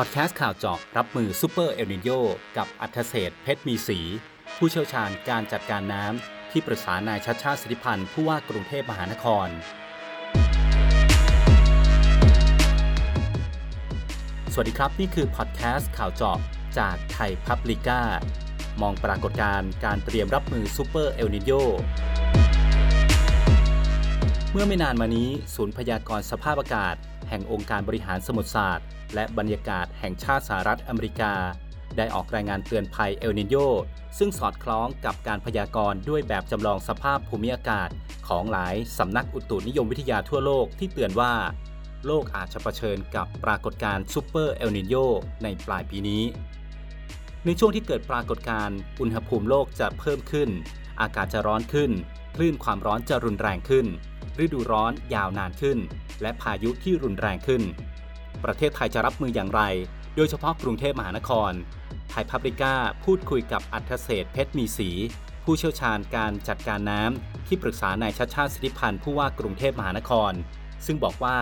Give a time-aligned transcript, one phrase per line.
[0.00, 2.10] พอดแคสต์ข่าวเจาะรับมือซูเปอร์เอลนีโญ
[2.56, 3.98] กับอรรถเศรษฐ์ เพชรมีศรี
[4.56, 9.48] ผู้เชี่ยวชาญการจัดการน้ำที่ปรึกษานายชัชชาติสิทธิพันธุ์ผู้ว่ากรุงเทพมหานคร
[14.52, 16.38] สวัสดีครับ นี่คือพอดแคสต์ข่าวเจาะ
[16.78, 18.00] จากไทยพับลิก้า
[18.82, 21.52] มองปรากฏการณ์การเตรียมรับมือซูเปอร์เอลนีโญ
[24.52, 26.94] เมื่อไม่นานมานี้ ศูนย์พยากรณ์สภาพอากาศ
[27.28, 31.32] แห่งองค์การบริหารสมุทรศาสตร์ และบรรยากาศแห่งชาติสหรัฐอเมริกา
[31.96, 33.56] ได้ออกรายงานเตือนภัยเอลนีโญ
[34.18, 37.88] ซึ่งสอดคล้องกับการพยากรณ์ด้วยแบบจำลองสภาพภูมิอากาศ
[38.28, 41.32] ของหลายสำนักอุตุนิยมวิทยาทั่วโลกที่เตือนว่า
[42.06, 44.94] โลกอาจจะเผชิญกับปรากฏการณ์ซูเปอร์เอลนีโญ
[45.42, 46.22] ในปลายปีนี้
[47.44, 50.48] ในช่วงที่เกิดปรากฏการณ์อุณหภูมิโลกจะเพิ่มขึ้น
[51.00, 51.90] อากาศจะร้อนขึ้น
[52.36, 53.86] คลื่นความร้อนจะรุนแรงขึ้น
[54.44, 55.78] ฤดูร้อนยาวนานขึ้น
[56.22, 57.62] และพายุที่รุนแรงขึ้น
[58.44, 59.62] ประเทศไทยจะรับมืออย่างไร
[60.16, 61.52] โดยเฉพาะกรุงเทพมหานคร
[62.10, 64.90] ไทยพับลิก้าพูดคุยกับอัธเศษเพชรมีสี
[65.44, 70.32] ผู้เชี่ยวชาญการจัดการน้ำที่ปรึกษานายชัดชาติสิทธิพันธ์ผู้ว่ากรุงเทพมหานคร
[70.86, 71.38] ซึ่งบอกว่า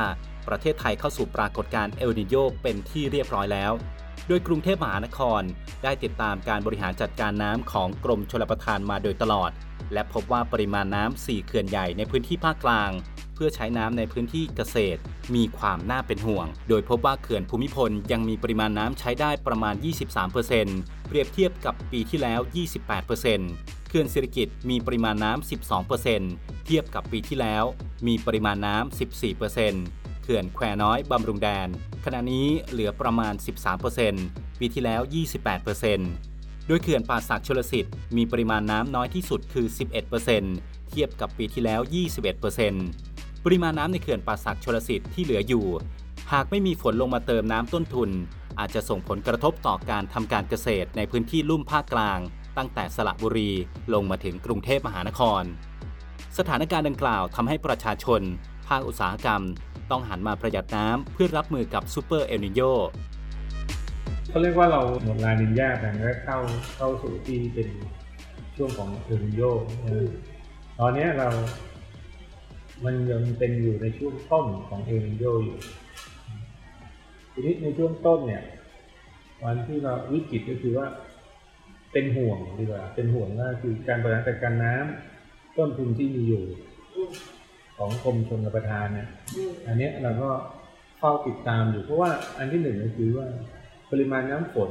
[0.48, 3.72] ประเทศไทยเข้าสู่ปรากฏการณ์เอลนิโยเป็นที่เรียบร้อยแล้ว
[4.28, 5.42] โดยกรุงเทพมหานคร
[5.84, 9.50] ได้ติดตามการบริหารจัดการน้ำของกรมชลประทานมาโดยตลอด
[9.92, 12.90] และพบว่าปริมาณน้ำ4เขื่อนใหญ่ในพื้นที่ภาคกลาง
[13.34, 15.00] เพื่อใช้น้ำในพื้นที่เกษตร
[15.34, 19.74] มีความน่าเป็นห่วง โดยพบว่าเขื่อนภูมิพลยังมีปริมาณน้ำใช้ได้ประมาณ
[20.40, 22.40] 23%เปรียบเทียบกับปีที่แล้ว
[23.14, 25.50] 28%เขื่อนสิริกิตมีปริมาณน้ำ
[26.02, 27.64] 12%เทียบกับปีที่แล้ว
[28.06, 28.98] มีปริมาณน้ำ
[29.52, 31.68] 14%เขื่อนแควน้อยบำรุงแดน
[32.04, 33.34] ขณะนี้เหลือประมาณ
[33.96, 35.00] 13%ปีที่แล้ว
[35.74, 36.33] 28%
[36.66, 39.66] โดยเขื่อนป่าสักชลสิทธิ์มีปริมาณน้ำน้อยที่สุดคือ
[40.28, 41.80] 11%เทียบกับปีที่แล้ว
[42.62, 45.66] 21%ปริมาณน้ำในเขื่อนป่าสักชลสิทธิ์ที่เหลืออยู่
[46.32, 48.10] หากไม่มีฝนลงมาเติมน้ำต้นทุน
[48.58, 52.18] อาจจะส่งผลกระทบต่อการทำการเกษตรในพื้นที่ลุ่มภาคกลาง
[52.56, 53.50] ตั้งแต่สระบุรี
[53.94, 55.42] ลงมาถึงกรุงเทพมหานคร
[56.38, 58.20] สถานการณ์ดังกล่าวทำให้ประชาชน
[58.68, 59.42] ภาคอุตสาหกรรม
[59.90, 62.60] ต้องหันมาประหยัดน้ำเพื่อรับมือกับซูเปอร์เอลนีโญ
[64.28, 66.38] เขาเรียกว่าเราหมดลานีญาแต่ก็เข้า
[66.76, 67.68] เข้าสู่ที่เป็น
[68.56, 69.42] ช่วงของเอลนีโญ
[70.78, 71.28] ตอนนี้เรา
[72.84, 75.58] มันยังเป็นอยู่ในช่วงต้นของเอลนีโญอยู่
[77.32, 78.44] ทีนี้ในช่วงต้นเนี่ย
[79.44, 80.86] วันที่เราวิกฤตก็คือว่า
[81.92, 86.44] เป็นห่วงดีกว่า เป็นห่วงก็คือการบริหารจัดการน้ำต้นทุนที่มีอยู่
[87.76, 89.08] ของกรมชลประทานเนี่ย
[89.66, 90.30] อันนี้เราก็
[90.98, 93.26] เฝ้าติดตามอยู่เพราะว่าอันที่หนึ่งก็คือว่า
[93.90, 94.70] ปริมาณน้ำฝน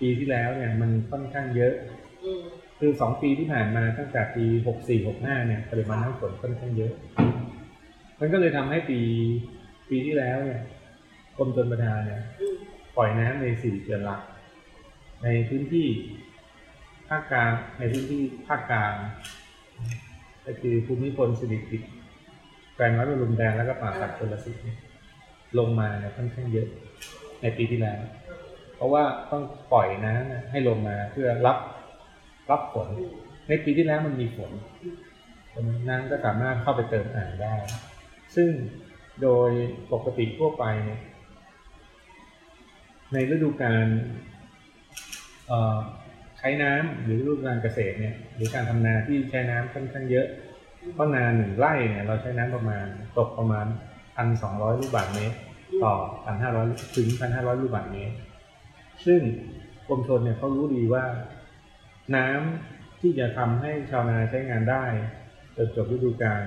[0.00, 1.74] ปีที่แล้วเนี่ยมันค่อนข้างเยอะ
[2.78, 6.92] คือสองปีที่ผ่านมาตั้งแต่ปีหกสี่หกห้าเนี่ยปริมาณน้ำฝนค่อนข้างเยอะ
[8.20, 9.00] มันก็เลยทำให้ปี
[9.88, 10.60] ปีที่แล้วเนี่ย
[11.36, 12.22] กรมชลประทานเนี่ย
[12.96, 14.20] ปล่อยน้ำในสี่เขื่อนหลัก
[15.24, 15.86] ในพื้นที่
[17.08, 18.94] ภาคกลางในพื้นที่ภาคกลาง
[20.46, 21.92] ก็คือภูมิพลสิริกิติ์
[22.76, 24.78] แปลงน้อยบรมแดงแล้วก็ป่าสักชลสิทธิ์เนี่ย
[25.58, 26.68] ลงมาเนี่ยค่อนข้างเยอะ
[27.42, 28.00] ในปีที่แล้ว
[28.78, 31.58] เพราะว่าต้องปล่อยน้ำให้ลงมาเพื่อรับ
[32.50, 32.88] รับฝน
[33.48, 34.52] ในปีที่แล้วมันมีฝน
[35.88, 37.54] น้ำก็สามารถเข้าไปเติมอ่างได้
[38.36, 38.48] ซึ่ง
[39.22, 39.50] โดย
[39.92, 41.00] ปกติทั่วไปเนี่ย
[43.12, 43.86] ในฤดูกาล
[46.38, 50.26] ใช้น้ำหรือฤดูกาลเกษตรเนี่ยหรือการทำนาที่ใช้น้ำค่อนข้างเยอะ
[50.94, 52.86] เพราะนาหนึ่งไร่เนี่ยเราใช้น้ำประมาณ
[53.18, 53.66] ตกประมาณ
[54.16, 55.36] พันสองร้อยลูกบาศก์เมตร
[55.84, 56.66] ต่อพันห้าร้อย
[56.96, 58.14] ถึงพันห้าร้อยลูกบาศก์เมตร
[59.06, 59.20] ซึ่ง
[59.88, 61.04] กรมชนเนี่ยเขารู้ดีว่า
[62.16, 64.84] น้ำที่จะทำให้ชาวนาใช้งานได้
[65.56, 66.42] จนจบฤดูกาล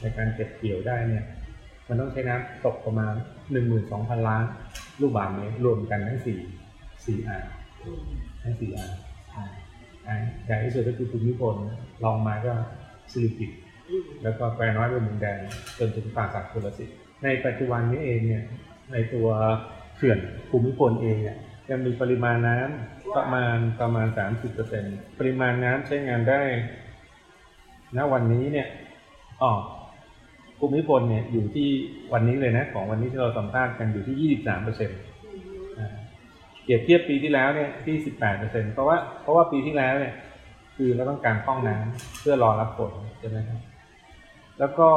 [0.00, 1.24] ในการเก็บเกี่ยวได้เนี่ย
[1.88, 3.12] มันต้องใช้น้ำตกประมาณ
[3.52, 4.44] หนึ่งหมื่นสองพันล้าน
[5.00, 6.38] ลูกบาศก์เมตรรวมกันทั้งสี่
[7.06, 7.46] สี่อ่าง
[8.42, 8.92] ทั้งสี่อ่าง
[10.46, 11.54] ใหญ่ที่สุดก็คือภูมิพล
[12.04, 12.52] ลองมาก็
[13.12, 13.50] สิริกิต
[14.22, 15.38] แล้วก็แปรน้อยบนมุงแดง
[15.78, 18.44] จนถึงป่าสักชลสิทธิ์ในปัจจุบันนี้เองเนี่ย
[18.92, 19.28] ในตัว
[19.96, 20.18] เขื่อน
[20.50, 21.36] ภูมิพลเองเนี่ย
[21.70, 24.84] ยังมีปริมาณน้ำประมาณประมาณสามสิบเปอร์เซ็น
[25.18, 26.42] ปริมาณน้ำใช้งานได้
[27.96, 28.68] ณวันนี้เนี่ย
[29.42, 29.52] อ่าง
[30.58, 31.68] ภูมิพลเนี่ยอยู่ที่
[32.12, 34.98] วันนี้เลยนะของวันนี้ที่เราสัมภาษณ์กันอยู่ที่ยี่สิบสามเปอร์เซ็นต์
[36.62, 40.14] เปรียบเทียบปีที่แล้วเนี่ยที่สิบแปดเปอร์เซ็นต์เพราะว่าเพราะว่าปีที่แล้วเนี่ย
[40.76, 43.60] คือเราต้องการพร่องน้ำเพื่อรอรับฝนใช่ไหมครับ
[44.58, 44.88] แล้วก็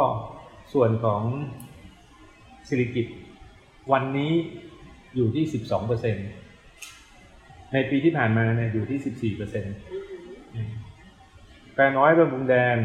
[0.73, 1.21] ส่วนของ
[2.67, 3.07] สิริกิติ์
[3.91, 4.31] วันนี้
[5.15, 6.27] อยู่ที่สิบสองเปอร์เซ็นต์
[7.73, 9.75] ในปีที่ผ่านมาเนี่ยอยู่ที่สิบสี่เปอร์เซ็นต์
[11.73, 12.77] แปรน้อยบนบุงแดน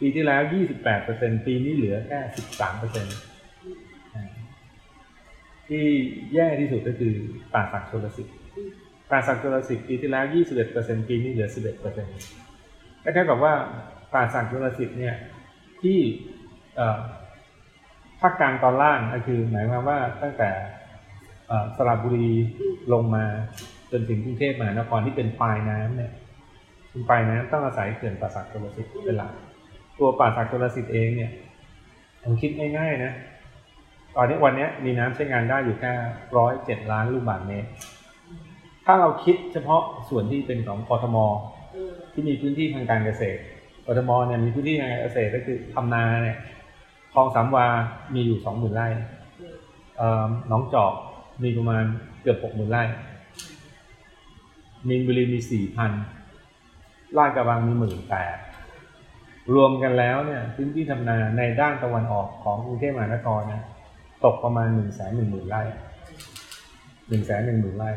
[0.00, 3.06] ปีที่แล้วยี่สิบแปดเปอร์เซ็นปีนี้เหลือแค่สิบสามเปอร์เซ็น
[5.68, 5.84] ที่
[6.34, 7.14] แย่ที่สุดก็คือ
[7.54, 8.34] ป่าสักชลสิทธิ์
[9.10, 10.24] ป่าสักชลสิทธิ์ปีที่แล้ว
[10.66, 13.54] 21%ปีนี้เหลือ11%ก็เท่ากับว่า
[14.14, 15.16] ป่าสักชลสิทธิ์เนี่ย
[15.82, 15.98] ที่
[16.76, 16.80] เอ
[18.20, 20.50] ภาคกลางตอนล่างก็คือหมายความว่าตั้งแต่
[21.76, 22.30] สระบุรี
[22.92, 23.24] ลงมา
[23.90, 26.12] จนถึงกรุงเทพมหานครที่เป็นปลายน้ำเนี่ย
[26.90, 29.32] เป็นปลายน้ำต้องอาศัยเขื่อนป่าสักชลสิทธิ์เป็นหลัก
[29.98, 31.32] ตัวป่าสักชลสิทธิ์เองเนี่ย
[32.22, 33.12] ผมคิดง่ายๆนะ
[34.16, 35.92] ตอนนี้วันนี้มีน้ำใช้งานได้อยู่แค่
[36.36, 37.68] ร้อยเจ็ดล้านลูกบาศก์เมตร
[38.84, 41.16] ถ้าเราคิดเฉพาะส่วนที่เป็นของกทม
[42.12, 43.40] ที่มีพื้นที่ทางการเกษตร
[43.86, 46.38] กทมเนี่ยมีพื้นที่ทางการเกษตรก็คือทำนาเนี่ย
[47.12, 47.66] คลองสามวา
[48.14, 48.86] มีอยู่สองหมื่นไร่
[50.48, 50.92] หนองจอก
[51.42, 51.84] มีประมาณ
[52.22, 52.82] เกือบหกหมื่นไร่
[54.88, 55.92] มีนบุรีมีสี่พัน
[57.16, 58.36] ลาดกระบังมีหมื่นแปด
[59.54, 63.62] รวมกันแล้วเนี่ยพื้นที่ทำนาในด้านตะวันออกของกรุงเทพมหานครนะ
[64.24, 65.62] ตกประมาณหนึ่งแสนหนึ่งหมื่นไร่
[67.08, 67.90] หนึ่งแสนหนึ่งหมื่นไร่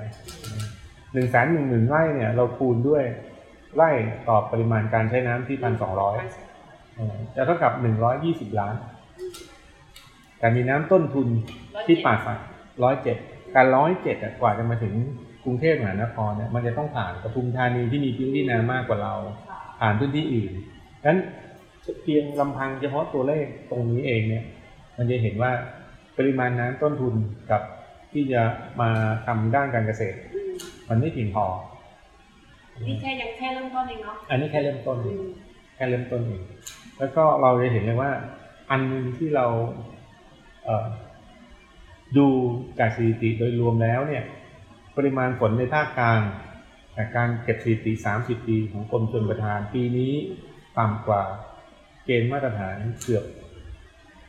[1.13, 3.03] หนึ่งแสนหนึ่งหมื่นไร่เนี่ยเราคูณด้วย
[3.75, 3.89] ไร่
[4.27, 6.17] ต่อปริมาณการใช้น้ำที่พันสองร้อย
[7.35, 8.75] จะเท่ากับหนึ่งร้อยยี่สิบล้าน
[10.39, 11.27] แต่มีน้ำต้นทุน
[11.85, 12.39] ที่ป่าสัก
[12.83, 13.17] ร้อยเจ็ด
[13.55, 14.95] การร้อยเจ็ดกว่าจะมาถึง
[15.47, 19.13] กรุงเทพมหานครเนี่ยมันจะต้องผ่านปทุมธานีที่มีพื้นที่น้ำมากกว่าเรา
[19.79, 20.51] ผ่านพื้นที่อื่น
[21.03, 21.17] ดังนั้น
[22.03, 24.43] เพียงลำพังเฉพาะตัวเลขตรงนี้เองเนี่ย
[24.97, 25.51] มันจะเห็นว่า
[26.17, 27.13] ปริมาณน้ำต้นทุน
[27.51, 27.61] กับ
[28.11, 28.41] ที่จะ
[28.81, 28.89] มา
[29.25, 30.17] ทำด้านการเกษตร
[30.89, 31.45] มันไม่เพียงพอ
[32.87, 34.97] นี่แค่ยังแค่เริ่มต้นเองเนาะอันนี้แค่เริ่มต้น
[35.75, 36.41] แค่เริ่มต้นเอง
[36.99, 38.11] แล้วก็เราจะเห็นเลยว่า
[38.71, 39.45] อันหนึงที่เรา
[40.63, 40.87] เอ่อ
[42.17, 42.27] ดู
[42.79, 44.23] จากสถิติโดยรวมแล้วเนี่ย
[44.97, 46.19] ปริมาณฝนในภาคกลาง
[46.95, 50.13] จากการเก็บสถิติ 30 ปีของกรมชลประทานปีนี้
[50.77, 51.23] ต่ำกว่า
[52.05, 53.25] เกณฑ์มาตรฐานเกือบ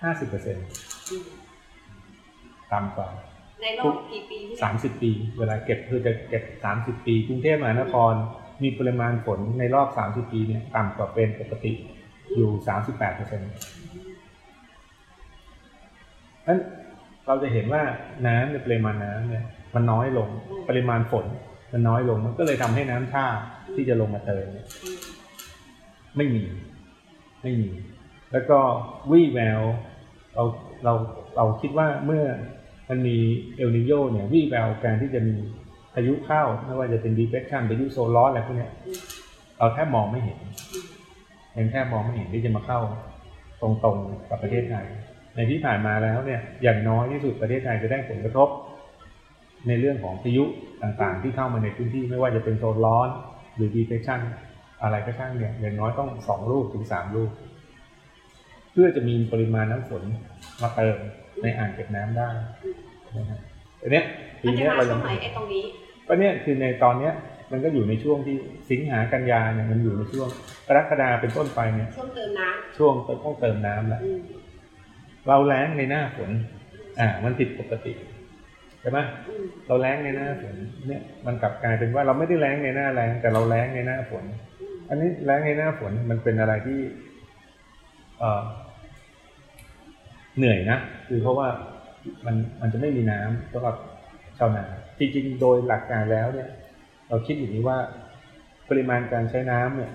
[0.03, 3.09] 50%ต่ำกว่า
[3.63, 8.13] ในรอบกี่ปีที่สามสิบปี เวลาเก็บคือจะเก็บสามสิบปี กรุงเทพมหานคร
[8.63, 11.73] มีปริมาณฝนในรอบสามสิบปีเนี่ยต่ำกว่าเป็นปกติ
[12.37, 13.49] อยู่สามสิบแปดเปอร์เซ็นต์
[16.47, 16.59] นั้น
[17.27, 17.83] เราจะเห็นว่า
[18.27, 19.45] น้ำในปริมาณน้ำเนี่ย
[19.75, 20.29] มันน้อยลง
[20.69, 21.27] ปริมาณฝน
[21.73, 23.27] มันน้อยลงมันก็เลยทำให้น้ำท่า
[23.75, 24.47] ที่จะลงมาเติม
[26.17, 26.45] ไม่มี
[27.43, 27.71] ไม่มี
[28.33, 28.59] แล้วก็
[29.11, 29.61] วี่แวว
[30.35, 30.45] เรา
[30.85, 30.95] เรา
[31.37, 32.25] เราคิดว่าเมื่อ
[32.89, 33.17] มันมี
[33.57, 35.37] เอลนิโยเนี่ยวี่แววการที่จะมี
[35.95, 38.69] พายุเข้าไม่ว่าจะเป็นดีเพรสชันพายุโซนร้อนอะไรพวกนี้
[39.59, 40.39] เราแทบมองไม่เห็น
[41.57, 42.81] ยังแทบมองไม่เห็นที่จะมาเข้า
[43.61, 44.87] ตรงๆกับประเทศไทย
[45.35, 48.49] ในที่ผ่านมาแล้วเนี่ยอย่างน้อยที่สุดประเทศไทยจะได้ผลกระทบ
[49.67, 50.45] ในเรื่องของพายุ
[50.83, 53.09] ต่างๆ ที่เข้ามาในพื้นที่ไม่ว่าจะเป็นโซนร้อน
[53.55, 54.21] หรือดีเพรสชัน
[54.83, 57.31] อะไรก็ช่างเนี่ยอย่างน้อยต้องสองลูกถึงสามลูก
[58.73, 60.03] เพื่อจะมีปริมาณน้ำฝน
[60.63, 60.97] มาเติม
[61.43, 62.29] ในอ่างเก็บน้ำได้
[63.17, 63.39] นะครับ
[63.83, 64.05] อันเนี้ย
[64.41, 65.65] ปีมันจะเนี้ยมาเราช่ยัวงงไหนไอ้ตรงนี้
[66.09, 67.13] ก็เนี่ยคือในตอนเนี้ย
[67.53, 68.37] มันก็อยู่ในช่วงที่
[68.71, 70.29] สิงหากันยาเนี่ยมันอยู่ในช่วง
[70.69, 72.47] กรกฎาเป็นต้นไปเนี่ย ช่วงเติมน้
[72.77, 72.95] ช่วง
[73.25, 74.21] ต้องเติมน้ำแล้วำอืม
[75.29, 76.31] เราแล้งในหน้าฝน
[77.01, 79.03] อ่า มันผิดปกติใช่ไหม
[79.67, 80.55] เราแล้งในหน้าฝน
[80.87, 84.25] เนี่ยมันกลับกลายเป็นว่าเราไม่ได้แล้งในหน้าแล้งแต่เราแล้งในหน้าฝน
[84.89, 86.81] อันนี้แล้งในหน้าฝนมันเป็นอะไรที่
[88.19, 88.43] เออ
[90.37, 91.49] เหนื่อยนะคือเพราะว่า
[92.27, 93.77] มันมันจะไม่มีน้ำสำหรับ
[94.39, 94.65] ชาวนา
[94.99, 96.49] จริงๆโดยหลักการแล้วเนี่ย
[97.09, 97.79] เราคิดอย่างนี้ว่า
[98.69, 99.93] ปริมาณการใช้น้ำเนี่ย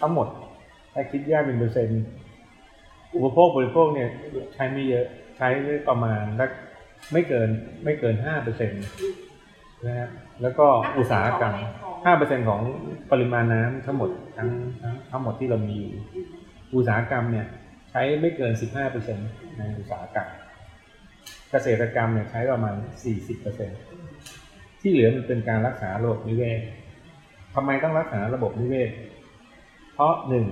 [0.00, 0.28] ทั้งหมด
[0.92, 2.02] ถ้าคิดแยกเป็นเปอร์เซ็นต์
[3.14, 4.08] อุปโภคบริโภคเนี่ย
[4.54, 5.48] ใช้ไม่เยอะใช้
[5.88, 6.50] ประมาณสัก
[7.12, 7.48] ไม่เกิน
[7.84, 8.84] ไม่เกินห้าเปอร์เซ็นต์
[9.86, 10.08] นะฮะ
[10.42, 10.66] แล้วก็
[10.98, 11.54] อุตสาหกรรม
[12.04, 12.62] ห้าเปอร์เซ็นของ
[13.10, 14.48] ปริมาณน้ำทั้งหมดทั้ง
[14.82, 16.26] ทั้งทั้งหมดที่เรามีอยู่อืม
[16.74, 17.46] อุตสาหกรรมเนี่ย
[17.90, 19.18] ใช้ไม่เกินสิบห้าเปอร์เซ็น
[19.58, 20.28] ในอุตสาหกรรม
[21.50, 23.70] เกษตรกรรมเนี่ยใช้ประมาณสี่สิบเปอร์เซ็น
[24.80, 26.60] ที่เหลือมันเป็นการรักษาระบบนิเวศ
[27.54, 28.90] ทำไมต้องรักษาระบบนิเวศ
[29.94, 30.46] เพราะหนึ่ง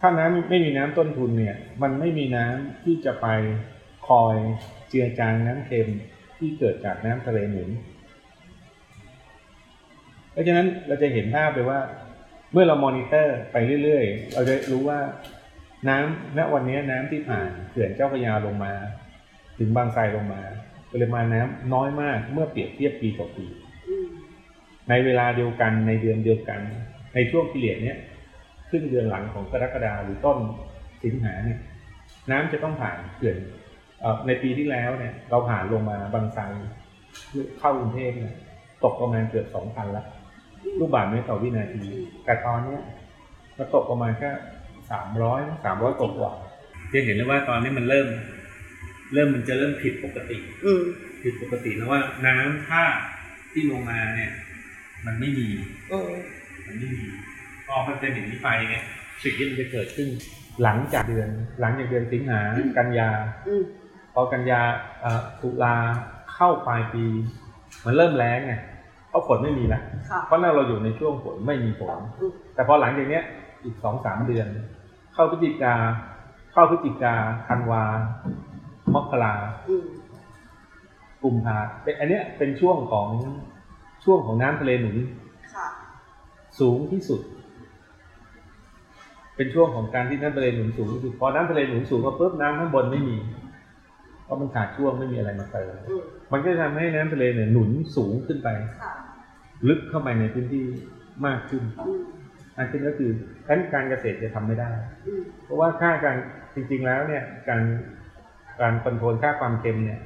[0.00, 3.26] ถ้าน้ำไม่มีน้ำต้นทุนเนี่ย มันไม่มีน้ำที่จะไป
[4.08, 4.36] คอย
[4.92, 5.88] เจือจางน้ำเค็ม
[6.38, 7.70] ที่เกิดจากน้ำทะเลหนุน
[10.32, 11.80] เพราะฉะนั้นเราจะเห็นภาพเลยว่า
[12.52, 15.00] เมื่อเรามอนิเตอร์ไปเรื่อยๆ เราจะรู้ว่า
[15.88, 18.72] น้ำณวันนี้น้ำที่ผ่านเขื่อนเจ้าพระยาลงมา
[19.58, 20.42] ถึงบางไทรลงมา
[20.92, 23.46] ปริมาณน้ำน้อยมากเมื่อเปรียบเทียบปีต่อปี
[24.88, 26.60] ในเวลาเดียวกันในเดือนเดียวกัน
[27.14, 27.98] ในช่วงพิเรียดเนี้ย
[28.70, 30.38] ขึ้นเดือนหลังของกรกฎาหรือต้น
[31.02, 31.60] สิงหาเนี่ย
[32.30, 36.42] น้ำจะต้องผ่านเขื่อนเในปีที่แล้วเนี่ยเราผ่านลงมาบางไทร
[37.58, 38.34] เข้ากรุงเทพเนี่ย
[38.84, 40.04] ตกประมาณเกือบสองพันละ
[40.78, 41.84] ลูกบาศก์เมตรต่อวินาที
[42.24, 42.80] แต่ตอนเนี้ย
[43.58, 44.30] มันตกประมาณแค่
[44.90, 48.08] สามร้อยสามร้อยกว่าๆจะเห็นเลยว่าตอนนี้มันเริ่ม
[49.14, 50.82] เริ่มมันจะเริ่มผิดปกติ อืม
[51.22, 52.84] ผิดปกติแล้วว่าน้ำท่า
[53.52, 54.32] ที่ลงมาเนี่ย
[55.06, 55.48] มันไม่มี
[55.92, 56.10] อืม
[56.66, 57.04] มันไม่มี
[57.66, 58.84] พอมันเป็นอย่างนี้ไปเนี่ย
[59.22, 60.08] สิ่งที่มันจะเกิดขึ้น
[60.62, 61.28] หลังจากเดือน
[61.60, 62.40] หลังจากเดือนสิงหา
[62.78, 63.10] กันยา
[63.46, 63.62] อืม
[64.14, 64.60] พอกันยา
[65.00, 65.74] เอ่อตุลา
[66.34, 67.04] เข้าปลายปี
[67.84, 68.52] มันเริ่มแล้งไง
[69.08, 73.24] เพราะฝนไม่มีละค่ะเพราะนั่นเราอยู่ในช่วงฝนไม่มีฝนอืมแต่พอหลังจากเนี้ย
[73.64, 74.46] อีกสองสามเดือน
[75.14, 75.74] เข้าพฤศจิกา
[76.52, 77.14] เข้าพฤศจิกา
[77.46, 77.82] ธันวา
[78.94, 79.34] มกรา
[79.68, 79.86] อืม
[81.22, 83.08] กุมภาเป็นอันเนี้ยเป็นช่วงของ
[84.04, 84.96] ช่วงของน้ำทะเลหนุน
[85.54, 85.66] ค่ะ
[86.60, 87.20] สูงที่สุด
[89.36, 93.41] เป็นช่วงของการที่น้ำทะเลหนุนสูงที่สุดพอน้ำทะเลหนุนสูงมาปุ๊บน้ำข้างบนไม่มีเพ
[94.32, 98.48] ราะมันขาดช่วงไม่มีอะไรมาเติมอืมมันก็จะทำให้น้ำทะเลเนี่ยหนุนสูงขึ้นไป
[98.80, 98.92] ค่ะ
[99.68, 100.64] ลึกเข้าไปในพื้นที่
[101.26, 102.04] มากขึ้นอืม
[102.56, 103.10] มากขึ้นก็คือ
[103.44, 104.70] แทนการเกษตรจะทำไม่ได้
[105.06, 106.16] อืมเพราะว่าค่าการ
[106.54, 107.62] จริง ๆ แล้วเนี่ยการ
[108.60, 109.98] การคอนโทรลค่าความเค็มเนี่ย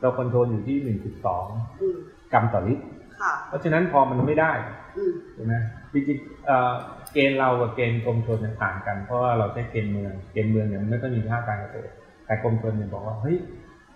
[0.00, 0.96] เราคอนโทรลอยู่ที่
[1.32, 1.96] 1.2อืม
[2.32, 2.84] กรัมต่อลิตร
[3.20, 4.52] ค่ะเพราะฉะนั้นพอมันไม่ได้
[4.96, 5.54] อืมใช่ไหม
[5.92, 6.72] จริงๆเอ่อ
[7.12, 11.92] เกณฑ์เรากับเกณฑ์กรมชลเนี่ยต่างกัน เพราะว่าเราใช้เกณฑ์เมือง เกณฑ์เมืองเนี่ยมันไม่ค่อยมีค่าการเกษตร
[12.26, 13.36] แต่กรมชลเนี่ยบอกว่าเฮ้ย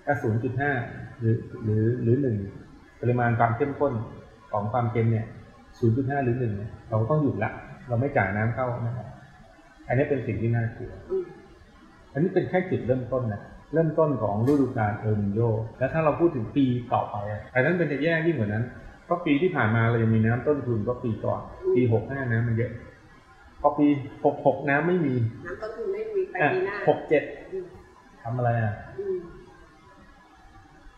[0.07, 0.15] ถ้า
[0.67, 2.37] 0.5หรือหรือหรือหนึ่ง
[3.01, 3.93] ปริมาณความเข้มข้น
[4.53, 5.27] ของความเค็มเนี่ย
[5.75, 7.51] 0.5หรือหนึ่งเนี่ยเราก็ต้องหยุดละ
[7.89, 9.07] เราไม่จ่ายน้ำเข้านะครับ
[9.89, 11.27] อันนี้เป็นสิ่งที่น่ากลัวอืม
[12.13, 13.41] อันนี้เป็นแค่จุดเริ่มต้นนะ
[13.73, 15.41] เริ่มต้นของฤดูกาลเอลนิโย
[15.79, 18.65] แล้วถ้าเราพูดถึงปีต่อไปอะอันนั้นเป็นจะแย่ยิ่งกว่านั้น
[19.05, 21.41] เพราะปีที่ผ่านมาเรายังมีน้ำต้นทุนก็ปีก่อน
[21.75, 22.71] ปีหกห้าน้ำมันเยอะ
[23.61, 23.87] พอปี
[24.25, 25.15] หกหกน้ำไม่มี
[25.47, 27.23] น้ำต้นทุนไม่มีไปอะปีหน้าหกเจ็ด
[27.53, 27.67] อืม
[28.23, 28.73] ทำอะไรอะ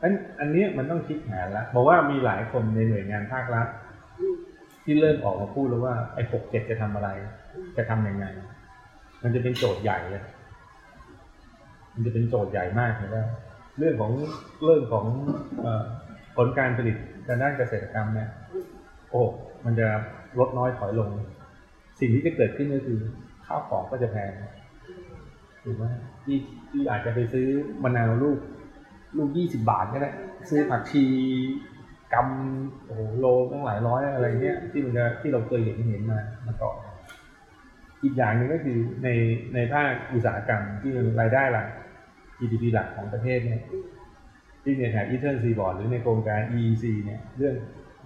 [0.02, 3.67] อันอันนี้มันต้องคิดแผนแล้วบอกว่ามีหลายคนในหน่วยงานภาครัฐ
[4.85, 7.09] ที่เริ่มออกมาพูดแล้วว่าไอ้หกเจ็ดจะทำอะไร
[7.76, 8.26] จะทำยังไง
[9.23, 10.25] มันจะเป็นโจทย์ใหญ่เลย
[11.95, 13.25] มันจะเป็นโจทย์ใหญ่มากเลยว่า
[13.78, 14.12] เรื่องของ
[14.64, 15.07] เรื่องของ
[15.64, 15.67] อ
[16.37, 18.28] ผลการผลิตทางด้านเกษตรกรรมเนี่ย
[19.11, 19.23] โอ้
[19.64, 19.88] มันจะ
[20.38, 21.09] ลดน้อยถอยลง
[22.00, 23.00] สิ่งที่จะเกิดขึ้นก็คือ
[23.47, 24.31] ข้าวของก็จะแพง
[25.64, 25.85] ถูกไหม
[26.25, 26.38] ที่
[26.71, 27.47] ที่อาจจะไปซื้อ
[27.83, 28.38] มะนาวลูก
[29.17, 30.11] ลูกยี่สิบาทก็ได้
[30.50, 31.05] ซื้อผักชี
[32.15, 36.77] กำโอ้โหโลตั้งหลายร้อยอะไรเงี้ยที่มันจะที่เราเคยเห็นเห็นมามาก่อน
[38.03, 39.09] อีกอย่างหนึ่งก็คือใน
[39.55, 41.67] ในภาคอุตสาหกรรมที่รายได้หลัก
[42.38, 43.61] GDP หลักของประเทศเนี่ย
[44.62, 47.55] ที่ในแถบอีเทิร์นซีบอร์ดหรือในโครงการ EEC เนี่ยเรื่อง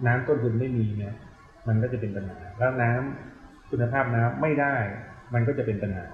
[0.05, 1.13] น้ำต้นทุนไม่มีเนี่ย
[1.67, 4.75] มันก็จะเป็นปัญหา แล้วน้ำคุณภาพน้ำไม่ได้
[5.33, 6.07] มันก็จะเป็นปัญหา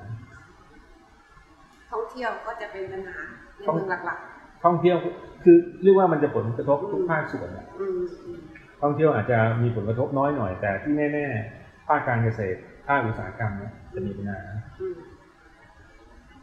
[1.92, 3.20] ท่องเที่ยวก็จะเป็นปัญหา
[3.58, 4.20] ในเมืองหลัก
[4.64, 4.98] ท่องเที่ยว
[5.44, 8.40] คือเรียกว่ามันจะผลกระทบทุกภาคส่วนอะๆอืมอืม
[8.82, 14.42] ท่องเที่ยวอาจจะมีผลกระทบน้อยหน่อย แต่ที่แน่ๆภาคการเกษตรภาคอุตสาหกรรมเนี่ยจะมีปัญหา
[14.82, 14.98] อืม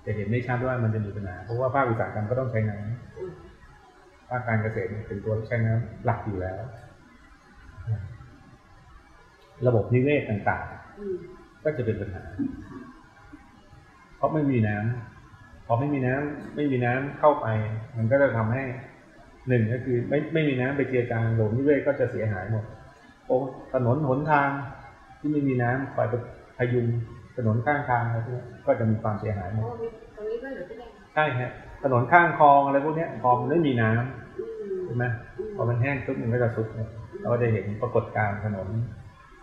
[0.04, 2.78] จะเห็นได้ชัดว่ามันจะมีปัญหาเพราะว่าภาคอุตสาหกรรมก็ต้องใช้น้
[3.18, 6.60] อืมำภาคการเกษตรเนี่ยเป็นตัวใช้น้ำหลักอยู่แล้ว
[9.66, 10.66] ระบบนิเวศต่าง
[10.98, 12.24] อืมๆก็จะเป็นปัญหา
[14.16, 15.15] เพราะไม่มีน้ำ
[15.66, 17.46] พอไม่มีน้ำไม่มีน้ำเข้าไป
[17.96, 18.62] มันก็จะทำให้
[19.48, 22.64] หนึ่งก็คือไม่ไม่มีน้ำไปเจือจางระบบนิเวศก็จะเสียหายหมด
[23.26, 23.36] โอ้
[23.72, 24.48] ถนนหนทาง
[25.18, 26.06] ที่ไม่มีน้ำคอย
[26.58, 26.86] พยุง
[27.36, 31.50] ถนนข้างทางอะไรพวกนี้ก็จะมีความเสียหายหมโอ้ดมีตรงนี้ด้วยเหรอพี่แดงใช่ฮะ
[31.82, 34.44] ถนนข้างคลองอะไรพวกเนี้ยพอมันไม่มีน้ำอื
[34.74, 35.04] มใช่ไหม
[35.38, 38.68] อืมพอมันแห้งปุ๊บมันก็จะสุดเนี่ยเราก็จะเห็นปรากฏการณ์ถนน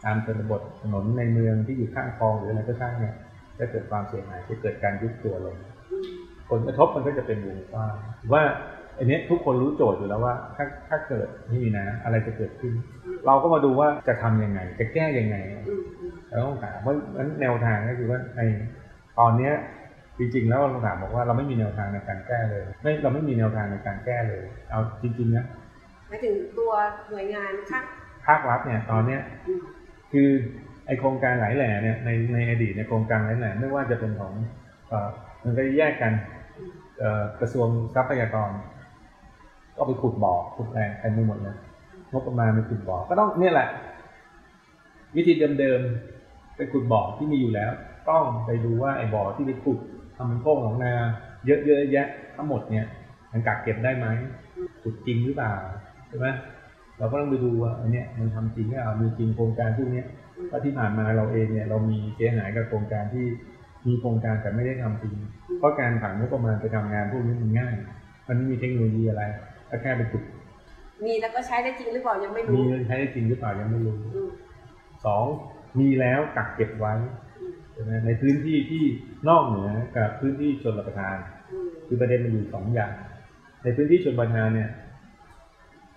[0.03, 3.15] ตามชนบทถนนในเมืองที่อยู่ข้างคลองหรืออะไรก็ช่างเนี่ย
[3.59, 5.72] จะเกิดความเสียหายจะเกิดการยุบตัวลงอืมผ
[6.57, 7.93] ลกระทบมันก็จะเป็นวงกว้าง
[8.33, 8.43] ว่า
[8.97, 12.73] อันเนี้ยทุกคนรู้โจทย์อยู่แล้วว่า ถ้าถ้าเกิดไม่มีน้ำอะไรจะเกิดขึ้น
[13.25, 15.35] เราก็มาดูว่าจะทำยังไง จะแก้ยังไง
[15.67, 18.41] อืมอืมเราต้องถามว่านั้นแนวทางก็คือว่าใน
[19.19, 19.53] ตอนเนี้ย
[20.17, 25.45] จริงๆ แล้วเราถามบอกว่าเราไม่มีแนวทางในการแก้เลย ไม่เราไม่มีแนวทางในการแก้เลย เอาจริงๆนะ
[26.07, 26.71] หมายถึงตัว
[27.09, 27.83] หน่วยงานข้าง
[28.25, 29.63] ภาครัฐเนี่ยตอนเนี้ยอืม
[30.11, 30.29] คือ
[30.85, 34.33] ไอโครงการหลายแหล่เนี่ยในในอดีตในโครงการหลายแหล่ไม่ว่าจะเป็นของ
[34.89, 35.09] เอ่อ
[35.43, 36.42] มันก็แยกกันเอ่อ
[37.39, 38.51] กระทรวงทรัพยากร
[39.77, 41.55] ก็ไปขุดบ่อขุดแหล่งเต็มไปหมดเลย
[42.11, 43.67] งบประมาณไปขุดบ่อก็ต้องเนี่ยแหละ
[45.15, 47.71] วิธีเดิมๆไปขุดบ่อที่มีอยู่แล้ว
[48.09, 49.77] ต้องไปดูว่าไอ้บ่อที่ไปขุด
[50.15, 50.93] ทำเป็นโค้งของนา
[51.45, 52.85] เยอะๆแยะทั้งหมดเนี่ย
[53.31, 54.07] มันกักเก็บได้ไหม
[54.81, 55.53] ขุดจริงหรือเปล่า
[56.07, 56.27] ใช่ไหม
[56.99, 60.05] เราก็ต้องไปดูว่าอันเนี้ยมันทำจริงหรือเปล่ามีจริงโครงการพวกนี้ย
[60.49, 63.25] ว่าที่ผ่านมาเราเองเนี่ยเรามีเสียหายกับโครงการที่
[63.87, 65.13] มีโครงการแต่ไม่ได้ทำจริง
[65.57, 67.73] เพราะการผันงบประมาณไปทำงานพวกนี้มันง่าย
[68.27, 69.23] มันไม่มีเทคโนโลยีอะไร
[69.69, 70.23] ก็แค่ไปขุด
[71.05, 74.29] มีแล้วก็ใช้ได้จริงหรือเปล่ายังไม่มีรู้เงินใช้ได้จริงหรือเปล่ายังไม่รู้อืม
[75.05, 75.25] สอง
[75.79, 76.93] มีแล้วกักเก็บไว้
[77.39, 78.83] อืมใช่ไหมในพื้นที่ที่
[79.29, 81.17] นอกเหนือกับพื้นที่ชนรับประทาน
[81.51, 82.91] อืมคือประเด็นมันอยู่สองอย่าง
[83.63, 84.69] ในพื้นที่ชนบทานเนี่ย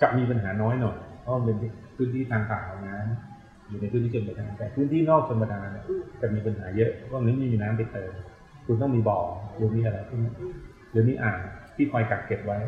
[0.00, 1.56] จะมีปัญหาน้อยหน่อยเพราะมันเป็น
[1.96, 3.35] พื้นที่ทางป่าเอาน้ำ
[3.68, 5.84] อยู่ในพื้นที่ชนบทานแต่พื้นที่นอกชนบทานเนี่ย
[6.20, 8.12] จะมีปัญหาเยอะเพราะมันไม่มีน้ำไปเติม
[8.66, 9.20] คุณต้องมีบ่อ
[9.56, 10.32] หรือมีอะไรพวกนี้
[10.90, 11.38] หรือมีอ่าง
[11.76, 12.58] ที่คอยกักเก็บไว้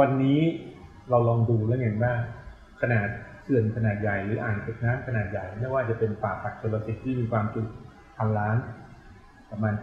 [0.00, 0.40] วันนี้
[1.10, 2.12] เราลองดูแล้วเห็นว่า
[2.82, 3.08] ขนาด
[3.42, 7.60] เขื่อนขนาดใหญ่หรืออ่างเก็บน้ำขนาดใหญ่ไม่ว่าจะเป็นป่าปักชลสิทธิ์ที่มีความจุ
[8.16, 8.56] พันล้าน
[9.50, 9.74] ประมาณ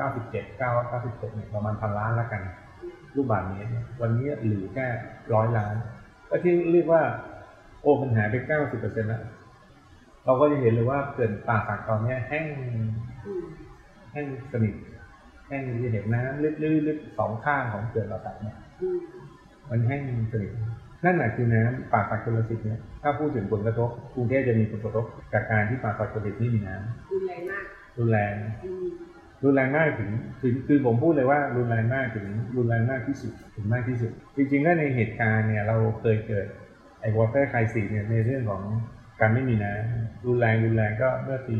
[0.00, 2.42] 997 997เนี่ยประมาณพันล้านละกัน
[3.14, 4.86] ลูกบาศก์เมตรเนี่ยวันนี้เหลือแค่
[5.34, 5.74] ร้อยล้าน
[6.28, 7.02] ก็ที่เรียกว่า
[7.82, 8.34] โอ้มันหาไป
[8.72, 9.22] 90%แล้ว
[10.28, 12.46] เราก็จะเห็นเลยว่าเขื่อนป่าสักตอนเนี้ยแห้ง
[13.26, 13.44] อืม
[14.12, 14.74] แห้งสนิท
[15.48, 16.42] แห้งจะเห็นน้ำ
[16.88, 19.00] ลึกๆๆสองข้างของเขื่อนเราสักเนี่ยอืม
[19.70, 20.50] มันแห้งสนิท
[21.04, 26.76] นั่นแหละคือน้ำป่าสักชลสิทธิ์เนี่ยถ้าพูดถึงผลกระทบกรุงเทพจะมีผลกระทบจากการที่ป่าสักชลสิทธิ์ไม่มีน้
[27.12, 28.86] รุนแรงมากำรุนแรงอืม
[29.44, 30.10] รุนแรงมากถึง
[30.42, 36.46] ถึงคือผมพูดเลยว่ารุนแรงมากถึงรุนแรงมากที่สุดถึงมากที่สุด จริงๆแล้วในเหตุการณ์เนี่ยเราเคยเกิด
[37.00, 38.62] ไอ้วอเตอร์ไครซีเนี่ยในเรื่องของ
[39.20, 41.56] การไม่มีน้ำรุนแรงรุนแรงก็เมื่อปี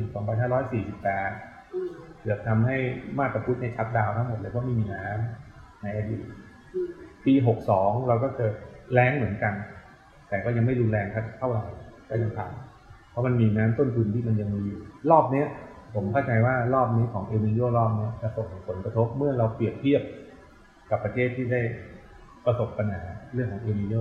[0.80, 2.76] 2548อืมเกือบทำให้
[3.18, 6.24] มาตาพุทธในชัดดาวทั้งหมดเลยเพราะไม่มีน้ำในอดีต
[6.74, 6.90] อืม
[7.26, 7.34] ปี
[7.70, 8.54] 62 เราก็เกิด
[8.92, 9.54] แล้งเหมือนกัน
[10.28, 11.06] แต่ก็ยังไม่รุนแรง
[11.38, 11.64] เท่าไหร่
[12.08, 12.52] ก็ยังผ่าน
[13.10, 15.46] เพราะมันมีน้ำต้นทุนที่มันยังมีอยู่รอบเนี้ย
[15.94, 20.02] ผมเข้าใจว่ารอบนี้ของเอลนิโยรอบนี้จะส่งผลกระทบเมื่อเราเปรียบเทียบ
[20.90, 21.60] กับประเทศที่ได้
[22.44, 23.02] ประสบปัญหา
[23.34, 23.94] เรื่องของเอลนิโย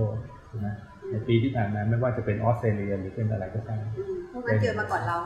[0.48, 0.68] ใช่ไหม
[1.10, 5.16] ในปีที่ผ่านมาไม่ว่าจะเป็นออสเตรเลียหรือเป็นอะไรก็ตามอืมพวกนั้นเจอมาก่อนเรา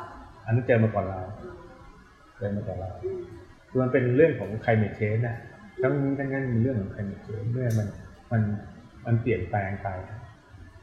[0.44, 1.56] อันนั้นเจอมาก่อนเราอืม
[2.38, 3.22] เจอมาก่อนเราอืม
[3.68, 5.36] คือมันเป็นเรื่องของ climate change นะ
[5.82, 7.88] ทั้งนี้ทั้งนั้นมีเรื่องของ climate change เมื่อมัน
[8.32, 8.42] มัน
[9.06, 9.88] มันเปลี่ยนแปลงไป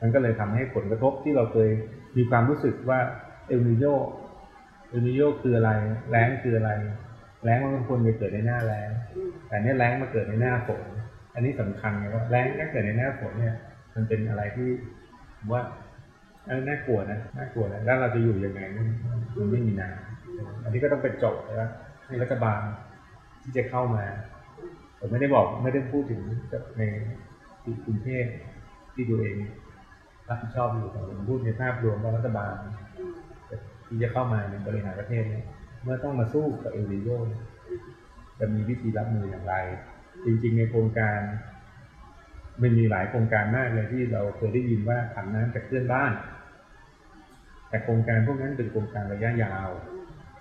[0.01, 1.69] มันก็เลยทำให้ผลกระทบที่เราเคย
[2.17, 2.99] มีความรู้สึกว่า
[3.47, 3.85] เอลนิโย
[4.89, 5.71] เอลนิโยคืออะไร
[6.09, 6.71] แล้งคืออะไร
[7.43, 10.83] แล้งมันควรจะเกิดในหน้าแล้งอืมแต่เนี่ยแล้งมาเกิดในหน้าฝน
[11.33, 13.55] อันนี้สำคัญไงว่าแล้งถ้าเกิดในหน้าฝนเนี่ย
[13.95, 14.69] มันเป็นอะไรที่
[15.37, 15.61] ผมว่า
[16.67, 18.61] น่ากลัวนะน่ากลัวนะแล้วเราจะอยู่ยังไง
[19.37, 21.69] มันไม่มีน้ำอันนี้ก็ต้องเป็นโจทย์นะ
[22.05, 22.61] ให้รัฐบาล
[23.41, 24.05] ที่จะเข้ามา
[24.99, 26.21] ผมไม่ได้บอกไม่ได้พูดถึง
[26.77, 26.83] ใน
[27.85, 28.25] กรุงเทพ
[28.93, 29.35] ที่ตัวเอง
[30.29, 32.53] รับผิดชอบอยู่แต่ผมพูดในภาพรวมว่ารัฐบาล
[33.87, 35.45] ที่จะเข้ามาในบริหารประเทศเนี่ย
[35.83, 37.09] เมื่อต้องมาสู้กับเอลนิโย
[38.39, 39.55] จะมีวิธีรับมืออย่างไร
[40.25, 41.19] จริงๆในโครงการ
[42.61, 46.11] มันมีหลายโครงการมากเลยที่เราเคยได้ยินว่าผันน้ำจากเพื่อนบ้าน
[47.69, 49.69] แต่โครงการพวกนั้นเป็นโครงการระยะยาว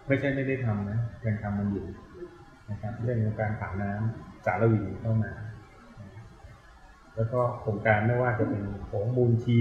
[0.06, 1.86] ไม่ใช่ไม่ได้ทำนะยังทำมันอยู่
[2.70, 5.32] นะครับเรื่องของการผันน้ำสารวินเข้ามา
[7.16, 9.58] แล้วก็โครงการไม่ว่าจะเป็นโขงมูลชี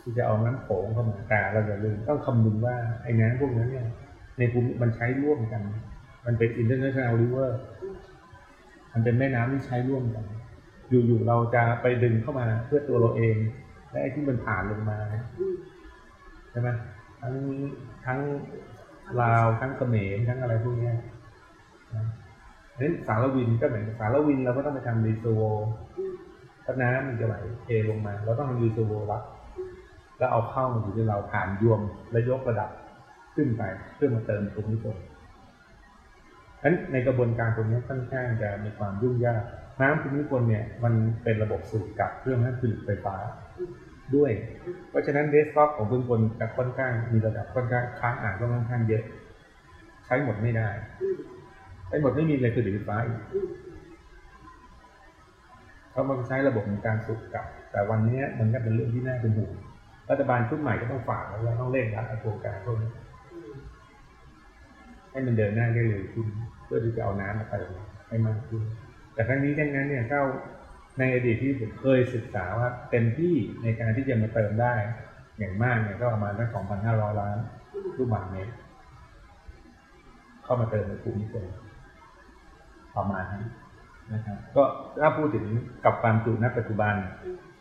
[0.00, 3.88] ที่จะเอาน้ำโขงเข้ามาแต่เราอย่าลืมต้องคำนึงว่าไอ้น้ำพวกนั้นเนี่ย
[4.38, 5.62] ในภูมิมันใช้ร่วมกัน
[6.26, 7.50] มันเป็น international river
[8.92, 10.24] มันเป็นแม่น้ำที่ใช้ร่วมกัน
[10.88, 13.36] อยู่ๆเราจะไปดึงเข้ามาเพื่อตัวเราเอง
[13.90, 14.98] และไอ้ที่มันผ่านลงมา
[16.50, 16.68] ใช่ไหม
[17.20, 17.34] ทั้ง
[18.06, 18.20] ทั้ง
[19.20, 20.96] ลาวทั้งเขมรทั้งอะไรพวกนี้ย
[21.94, 22.04] นะ
[22.76, 25.40] อย่างสาละวินก็เหมือนสาละวินเราก็ต้องไปทำ reservoir
[25.98, 26.12] อืม
[26.64, 29.22] ถ้าน้ำมันจะไหลเทลงมา เราต้องทำ reservoir รับ
[30.18, 32.70] แล้วเอาเข้ามาอยู่ที่เราผ่านยวมและยกระดับ
[33.34, 33.62] ขึ้นไป
[33.94, 34.96] เพื่อมาเติมภูมิพล
[36.60, 39.42] ฉะนั้นในกระบวนการตรงนี้ค่อนข้างจะมีความยุ่งยาก
[39.80, 43.16] น้ำภูมิพลเนี่ยมันเป็นระบบสูบกับเครื่องนั้นผลิตไฟฟ้า
[44.16, 44.30] ด้วย
[44.90, 49.02] เพราะฉะนั้นเดสก์ท็อปของภูมิพลจะค่อนข้างมีระดับค่อนข้างค้างอ่านก็ค่อนข้างเยอะ
[50.06, 50.68] ใช้หมดไม่ได้
[51.86, 53.20] ใช้หมดไม่มีเลยผลิตไฟฟ้าอีก
[55.90, 59.52] เพรามันใช้ระบบในการสูบกับ แต่วันนี้มันก็เป็นเรื่องที่น่าเป็นห่วง
[60.10, 62.90] รัฐบาลชุดใหม่ก็ต้องฝากแล้วต้องเร่งรัดโครงการพวกนี้
[65.10, 66.26] ให้มันเดินหน้าได้เร็วขึ้น
[66.64, 67.68] เพื่อที่จะเอาน้ำมาเติม
[68.08, 68.62] ให้มากขึ้น
[69.16, 70.18] แต่ทั้งนี้ทั้งนั้นเนี่ยก็
[70.98, 74.74] ในอดีตที่ผมเคยศึกษาว่าเต็มที่ในการที่จะมาเติมได้
[75.38, 76.48] อย่างมากเนี่ยก็ประมาณสัก
[76.84, 77.36] 2,500ล้าน
[77.96, 78.52] ลูกบาศก์เมตร
[80.44, 81.44] เข้ามาเติมในภูมิพล
[82.96, 83.44] ประมาณนั้น
[84.12, 84.62] นะครับก็
[85.00, 85.46] ถ้าพูดถึง
[85.84, 86.94] กับความจุณปัจจุบัน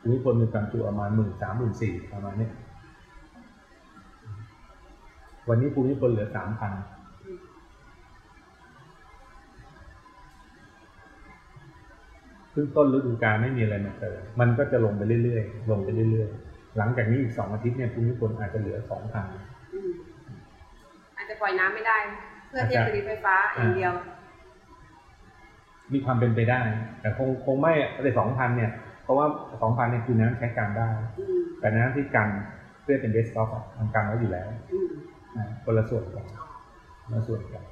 [0.01, 2.49] ภูมิพลมีความจุประมาณหมื่นสามหมื่นสี่ประมาณนี้
[5.49, 6.73] วันนี้ภูมิพลเหลือสามพัน
[12.55, 19.27] ซึ่งต้นฤดูกาลไม่มีอะไรมาเติมมันก็จะลงไปเรื่อยๆ ลงไปเรื่อยๆ หลังจากนี้อีกสองอาทิตย์เนี่ยภูมิพลอาจจะเหลือสองพัน
[19.73, 19.91] อืม
[21.17, 21.97] อาจจะปล่อยน้ำไม่ได้
[22.47, 23.93] เพื่อที่จะผลิตไฟฟ้าอย่างเดียว
[25.93, 26.61] มีความเป็นไปได้
[27.01, 28.71] แต่คงคงไม่ในสองพันเนี่ย
[29.03, 29.25] เพราะว่า
[29.61, 30.89] สองพันเนี่ยคือน้ำใช้การได้
[31.19, 32.29] อืมแต่น้ำที่กัน
[32.83, 34.89] เพื่อเป็นเดสก์ท็อปอะมันกันไว้อยู่แล้วอืม
[35.37, 36.25] นะคนละส่วนกัน
[37.03, 37.63] คนละส่วนกัน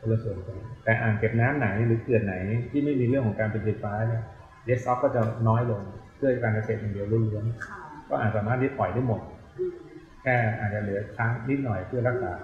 [0.00, 2.34] คนละส่วนกันแต่อ่างเก็บน้ำไหนหรือเขื่อนไหน
[2.70, 4.22] ที่ไม่มีเรื่องของการเป็นไฟฟ้าเนี่ย
[4.64, 5.80] เดสซ็อกก็จะน้อยลง
[6.16, 9.20] เพื่อการเกษตรอย่างเดียวล้วนค่ะๆก็อาจสามารถที่ปล่อยได้หมด
[9.58, 9.74] อืม
[10.22, 12.34] แค่อาจจะเหลือค้างนิดหน่อยเพื่อรักษา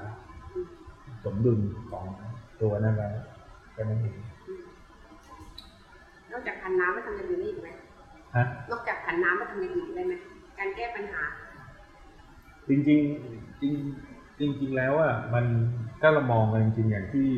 [1.25, 2.05] สมดุลของ
[2.63, 3.09] ตัวนั้นไว้
[3.73, 4.17] แค่นั้นเอง
[4.49, 4.65] อืม
[6.33, 7.69] นอกจากผันน้ำมาทำอย่างอื่นได้อีกไหม
[8.37, 10.15] ฮะนอกจากผันน้ำมาทำอย่างอื่นได้ไหม
[10.59, 11.23] การแก้ปัญหา
[12.69, 13.01] จริงๆจริง
[13.61, 13.75] จริง
[14.41, 15.45] จริงๆแล้วอะมัน
[16.01, 17.29] ถ้าเรามองกันจริงๆอย่างที่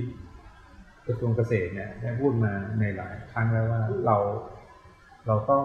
[1.07, 4.17] กระทรวงเกษตรเนี่ยได้พูดมาในหลายครั้งแล้วว่าเรา
[5.27, 5.65] เราต้อง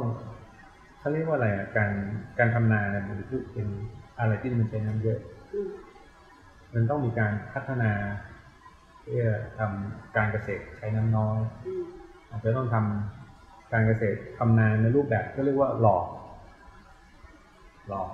[1.00, 1.92] เขาเรียกว่าอะไรอะการ
[2.40, 3.68] การทำนาเนี่ยมันคือเป็น
[4.20, 5.20] อะไรที่มันใช้น้ำเยอะ
[6.74, 7.92] มันต้องมีการพัฒนา
[9.04, 11.84] เพื่อทำการเกษตรใช้น้ำน้อยอืม
[12.30, 16.06] อาจจะต้องทำการเกษตรทำนาในรูปแบบก็เรียกว่าหลอก
[17.88, 18.10] หลอก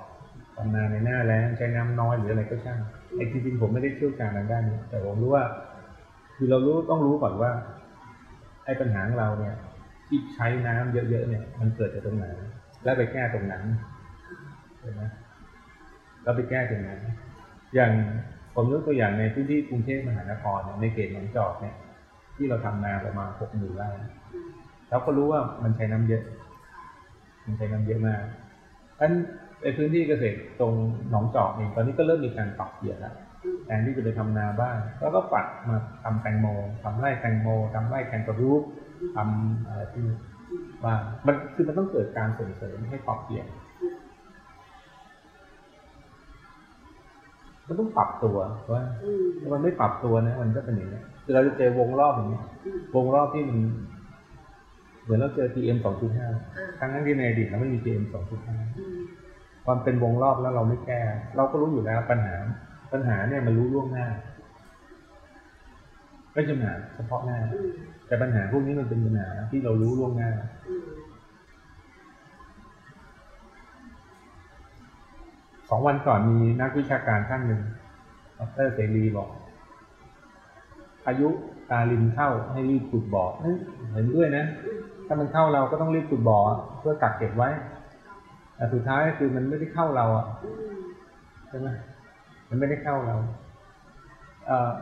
[0.56, 2.80] ทำนาในหน้าแล้งใช้น้ำน้อยหรืออะไรก็ช่าง
[3.16, 5.44] ไอ้จริงๆผมไม่ได้เชี่ยวชาญทางด้านนี้ แต่ผมรู้ว่า
[6.36, 7.50] คือเรารู้ต้องรู้ก่อนว่า
[8.64, 9.54] ไอ้ปัญหาของเราเนี่ย
[10.08, 12.26] ที่ใช้น้ำเยอะๆเนี่ย มันเกิดจากตรงไหน
[12.84, 13.64] แล้วไปแก้ตรงนั้น
[14.80, 15.02] เห็นไหม
[16.22, 17.00] แล้วไปแก้ตรงนั้น
[17.74, 17.92] อย่าง
[18.54, 21.76] ผมยกตัวอย่างในพื้นที่กรุงเทพมหานครเนี่ยในเขตหนองจอกเนี่ย
[22.36, 23.88] ที่เราทำนาประมาณหกหมื่นไร่
[24.90, 26.22] เราก็รู้ว่ามันใช้น้ำเยอะ
[27.44, 28.22] มันใช้น้ำเยอะมาก
[29.00, 29.12] อัน
[29.62, 30.72] ในพื้นที่เกษตรตรง
[31.10, 36.46] หนองจอกเองตอนนี้ก็เริ่มมีการปรับเปลี่ยนแล้วอืมแทนที่จะไปทำนาบ้างแล้วก็ปัดมาทำแตงโม
[36.82, 38.62] ทำไร่แตงโมทำไร่แคนตาลูป
[39.16, 40.04] ทำอะไรที่
[40.84, 43.46] บ้างมันคือมันต้องเกิดการส่งเสริมให้ปรับเปลี่ยน
[47.68, 48.38] มันต้องปรับตัว
[48.72, 53.58] ว่าอืมถ้ามันไม่ปรับตัวนะ มันก็เป็นอย่างนี้ยคือเราจะเจอวงรอบอย่างนี้ยอืมวงรอบที่มัน
[55.02, 56.34] เหมือนเราเจอ PM 2.5อ่า
[56.78, 58.84] ทั้งนั้นที่ในอดีตเราไม่มี PM 2.5อื
[59.70, 61.00] มความเป็นวงรอบแล้วเราไม่แก้
[61.36, 62.34] เราก็รู้อยู่แล้วปัญหา
[62.92, 64.06] ปัญหาเนี่ยมันรู้ล่วงหน้า
[66.32, 67.38] ไม่ใช่ปัญหาเฉพาะหน้า
[68.06, 70.30] แต่ปัญหาพวกนี้มันเป็นปัญหาที่เรารู้ล่วงหน้า
[75.68, 77.62] สองวันก่อนมีนักวิชาการท่านหนึ่ง
[78.38, 79.28] ดรเสรีบอก
[81.06, 81.28] อายุ
[81.70, 83.56] ตาลินเข้าให้รีบขุดบ่อเอ้ย
[83.92, 84.44] เห็นด้วยนะ
[85.06, 86.38] ถ้ามันเข้าเราก็ต้องรีบขุดบ่อ
[86.78, 87.50] เพื่อกักเก็บไว้
[88.60, 90.78] แต่สุดท้ายคือมันไม่ได้เข้าเราอะอืม
[91.48, 91.68] ใช่ไหม
[92.48, 93.16] มันไม่ได้เข้าเรา
[94.46, 94.74] เอ่อ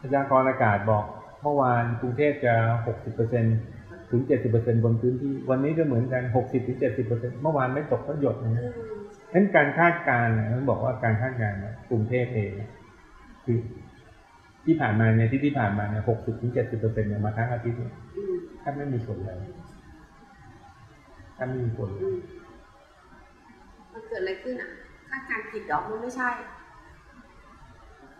[0.00, 1.04] พยากรณ์อากาศบอก
[1.42, 2.54] เมื่อวานกรุงเทพจะ
[2.86, 3.44] หกสิบเปอร์เซ็น
[4.10, 8.94] ถึงเจ็ดสิบเปอร์เซ็นบนพื้นที่ วันนี้ก็เหมือนกันหกสิบถึงเจ็ดสิบเปอร์เซ็นเมื่อวานไม่ตกก็หยดนะอืม
[9.32, 12.70] นั้นการคาดการณ์เนี่ยต้องบอกว่าการคาดการณ์เนี่ยกรุงเทพเองเนี่ย
[13.44, 13.58] คือ
[14.64, 19.38] ที่ผ่านมาเนี่ยที่ที่ผ่านมาเนี่ยหกสิบถึงเจ็ดสิบเปอร์เซ็นเนี่ยมาทั้งอาทิตย์เนี่ยอืมแทบไม่มีฝนเลย
[21.34, 22.16] แทบไม่มีฝนเลอืย
[23.98, 24.70] มมันเกิดอะไรขึ้นอะ
[25.08, 26.30] คาดการณ์ผิดดอกมันไม่ใช่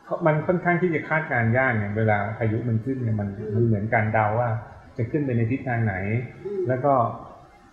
[0.05, 4.49] เพราะมันค่อนข้างที่จะคาดการณ์ยากเนี่ยเวลาพายุมันขึ้นเนี่ยมันมันเหมือนการเดาว่า
[4.97, 5.95] จะขึ้นไปในทิศทางไหน
[6.45, 6.93] อืมแล้วก็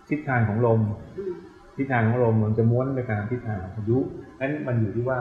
[0.08, 0.80] ทิศทางของลม
[1.18, 1.34] อืม
[1.76, 3.98] ทิศทางของลมมันจะม้วนไปตามทิศทางของพายุ
[4.40, 5.18] นั้นมันอยู่ที่ว่า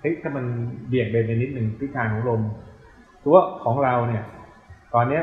[0.00, 0.44] เฮ้ยถ้ามัน
[0.88, 2.40] เบี่ยงเบนไปนิดหนึ่งทิศทางของลม
[3.24, 4.22] ตัวของเราเนี่ย
[4.94, 5.22] ตอนเนี้ย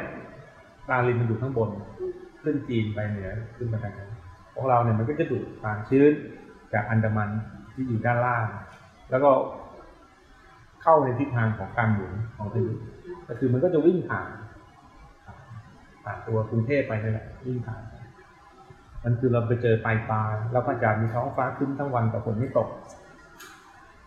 [0.87, 1.69] ปลาลินมันอยู่ข้างบน
[1.99, 4.09] อืมขึ้นจีนไปเหนือขึ้นมาทางนั้น
[4.53, 6.11] ของเราเนี่ยมันก็จะดูดความชื้น
[6.73, 7.29] จากอันดามัน
[7.73, 8.45] ที่อยู่ด้านล่าง
[9.11, 9.31] แล้วก็
[10.83, 12.73] เข้าในทิศทางของการหมุนของพายุ
[13.27, 14.29] ก็คือมันก็จะวิ่งผ่าน
[16.03, 17.83] ผ่านตัวกรุงเทพไปนั่นแหละวิ่งผ่าน
[19.03, 22.69] มันคือเราไปเจอปลายปลาแล้วก็จะมีท้องฟ้าครึ้มทั้งวันแต่ฝนไม่ตก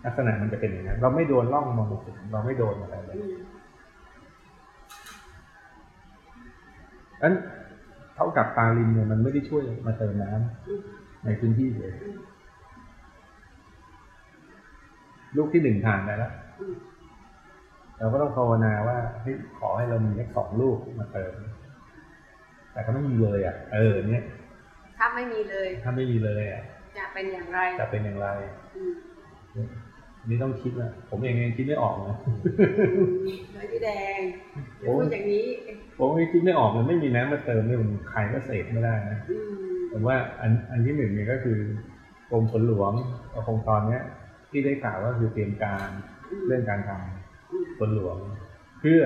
[0.04, 3.18] ลักษณะมันจะเป็นอย่างนั้นเราไม่โดนร่องมรสุมเราไม่โดนอะไรเลย
[7.22, 7.34] นั้น
[8.14, 10.82] เท่ากับปลาลินเนี่ยมันไม่ได้ช่วยมาเติมน้ำอืม
[11.26, 11.92] ในพื้นที่เลย
[15.36, 16.74] ลูกที่หนึ่งผ่านไปแล้วอืม
[17.98, 21.32] เราก็ต้องภาวนาว่าเฮ้ยขอให้เรามีแค่สองลูกมาเติม
[22.72, 24.24] แต่ก็ไม่มีเลย อะ เออเนี่ย
[24.98, 26.62] ถ้าไม่มีเลย ถ้าไม่มีเลยอะ
[26.96, 28.28] จะเป็นอย่างไร จะเป็นอย่างไร
[28.76, 28.92] อืม
[30.28, 32.16] นี่ต้องคิดนะผมเองยังคิดไม่ออกนะ
[33.52, 34.20] เลยพี่แดง
[34.80, 35.46] อย่าโอ้พูดอย่างนี้
[35.98, 41.58] ผมยังคิดไม่ออกเลยไม่มีน้ำมาเติมเนี่ยมันใครก็เสพไม่ได้นะอืมผมว่าอันอันที่หนึ่งเนี่ยก็คือ
[42.30, 42.92] กรมฝนหลวง
[43.32, 44.02] กับโครงตอนเนี้ย
[44.50, 45.88] ที่ได้ข่าวว่าคือเตรียมการ
[46.30, 48.16] อืมเรื่องการทำอืมฝนหลวง
[48.80, 49.00] เพื่อ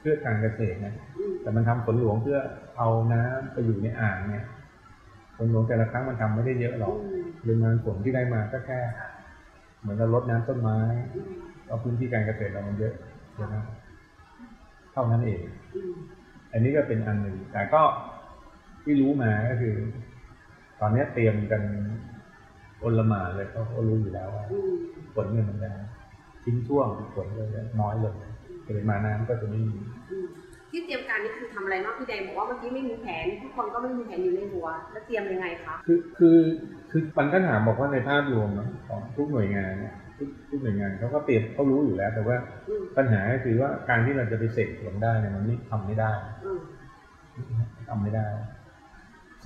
[0.00, 2.38] เพื่อการเกษตรนะอืมแต่มันทำฝนหลวงเพื่อ
[2.78, 4.46] เอาน้ำไปอยู่ในอ่างเนี่ย
[5.36, 8.80] ฝนหลวงแต่ละครั้งมันทำไม่ได้เยอะหรอกอืมปริมาณฝนที่ได้มาก็แค่
[9.80, 10.78] เหมือนเรารดน้ำต้นไม้
[11.16, 11.32] อืม
[11.66, 12.94] เอาพื้นที่การเกษตรเรามันเยอะ
[13.34, 13.54] ใช่ไหม
[14.92, 15.40] เท่านั้นเอง
[15.74, 15.94] อืม
[16.52, 17.82] อันนี้ก็เป็นอันหนึ่งแต่ก็
[18.82, 19.74] ที่รู้มาก็คือ
[20.80, 21.62] ตอนนี้เตรียมกัน
[22.84, 24.72] อลหมานเลยเพราะเขารู้อยู่แล้วว่าอืม
[25.14, 25.70] ฝนเนี่ยมันจะ
[26.44, 28.14] ทิ้งช่วงฝนก็จะน้อยลง
[28.68, 29.76] ปริมาณน้ำก็จะไม่มี
[30.10, 30.26] อืม
[30.70, 36.38] ที่เตรียมการนี่คือทำอะไรบ้างพี่แดงบอกว่าเมื่อกี้ไม่มีแผนทุกคนก็ไม่มีแผนอยู่ในหัว แล้วเตรียมยังไงคะคือคือ
[36.90, 42.36] คือปันก็ถามบอกว่าในภาพรวมเนอะของทุกหน่วยงานเนี่ยทุกทุกหน่วยงานเขาก็เตรียมเขารู้อยู่แล้ว แต่ว่า
[42.68, 46.12] อืมปัญหาก็คือว่าการที่เราจะไปเสกสวนได้เนี่ยมันไม่ทำไม่ได้
[46.44, 46.60] อืม
[47.88, 48.26] ทำไม่ได้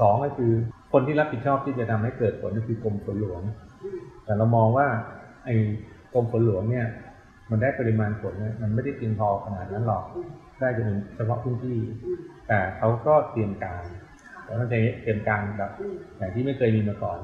[0.00, 0.52] สองก็คือ
[0.98, 3.42] คนที่รับผิดชอบที่จะทำให้เกิดผลก็คือกรมฝนหลวง
[4.24, 4.86] แต่เรามองว่า
[5.44, 5.54] ไอ้
[6.12, 6.86] กรมฝนหลวงเนี่ย
[7.50, 10.04] มันได้ปริมาณฝนเนี่ยมันไม่ได้เพียงพอขนาดนั้นหรอก
[10.60, 11.78] ได้จะเป็นเฉพาะพื้นที่
[12.48, 13.84] แต่เขาก็เตรียมการ
[14.44, 17.18] แล้วมันจเตรียมการแบบอืมอย่างที่ไม่เคยมีมาก่อน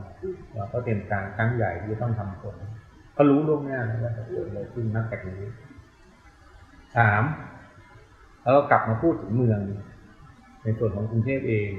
[0.54, 2.56] เราก็เตรียมการครั้งใหญ่ที่จะต้องทำผล
[3.16, 5.42] ก็รู้ล่วงหน้าว่าจะเกิดอะไรขึ้นนับจากนี้
[6.96, 7.22] สาม
[8.42, 9.60] แล้วเรากลับมาพูดถึงเมือง
[10.64, 11.70] ในส่วนของกรุงเทพเอง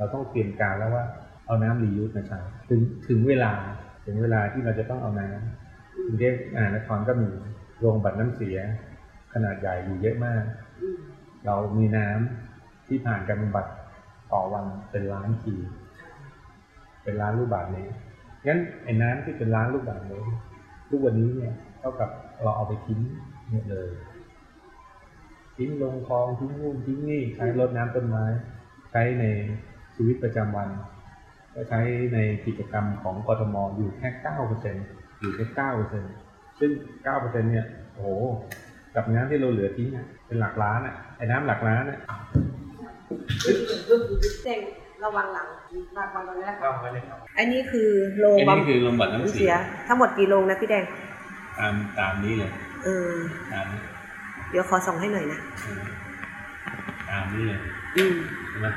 [0.00, 1.04] เราต้องเตรียมการแล้วว่า
[1.46, 3.52] เอาน้ำรียูสมาใช้ถึงถึงเวลา
[4.06, 7.30] ถึงเวลาที่เราจะต้องเอาน้ำกรุงเทพมหานครก็มี
[7.80, 8.58] โรงบัดน้ำเสีย
[9.32, 10.42] ขนาดใหญ่อยู่เยอะมาก
[11.46, 13.66] เรามีน้ำที่ผ่านการบำบัด
[14.32, 15.54] ต่อวันเป็นล้านที
[17.02, 17.94] เป็นล้านลูกบาศก์เมตร
[18.46, 20.28] งั้นไอ้น้ำที่เป็นล้านลูกบาศก์เมตร
[20.88, 22.10] ทุกวันนี้เนี่ยเท่ากับ
[22.42, 23.00] เราเอาไปทิ้ง
[23.50, 23.88] หมดเลย
[25.56, 28.24] ทิ้งลงคลองทิ้งนู่นทิ้งนี่ใช้รดน้ำต้นไม้
[28.90, 29.24] ใช้ใน
[30.02, 30.68] ชีวิตประจำวัน
[31.54, 31.80] ก็ใช้
[32.14, 34.76] ในกิจกรรมของกทมอยู่แค่เก้าเปอร์เซ็น
[35.20, 36.04] อยู่แค่เก้าเปอร์เซ็น
[36.60, 36.70] ซึ่ง
[37.04, 38.08] เก้าเปอร์เซ็นเนี่ยโอ้โห
[38.94, 41.98] กับน้ำที่เราเหลือทิ้งอะเป็นหลักล้านอะไอ้น้ำหลักล้านอะ
[44.44, 44.58] แจ้ง
[45.04, 45.46] ระวังหลัง
[45.96, 47.88] ระวังตรงนี้นะก็คะไม่ได้ครับอันนี้คือ
[48.20, 49.56] โรงอันบำนี้คือลมบัดน้ำน้ำเสีเสียย
[49.88, 50.84] ทั้งหมดกี่โรงนะพี่แดง
[51.58, 52.50] ตามตามนี้เลย
[52.84, 53.14] เออ
[53.52, 53.80] ตามนี้
[54.50, 55.82] เดี๋ยวขอส่งให้หน่อยนะอืม
[57.10, 57.60] ตามนี้เลย
[57.96, 58.14] อืม
[58.50, 58.68] ใช่ไหม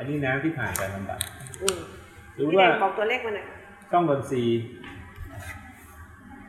[0.00, 1.20] อันนี้น้ำที่ผ่านการบำบัด
[1.62, 1.78] อืม
[2.34, 3.46] หรือพี่แดว่างบอกตัวเลขมาหน่อย
[3.90, 4.60] ช่องนนทรีย์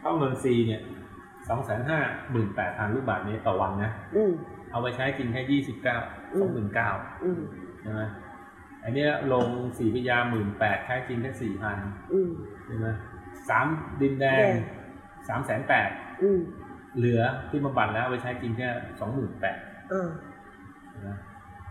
[0.04, 0.82] ช่องนนทรีย์เนี่ย
[1.50, 2.00] สองแสนห้า
[2.32, 4.32] หมื่นแปดพันลูกบาศก์เมตรต่อวันนะอืม
[4.72, 5.98] เอาไปใช้จริงแค่ยี่สิบเก้า
[6.34, 6.90] อืสมองหมื่นเก้า
[7.24, 7.40] อืม
[7.82, 8.02] ใช่ไหม
[8.84, 11.78] อันเนี้ยลงสี่พยาหมื่นแปดใช้จริงแค่สี่พัน
[12.14, 12.30] อืม
[12.66, 12.88] ใช่ไหม
[13.50, 13.68] สาม
[14.02, 14.56] ดินแดงแดง
[15.28, 15.90] สามแสนแปด
[16.24, 16.40] อืม
[16.98, 19.58] เหลือที่บำบัดแล้วเอาไปใช้จริงแค่สองหมื่นแปด
[19.90, 20.31] เออนะ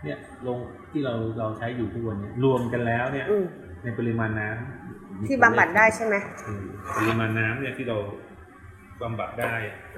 [0.04, 0.58] เนี่ยลง
[0.90, 3.44] ที่เราเราใช้อยู่ทุกวันเนี้รวมกันแล้วเนี่ยอืม
[3.82, 6.14] ในปริมาณน้ำที่บำบัดได้ใช่ไหม
[6.46, 6.64] อืม
[6.98, 7.96] ปริมาณน้ำเนี่ยที่เรา
[9.02, 9.54] บำบัดได้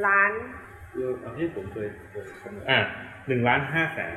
[0.06, 0.30] ล้าน
[0.94, 2.78] เออเอาที่ผมเคยเคยคำนวณอะ
[3.28, 4.16] หนึ่งล้านห้าแสน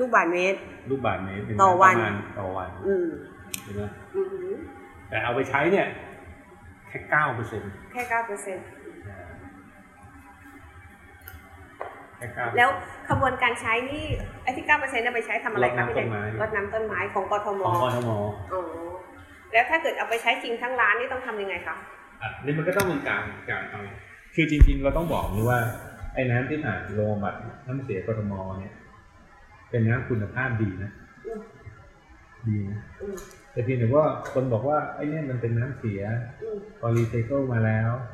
[0.00, 0.58] ลูกบาศก์เมตร
[0.90, 3.06] ลูกบาศก์เมตรหนึ่งต่อวันประมาณต่อวันอืม
[3.62, 3.82] ใช่ไหม
[4.14, 4.20] อื
[4.54, 4.56] ม
[5.08, 5.86] แต่เอาไปใช้เนี่ย
[6.88, 8.64] แค่เก้าเปอร์เซ็นต์แค่เก้าเปอร์เซ็นต์
[12.18, 12.68] แค่เก้าแล้ว
[13.08, 14.04] ขบวนการใช้นี่
[14.42, 16.08] ไอ้ที่เก้าเปอร์เซ็นต์ไปใช้ทำอะไรคะพี่แดง
[16.40, 18.10] รดน้ำต้นไม้ของกทมของกทม
[18.52, 18.62] อ๋อ
[19.52, 21.76] แล้วถ้าเกิดเอาไปใช้จริงทั้งร้านนี่ต้องทำยังไงคะ
[22.22, 23.82] อะนี่มันก็ต้องมีการการเอา
[24.34, 25.58] คือจริง ๆ เราต้องบอกนี่ว่า
[26.14, 27.34] ไอ้น้ำที่ผ่านโรงบำบัด
[27.66, 28.74] น้ำเสียกทม.เนี่ย
[29.70, 30.90] เป็นน้ำคุณภาพดีนะ
[31.26, 31.40] อืม
[32.48, 33.14] ดีนะอืม
[33.52, 36.02] แต่เพียงแต่ว่าคนบอกว่าไอ้เนี่ยมันเป็นน้ำเสีย
[36.42, 38.13] อืมพอรีไซเคิลมาแล้วไม่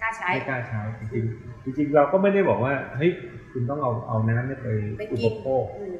[0.00, 3.10] กล้าใช้ ไม่กล้าใช้จริงๆจริงๆเราก็ไม่ได้บอกว่าเฮ้ย
[3.52, 5.94] คุณต้องเอาเอาน้ำเนี่ยไปไปอุกิปน โภค อืม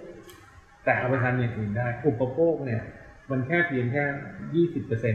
[0.85, 2.83] แต่เอาไปทำอย่างอื่นได้ อุปโภคเนี่ย
[3.31, 4.05] มันแค่เพียงแค่
[4.55, 5.15] ยี่สิบเปอร์เซ็น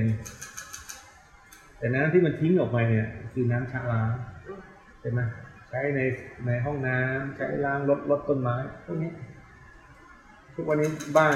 [1.78, 4.12] แต่น้ำที่มันทิ้งออกไปเนี่ย คือน้ำชะล้าง
[5.02, 5.22] ใช่ไหม
[5.70, 6.00] ใช้ใน
[6.46, 9.12] ในห้องน้ำใช้ล้างรถรถต้นไม้พวกนี้
[10.56, 11.36] ทุกวันนี้บ้าน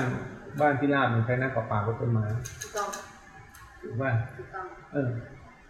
[0.62, 2.26] บ้านที่ลาดมันใช้น้ำประปารดต้นไม้
[2.62, 2.90] ถูกต้อง
[3.82, 5.10] ถูกป่ะถูกต้องเออ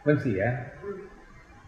[0.05, 0.41] มันเสีย
[0.83, 0.97] อืม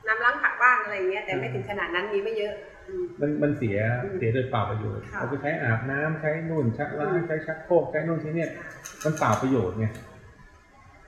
[0.08, 2.54] น้ำล้างผักบ้างอะไรอย่างเงี้ยแต่ไม่ถึงขนาดนั้นมีไม่เยอะ
[2.88, 8.50] อืมมันมันเสียอืมเสียโดยเปล่าประโยชน์ค่ะเอาไปใช้อาบน้ำใช้นู่นชักล้างอืมใช้ชักโครกใช้นู่นใช้เนี่ย
[9.04, 9.86] มันเปล่าประโยชน์ไง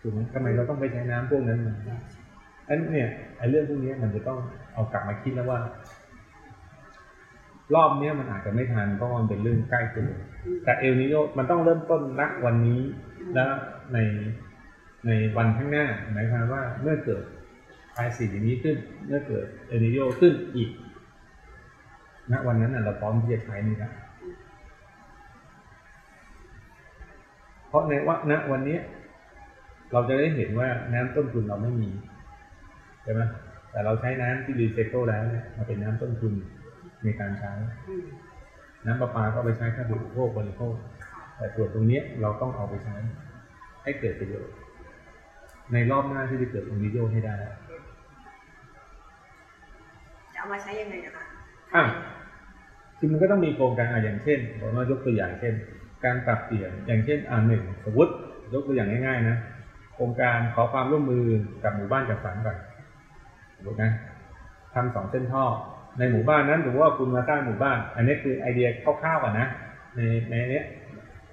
[0.02, 1.76] ถูกไหมทำไมเราต้องไปใช้น้ำพวกนั้นมา
[2.68, 4.40] อันเนี่ยไอ้เรื่องพวกนี้มันจะต้อง
[4.74, 5.60] เอากลับมาคิดแล้วว่า
[7.76, 10.10] รอบเนี้ยมันอาจจะไม่ทันเพราะมันเป็นเรื่องใกล้ตัว
[10.46, 12.82] อืมแต่เอลนิโยมันต้องเริ่มต้นณวันนี้
[13.34, 13.46] และ
[13.94, 13.98] ใน
[15.06, 17.24] ในวันข้างหน้าหมายความว่าเมื่อเกิด
[17.96, 18.78] ภายสิ่งนี้ขึ้น
[19.08, 20.70] เมื่อเกิดเอนิโยขึ้นอีก
[22.32, 23.92] ณวันนั้นเราพร้อมที่จะใช้นี่นะ
[27.68, 28.78] เพราะในว่าณวันนี้
[29.92, 31.90] เราจะได้เห็นว่าน้ำต้นทุนเราไม่มี
[33.04, 33.22] ใช่ไหม
[33.72, 36.34] แต่เราใช้น้ำที่รีไซเคิลแล้วเนี่ยมาเป็นน้ำต้นทุน
[37.04, 37.52] ในการใช้
[38.86, 40.74] น้ำประปาก็ไปใช้แค่บริโภคบริโภค
[41.38, 42.96] แต่ส่วนตรงนี้เราต้องเอาไปใช้
[43.84, 44.54] ให้เกิดประโยชน์
[45.74, 47.36] ในรอบหน้าที่จะเกิดองค์นิโยให้ได้
[50.44, 51.24] เอามาใช้ยังไงนะคะ
[51.76, 51.84] อะ
[52.98, 55.54] คือมันก็ต้องมีโครงการอะอย่างเช่นผมว่ายกตัวอย่างเช่น
[56.06, 58.12] การปรับเปลี่ยนอย่างเช่นอ่าหนึ่งสมมติ
[58.54, 59.38] ยกตัวอย่างง่ายๆนะ
[59.94, 61.26] โครงการขอความร่วมมือ
[61.64, 62.58] กับหมู่บ้านจัดสรรก่อน
[63.56, 63.92] สมมตินะ
[64.74, 65.46] ทำสองเส้นท่อ
[65.98, 69.48] ในหมู่บ้านนั้นถือว่าคุณมาสร้างหมู่บ้าน อันนี้คือไอเดียคร่าวๆก่อนนะ
[69.96, 70.64] ในในนี้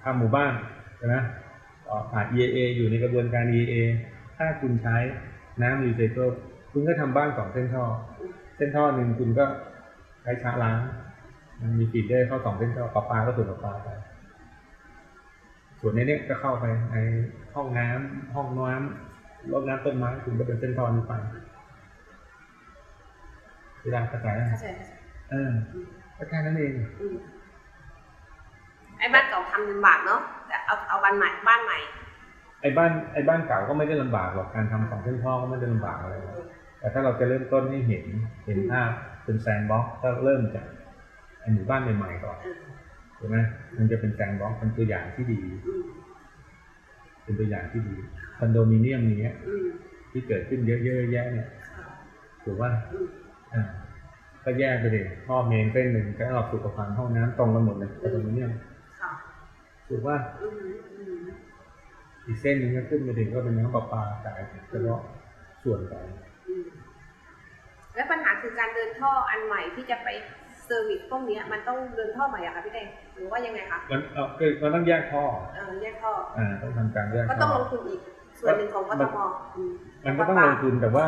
[0.03, 0.53] ทำหมู่บ้าน
[0.96, 1.16] ใช่ไหม
[1.87, 3.75] ต่อผ่าน EAA อยู่ในกระบวนการ EAA
[4.37, 4.96] ถ้าคุณใช้
[5.62, 6.31] น้ำรีไซเคิล
[6.73, 7.85] คุณก็ทำบ้านสองเส้นท่อ
[8.61, 9.44] ส้นท่อหนึ่งคุณก็
[10.23, 10.79] ใช้ชะล้าง
[11.61, 13.88] มันมีฟีดเดอร์เข้าสองเส้นท่อประปาก็สูบประปาไป
[15.81, 16.96] ส่วนในเนี้ยก็เข้าไปใน
[17.55, 21.12] ห้องน้ำห้องน้ำรดน้ำต้นไม้คุณก็เป็นเส้นท่อนี้ไป
[23.83, 24.92] เวลาเข้าใจไหมเข้าใจเข้าใจ
[25.31, 25.51] เออ
[26.16, 27.16] ก็แค่นั้นเองอืม
[28.99, 31.79] ไอ้บ้านเก่าทำลำบากเนาะแต่เอาเอาบ้านใหม่บ้านใหม่
[32.62, 36.35] ไอ้บ้านไอ้บ้านเก่าก็ไม่ได้ลำบากหรอกการทำสองเส้นท่อก็ไม่ได้ลำบากอะไรหรอก
[36.81, 38.05] แต่ถ้าเราจะเริ่มต้นให้เห็น
[38.47, 38.90] เห็นภาพ
[39.25, 40.66] เป็น sandbox ก็เริ่มจาก
[41.53, 42.61] หมู่บ้านใหม่ๆก่อนเออ
[43.19, 43.37] ถูกไหม
[43.79, 45.40] มันจะเป็น sandbox เป็นตัวอย่างที่ดี
[47.23, 47.97] เป็นตัวอย่างที่ดี
[48.38, 49.35] คอนโดมิเนียมเนี้ย
[50.11, 51.49] ที่เกิดขึ้นเยอะๆแยะเนี่ย
[52.45, 52.71] ถูกว่า
[53.53, 53.62] อ่า
[54.45, 58.53] ก็แยกไปเลยท่อ main เส้นหนึ่งก็เอาสุขภัณฑ์ห้องน้ำตรงกันหมดเลยคอนโดมิเนียม
[59.88, 60.16] ถูกว่า
[62.27, 64.38] อีกเส้นหนึงก็ขึ้นไปถึงก็เป็นน้ำประปาจ่าย
[64.71, 65.01] เฉพาะ
[65.62, 65.95] ส่วนไป
[67.95, 70.09] แล้วปัญหาคือการเดินท่ออันใหม่ที่จะไป
[70.65, 75.25] เซอร์วิสพวกเนี้ยมันต้องเดินท่อใหม่อะคะพี่แดงหรือว่ายังไงคะมันเออคือมันต้องแยกท่อ
[75.57, 78.01] เออแยกท่ออ่าต้องทำการแยกก็ต้ท่องอลงทุนอีก
[78.41, 79.19] ส่วนหนึ่งของกทม
[79.57, 79.73] อืม
[80.05, 81.07] มันก็ต้องลงทุนแต่ว่า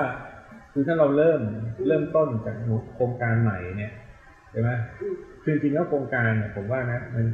[0.73, 1.41] คือถ้าเราเริ่ม
[1.87, 2.57] เริ่มต้นจาก
[2.95, 3.93] โครงการใหม่เนี่ย
[4.51, 7.25] ใช่ไหมอืมคือจริงๆแล้วโครงการเนี่ยผมว่านะ มัน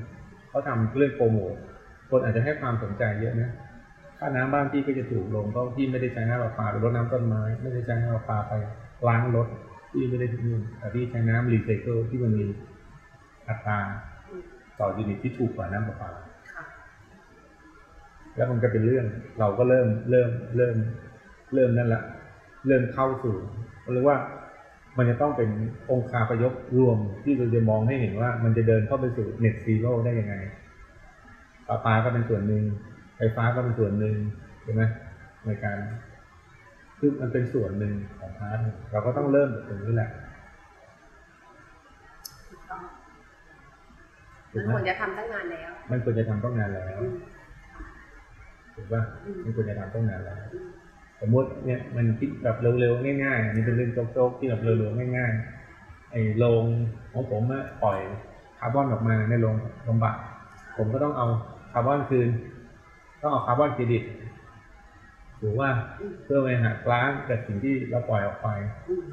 [0.48, 1.54] เขาทำเรื่องโปรโมท
[2.10, 3.48] คนอาจจะให้ความสนใจเยอะนะ
[4.18, 8.52] ค่าน้ำบ้านพี่ก็จะถูกลงเพราะพี่ไม่ได้ใช้น้ำประปาไปรดน้ำต้นไม้ ไม่ได้ใช้น้ำประปาไป
[9.08, 9.48] ล้างรถ
[9.92, 12.44] พี่ไม่ได้ที่นู่นแต่พี่ใช้น้ำรีไซเคิลที่มันมี
[13.48, 13.78] อัตรา
[14.28, 14.42] อืม
[14.78, 16.10] ต่อยูนิตที่ถูกกว่าน้ำประปา
[16.52, 16.64] ค่ะ
[18.36, 19.06] แล้วมันก็เป็นเรื่อง
[19.38, 20.76] เราก็เริ่มเริ่มเริ่ม
[21.54, 22.02] เริ่มนั่นละ
[22.66, 23.36] เริ่มเข้าสู่
[23.94, 24.18] เรียกว่า
[24.96, 25.48] มันจะต้องเป็น
[25.90, 30.34] องค์คาพยพรวมที่เราจะมองให้เห็นว่า มันจะเดินเข้าไปสู่ net zero ได้ยังไง
[31.68, 32.64] ประปาก็เป็นส่วนหนึ่ง
[33.18, 34.14] ไฟฟ้าก็เป็นส่วนหนึ่ง
[34.62, 34.82] ใช่ไหม
[35.46, 35.76] ในการ
[36.98, 38.58] คือมันเป็นส่วนหนึ่งของ part
[38.90, 40.10] เราก็ต้องเริ่มจากตรงนี้แหละ
[42.50, 42.82] ถูกต้อง
[44.52, 47.16] ถูกไหมมันควรจะทำตั้งนานแล้ว มันควรจะทำตั้งนานแล้วอืม
[48.74, 50.68] ถูกป่ะอืมมันควรจะทำตั้งนานแล้วอืม
[51.20, 56.64] สมมติเนี่ยมันคิดแบบเร็วๆง่ายๆอันนี้เป็นเรื่องโจ๊กๆที่แบบเร็วๆง่ายๆไอ้โรง
[57.12, 57.98] ของผมอะปล่อย
[58.58, 59.54] คาร์บอนออกมาในโรง
[59.86, 60.14] บำบัด
[60.76, 61.26] ผมก็ต้องเอา
[61.72, 62.28] คาร์บอนคืน
[63.22, 64.02] ต้องเอา carbon credit
[65.40, 65.68] หรือว่า
[66.00, 68.48] อืมเพื่อไปหักล้างกับสิ่งที่เราปล่อยออกไป
[68.88, 69.04] อืม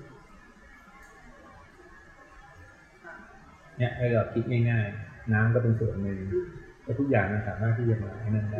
[3.77, 6.47] เนี่ยให้เราคิดง่ายๆ น้ำก็เป็นส่วนหนึ่งอืม
[6.83, 8.59] แล้วทุกอย่างมันสามารถที่จะมาให้นั่นได้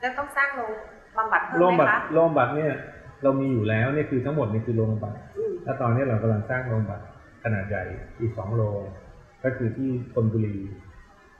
[0.00, 0.70] แล้วต้องสร้างโรง
[1.16, 2.72] บำบัดเพิ่มโรงไหมบำบัดคะโรงบำบัดเนี่ย
[3.22, 7.02] เรามีอยู่แล้วเนี่ยคือทั้งหมดนี่คือโรงบำบัดอืมแล้วตอนนี้เรากำลังสร้างโรงพยาบาล
[7.42, 7.82] ขนาดใหญ่
[8.20, 8.80] อีกสองโรง
[9.44, 10.56] ก็คือที่ธนบุรี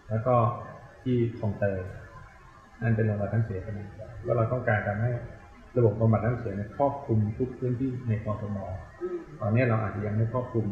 [0.08, 0.34] แล้วก็
[1.02, 1.80] ที่คลองเตย
[2.82, 5.10] นั่นเป็นโรงพยาบาลน้ำเสียขนาดใหญ่แล้วเราต้องการทำให้
[5.76, 8.56] ระบบบำบัดน้ำเสียเนี่ยครอบคลุมทุกพื้นที่ในกรทม
[9.02, 10.66] อืมตอนนี้เราอาจจะยังไม่ครอบคลุม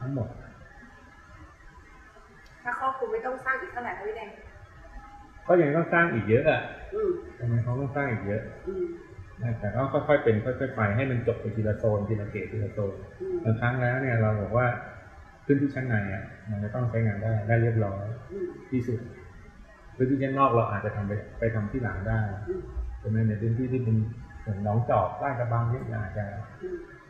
[0.00, 0.28] ทั้งหมด
[2.62, 4.28] ถ้าครอบคลุมไม่ต้องสร้างอีกเท่าไหร่คะพี่แดง
[5.46, 6.62] ก็ยังต้องสร้างอีกเยอะอะ
[6.94, 8.86] อืมทำไมเขาต้องสร้างอีกเยอะอืม
[9.42, 14.66] นะแต่ก็ค่อยๆเป็นค่อยๆไปให้มันจบไปทีละโซนทีละเกตทีละโซนอืมบางครั้งแล้วเนี่ยเราบอกว่า
[15.44, 18.98] พื้นที่ชั้นในอะมันจะต้องใช้งานได้ได้เรียบร้อยอืมที่สุด
[19.96, 22.62] พื้นที่ชั้นนอกเราอาจจะทำไปไปทำที่หลังได้อืม
[23.00, 23.96] ใช่ไหมในพื้นที่ที่เป็น
[24.40, 26.24] เหมือนน้องจอกใต้กระบังเนี่ยอาจจะ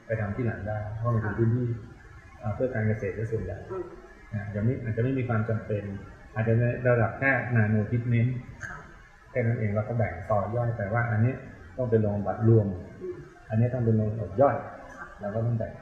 [0.07, 1.67] ไปทำที่หลังได้ เพราะมันเป็นพื้นที่
[2.55, 3.59] เพื่อการเกษตรส่วนใหญ่
[4.33, 5.83] อาจจะไม่อาจจะไม่มีความจำเป็น
[6.35, 8.39] อาจจะในระดับแค่นาโนทิทเมนต์
[9.31, 11.35] แค่นั้นเองเราก็แบ่งต่อย่อยแต่ว่า อันนี้
[11.77, 12.67] ต้องเป็นโรงบำบัดรวม
[13.49, 14.57] อันนี้ต้องเป็นโรงบำบัดย่อย
[15.21, 15.73] เราก็ต้องแบ่ง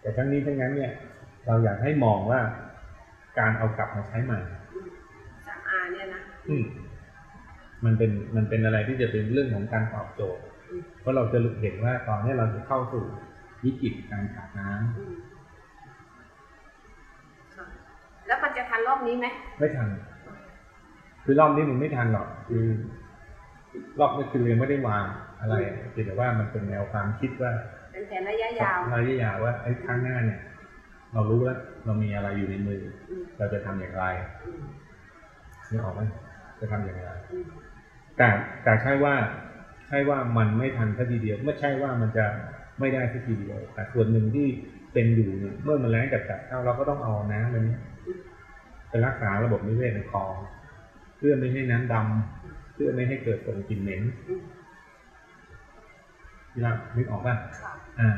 [0.00, 0.92] แต่ทั้งนี้ทั้งนั้นเนี่ย
[1.46, 2.40] เราอยากให้มองว่า
[3.38, 4.40] การเอากลับมาใช้ใหม่
[6.46, 6.90] เนี่ยนะอืม
[7.84, 13.04] มันเป็นมันเป็นอะไรที่จะเป็นเรื่องของการตอบโจทย์อืมเพราะเราจะเห็นว่าตอนนี้เราจะเข้าสู่
[13.64, 15.14] วิกฤตการขาดน้ำอืม
[17.54, 17.66] ค่ะ
[18.26, 19.26] แล้วมันจะทันรอบนี้ไหม
[19.58, 19.88] ไม่ทัน
[21.24, 22.64] คือรอบนี้มันไม่ทันหรอก คือ
[24.00, 25.04] รอบนี้คือเรียนไม่ได้วาง
[25.40, 25.54] อะไร
[25.92, 27.52] เพียงแต่ว่ามันเป็นแนวความคิดว่า
[27.92, 30.40] เป็นแผนระยะยาวระยะยาวว่าไอ้ข้างหน้าเนี่ย
[31.12, 34.04] เรารู้แล้วเรามีอะไรอยู่ในมืออืมเราจะทำอย่างไร
[34.44, 34.62] อืม
[35.70, 36.02] นึกออกไหม
[36.60, 37.46] จะทำอย่างไรอืม
[38.16, 38.28] แต่
[38.64, 39.14] แต่ใช่ว่า
[39.88, 42.26] ใช่ว่ามันไม่ทันสักทีเดียว ไม่ใช่ว่ามันจะ
[42.80, 44.48] ไม่ได้สักทีเดียวแต่ส่วนหนึ่งที่
[44.92, 47.76] เป็นอยู่เนี่ยเมื่อมันแรงจัดจัดเข้าเราก็ต้องเอาน้ำมันนี้
[48.88, 50.34] ไปรักษาระบบนิเวศในคลอง
[51.18, 54.42] เพื่อไม่ให้น้ำดำเพื่อไม่ให้เกิดส่งกลิ่นเหม็นอืม
[56.50, 58.10] ที่เรานึกออกป่ะค่ะอ่า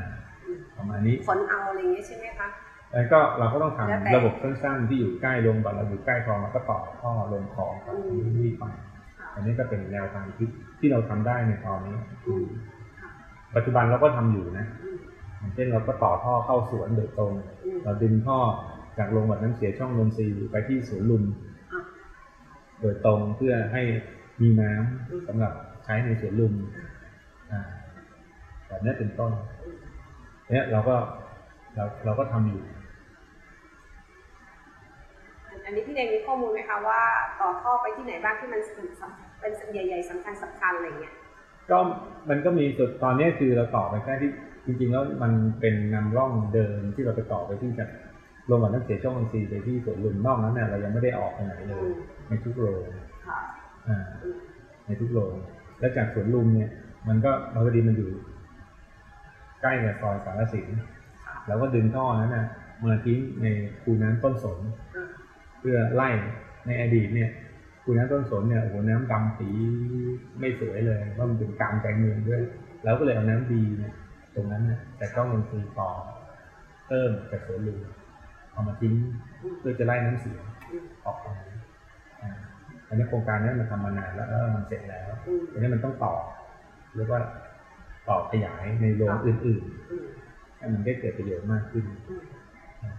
[0.43, 2.49] อืมประมาณนี้ขนเอาอะไรอย่างเงี้ยใช่ไหมคะ
[2.95, 8.65] แล้วก็เราก็ต้องทำแล้วแต่ระบบสั้นๆที่อยู่ใกล้โรงพยาบาลเราอยู่ใกล้คลองเราก็ต่อท่อลงคลองกับอืมนี่ไป
[9.19, 12.47] ค่ะอันนี้ก็เป็นแนวทางที่ที่เราทำได้ในตอนนี้อืม
[13.01, 13.11] ค่ะ
[13.55, 14.97] ปัจจุบันเราก็ทำอยู่นะอืม
[15.39, 17.33] อย่างเช่นเราก็ต่อท่อเข้าสวนโดยตรง
[17.65, 18.39] อืมเราดึงท่อ
[18.99, 21.23] จากโรงบัดน้ำเสียช่องนนทรีย์ไปที่สวนลุม
[21.73, 21.83] อะ
[22.81, 23.83] โดยตรงเพื่อให้
[24.41, 25.53] มีน้ำสำหรับ
[25.85, 26.53] ใช้ในสวนลุม
[27.53, 27.61] อ่า
[28.69, 29.33] แบบนี้เป็นต้น
[30.51, 30.97] เนี่ยเราก็
[31.75, 32.82] เราเราก็ทำอยู่อั
[35.73, 37.01] นนี้พี่แดงมีข้อมูลไหมคะว่า
[37.41, 38.61] ต่อท่อไปที่ไหนบ้างที่มัน
[39.01, 41.15] สำคัญเป็นใหญ่ๆสำคัญสำคัญอะไรเงี้ย
[41.71, 41.79] ก็
[42.31, 44.31] มันก็มีจุดตอนนี้คือเราต่อไปแค่ที่
[44.67, 47.89] จริงๆแล้วมันเป็นนำร่องเดินที่เราไปต่อไปที่จาก
[48.47, 51.85] โรงพยาบาลน้ำเสียช่องนนทรีย์ไปที่สวนลุมนอกนั้นเนี่ยเรายังไม่ได้ออกไปไหนเลย
[52.29, 52.83] ในทุกโรง
[53.29, 53.41] ค่ะ
[53.89, 54.37] อ่าอืม
[54.87, 55.35] ในทุกโรง
[55.81, 56.71] แล้วจากสวนลุมเนี่ย
[57.09, 58.11] มันก็มันพอดีมันอยู่
[59.63, 60.69] ใกล้กับซอยสารสิน
[61.49, 62.47] เราก็ดึงท่อนั้นนะ
[62.83, 63.47] มาทิ้งใน
[63.83, 64.59] คูน้ำต้นสน
[64.92, 64.92] อะ
[65.63, 66.11] เพื่อไล่
[66.67, 67.31] ในอดีตเนี่ย
[67.83, 69.49] คูน้ำต้นสนเนี่ยโอ้โหน้ำดำสี
[70.41, 72.43] ไม่สวยเลยเพราะมันเป็นกลางใจเมืองด้วย
[72.85, 73.95] เราก็เลยเอาน้ำดีเนี่ย
[74.35, 75.91] ตรงนั้นเนะแต่ต้องลงซีต่อ
[76.87, 77.79] เพิ่มจากสวนลุม
[78.53, 78.95] เอามาทิ้ง
[79.59, 80.41] เพื่อจะไล่น้ำเสีย
[81.05, 81.27] ออกไป
[82.23, 82.31] อ่า
[82.89, 86.15] อันนี้โครงการนี้มันทำมานานแล้วแล้วมันเสร็จแล้วอืมทีนี้มันต้องต่อ
[86.97, 87.21] เรียกว่า
[88.09, 92.15] ต่อขยายในโรงอื่นๆให้มันได้เกิดประโยชน์มากขึ้นอื
[92.95, 92.97] ม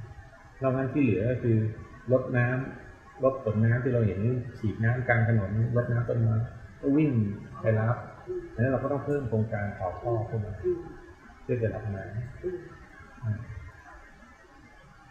[0.61, 1.57] นอกนั้นที่เหลือก็คือ
[2.12, 4.20] ลดน้ำลดผลน้ำที่เราเห็น
[4.60, 6.36] ฉีดน้ำกลางถนนลดน้ำต้นไม้
[6.82, 7.12] ก็วิ่ง
[7.62, 7.95] ไปรับ
[8.28, 10.82] อืมแล้วเราก็ต้องเพิ่มโครงการต่อท่อขึ้นมาอืม
[11.43, 12.03] เพื่อจะรับน้ำ
[12.43, 13.34] อืมอ่า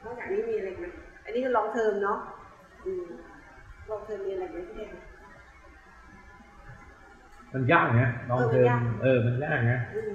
[0.04, 0.84] นอกจากนี้มีอะไรไหม
[1.24, 2.18] อันนี้คือ long term เนาะ
[2.86, 3.04] อืม
[3.90, 4.92] long term มีอะไรไหมพี่แดง
[7.52, 8.68] มันยากนะ long term
[9.02, 10.14] เออมันยากนะอืม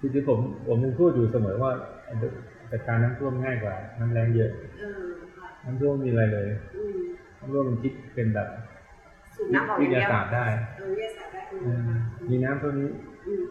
[0.00, 1.70] จริงๆผมผมยังพูดอยู่เสมอว่า
[2.70, 4.50] จัดการน้ำท่วมง่ายกว่าน้ำแล้งเยอะ
[5.62, 6.98] เออค่ะน้ำท่วมมีอะไรเลยอืม
[7.38, 8.48] น้ำท่วมมันคิดเป็นแบบ
[9.36, 10.46] สูบน้ำออกอวิย่างทเดียายวศาสตร์ได้
[10.76, 12.88] เออวิทยาศาสตร์ได้อืเอมอมีน้ำเท่านี้
[13.26, 13.42] อืม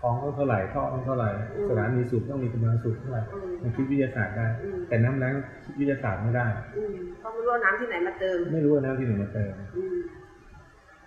[0.00, 5.32] คลองต้องเท่าไหร่ท่อต้องเท่าไหร่อืมสถานีสูบต้องมีกำลังสูบเท่าไหร่อืมมันคิดวิทยาศาสตร์ได้อืมแต่น้ำแรง
[5.64, 6.46] คิดวิทยาศาสตร์ไม่ได้
[6.76, 9.98] อืมเพราะไม่รู้ว่าน้ำที่ไหนมาเติม ไม่รู้ว่าน้ำที่ไหนมาเติมอืม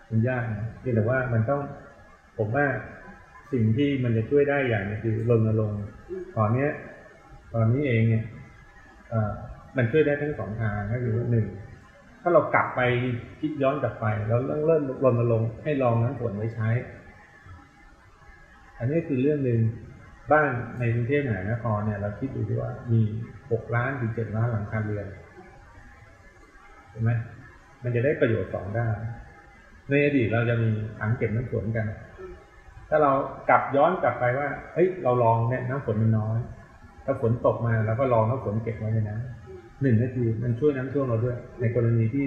[0.10, 1.62] มันยากนะเพียงแต่ว่ามันต้อง
[2.38, 2.66] ผมว่า
[3.54, 6.70] สิ่งที่มันจะช่วยได้อย่างหนึงคือรณรงค์อืมตอนเนี้ย
[7.54, 8.24] ตอนนี้เองเนี่ย
[9.10, 9.32] เอ่อ
[9.78, 11.48] มันช่วยได้ทั้งสองทางก็คือว่หนึ่ง
[12.22, 12.82] ถ้าเรากลับไป
[13.40, 16.70] คิดย้อนกลับไปแล้วเริ่มเริ่มรณรงค์ให้ลองน้ำฝนไว้ใช้
[18.78, 19.60] อันนี้คือเรื่องหนึ่ง
[20.32, 23.02] บ้านในกรุงเทพมหานครเนี่ยเราคิดดูที่ว่ามี
[23.52, 25.08] หกล้านถึงเจ็ดล้านหลังคาเรือน
[26.90, 27.12] เห็นไหม
[27.84, 28.96] มันจะได้ประโยชน์สองด้าน
[29.90, 30.70] ในอดีตเราจะมี
[31.00, 31.86] ถังเก็บน้ำฝนกัน
[32.90, 33.12] ถ้าเรา
[33.50, 36.40] กลับย้อนกลับไปว่า เฮ้ย เราลองเนี่ยน้ำฝนมันน้อย
[37.06, 39.22] ถ้าฝนตกมาเราก็ลองน้ำฝนเก็บไว้ในนั้น
[39.82, 42.26] หนึ่งก็คือมันช่วยน้ำท่วมเราด้วย ในกรณีที่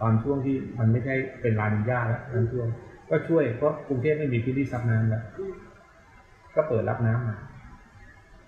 [0.00, 2.68] ตอนช่วงที่มันไม่ใช่เป็นลานิญาแล้วน้ำท่วม
[3.10, 5.22] ก็ช่วยเพราะกรุงเทพไม่มีพื้นที่ซับน้ำแล้ว
[6.54, 7.36] ก็เปิดรับน้ำมา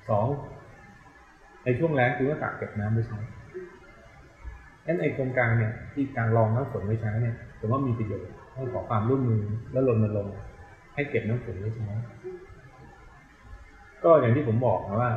[0.09, 0.27] สอง
[1.65, 3.19] ในช่วงแล้งคุณก็กักเก็บน้ำไว้ใช้
[4.87, 9.43] งั้นไอโครงการเนี่ย ที่การลองน้ำฝนไว้ใช้เนี่ยผมว่ามีประโยชน์ต้องขอความร่วมมือ
[9.73, 10.35] และรณรงค์
[10.95, 11.89] ให้เก็บน้ำฝนไว้ใช้
[14.05, 15.11] ก็อย่างที่ผมบอกนะว่า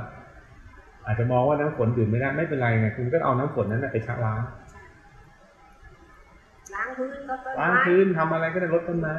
[1.06, 4.42] อาจจะมองว่าน้ำฝนดื่มไม่ได้ไม่เป็นไรไงคุณก็เอาน้ำฝนนั้นนะไปชักล้าง
[6.76, 9.14] ล้างพื้นก็ต้นล้างไม้พื้นทำอะไรก็ได้ลดต้นไม้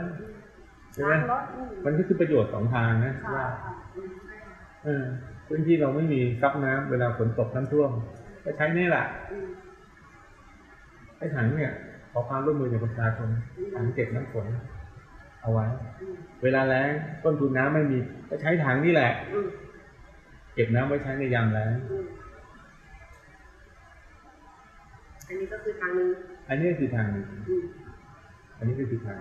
[0.92, 5.04] ใช่ไหมล้างรถอืมมันก็คือประโยชน์สองทางนะค่ะว่าค่ะอืมใช่ค่ะเออ
[5.48, 7.90] พื้นที่เราไม่มีซับน้ำเวลาฝนตกน้ำท่วม
[8.44, 9.46] ก็ใช้นี่แหละอืม
[11.18, 11.72] ไอ้ถังเนี่ย
[12.12, 13.28] ขอความร่วมมือจากประชาชน
[13.76, 14.46] ถังเก็บน้ำฝน
[15.42, 15.66] เอาไว้
[16.00, 16.90] อืมเวลาแล้ง
[17.24, 19.46] ต้นทุนน้ำไม่มีก็ใช้ถังนี่แหละอืม
[20.54, 22.06] เก็บน้ำไว้ใช้ในยามแล้งอืม
[25.28, 26.08] อันนี้ก็คือทางหนึ่ง
[26.48, 27.64] อันนี้คือทางหนึ่งอืม
[28.58, 29.20] อันนี้ก็คือทาง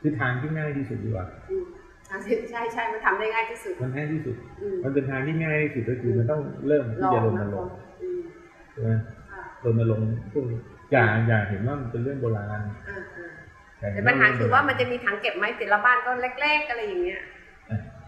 [0.00, 1.64] คือทางที่ง่ายที่สุดดีกว่าอืม
[2.08, 8.20] ทางที่ใช่ใช่มันทำได้ง่ายที่สุด มันง่ายที่สุดอืมมันเป็นทางที่ง่ายที่สุดก็คือมันต้องเริ่มที่จะรณรงค์อืม
[8.72, 8.90] ใช่ไหม
[9.30, 10.58] ค่ะรณรงค์พวกนี้
[10.92, 13.30] อย่าอย่าเห็นว่ามันเป็นเรื่องโบราณอ่าอ่า
[13.80, 16.10] อย่าเห็แต่นปัญหาเรื่งคือโบรว่ามันจะมีถังเก็บไม้แต่ละบ้านก็
[16.40, 17.28] เล็ก ๆ อะไรอย่างเงี้ยอะ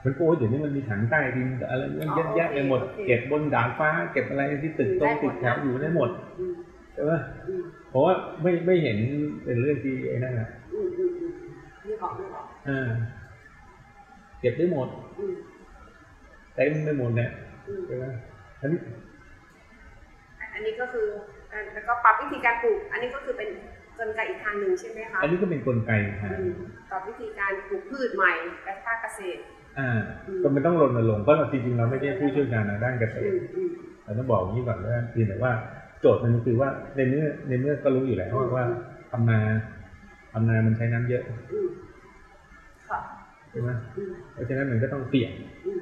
[0.05, 6.55] มันโอ้ยเดี๋ยวนี้มันมีถังใต้ดินอะไรเยอะแยะไปหมดโอเคเก็บบนดาดฟ้า เก็บอะไรที่ตึกตรงตึกแถวอยู่ได้หมดอืม
[6.95, 7.13] ใช่ไหม
[7.49, 8.99] อืมเพราะว่าไม่ไม่เห็น
[9.45, 11.33] เป็นเรื่องที่ไอ้นั่นอะอืมอืมอืม
[11.87, 12.89] นี่บอกนี่บอกอ่า
[14.41, 14.89] เก็บได้หมด
[15.19, 15.35] อืม
[16.55, 17.31] เต็มไปหมดเนี่ย
[17.69, 18.07] อืมใช่ไหม
[18.61, 18.79] อันนี้
[20.55, 21.07] อันนี้ก็คือ
[21.53, 23.49] อ่าแล้วก็ปรับวิธีการปลูก อันนี้ก็คือเป็น
[23.99, 26.55] กลไกอีกทางหนึ่งใช่ไหมคะอันนี้ก็เป็นกลไกทางอืม
[26.91, 28.33] ปรับวิธีการปลูกพืชใหม่
[28.65, 29.41] และภาคเกษตร
[29.79, 29.89] อ่า
[30.43, 33.71] ก็มันต้องรณรงค์เพราะเราจริงๆเราไม่ใช่ผู้เชี่ยวชาญทางด้านเกษอืตรมอืม
[34.05, 35.53] เราต้องบอกอย่างนี้ก่อนว่าเพียงแต่ว่า
[36.01, 38.65] โจทย์มันคือว่าในเมื่อในเมื่อก็รู้อยู่แล้วว่าว่า
[39.11, 39.39] ทำนา
[40.33, 41.69] ทำนามันใช้น้ำเยอะอืม
[42.89, 42.99] ค่ะ
[43.51, 45.33] ใช่ไหมอืมเพราะฉะนั้นมันก็ต้องเปลี่ยน
[45.67, 45.81] อืม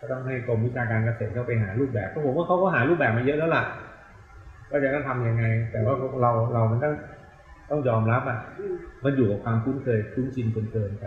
[0.00, 3.64] ก็ต้องให้กรมวิชาการเกษตรเข้าไปหารูปแบบก็ผมว่าเขาก็หารูปแบบมาเยอะแล้วล่ะ
[4.70, 6.94] ว่าจะต้องทำยังไง แต่ว่าเราเรามันต้อง
[7.70, 11.04] ต้องยอมรับอะอืมมันอยู่กับความคุ้นเคยคุ้นชินจนเกินไป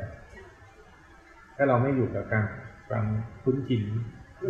[1.55, 2.43] ถ้าเราไม่อยู่กับการ
[2.89, 3.05] ความ
[3.43, 3.83] คุ้นชิน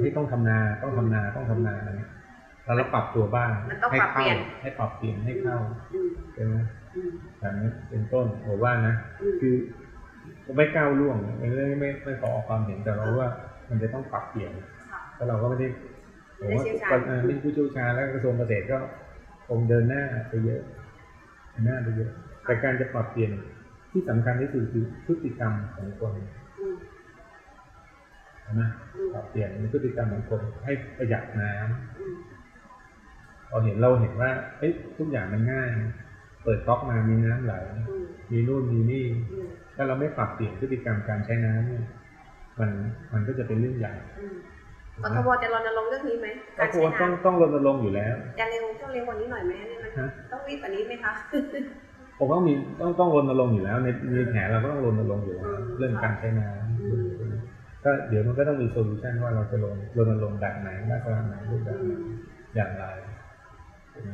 [0.04, 2.12] ที่ต้องทำนาต้องทำนาต้องทำนาอะไรเงี้ย
[2.64, 5.58] แล้วเราปรับตัวบ้างมันต้องให้ปรับเปเข้าลี่ยนให้ปรับเปลี่ยนให้เข้า
[5.94, 6.56] อืมใช่ไหม
[6.96, 9.56] อืมแบบนี้เป็นต้นผมว่านะอืมคือ
[10.46, 13.28] ผมไม่ก้าวล่วงไม่ไม่ไม่ไม่ขอออกความเห็นแต่เราว่า
[13.70, 14.52] มันจะต้องปรับเปลี่ยน
[14.92, 15.68] ค่ะเพราะเราก็ไม่ได้
[16.40, 18.78] ผมว่าไม่เชี่ยวชาญเออไม่ใช่ผู้เชี่ยวชาญแล้วกระทรวงเกษตรก็
[19.48, 20.62] คงเดินหน้าไปเยอะ
[21.50, 22.10] เดินหน้าไปเยอะ
[22.46, 23.32] แต่การจะปรับเปลี่ยน
[23.92, 26.45] ที่สำคัญที่สุดคือพฤติกรรมของคนอืม
[28.54, 32.16] นะอืมปรับเปลี่ยนพฤติกรรมของคนให้ประหยัดน้ำอืม
[33.50, 35.70] พอเห็นเราเห็นว่าเอ้ยทุกอย่างมันง่าย
[36.44, 37.56] เปิดก๊อกมามีน้ำไหล
[37.90, 41.86] อืมมีนู่นมีนี่อืมถ้าเราไม่ปรับเปลี่ยนพฤติกรรมการใช้น้ำเนี่ย
[42.60, 42.70] มัน
[43.14, 44.36] มันก็จะเป็นเรื่องใหญ่อืม
[45.04, 46.28] กทบจะรณรงค์เรื่องนี้ไหม
[46.58, 51.14] ก็การคใช้วรต้องน้ำต้องรณรงค์อยู่แล้วจะเร็วต้องเร็วกว่านี้หน่อยไหมเนี่ยมันฮะต้องรีบกว่านี้ไหมคะ
[52.20, 56.50] ผมว่ามีต้องต้องรณรงค์อยู่แล้ว ในในแผนเราก็ต้องรณรงค์อยู่แล้วอืมเรื่องการใช้น้
[56.92, 57.35] อืมำ
[57.86, 61.94] ก็เดี๋ยวมันก็ต้องมีโซลูชันว่าเราจะลงรณรงค์แบบไหนลักษณะไหนรูปแบบไหน
[62.56, 62.86] อย่างไร
[63.92, 64.12] ใช่ไหม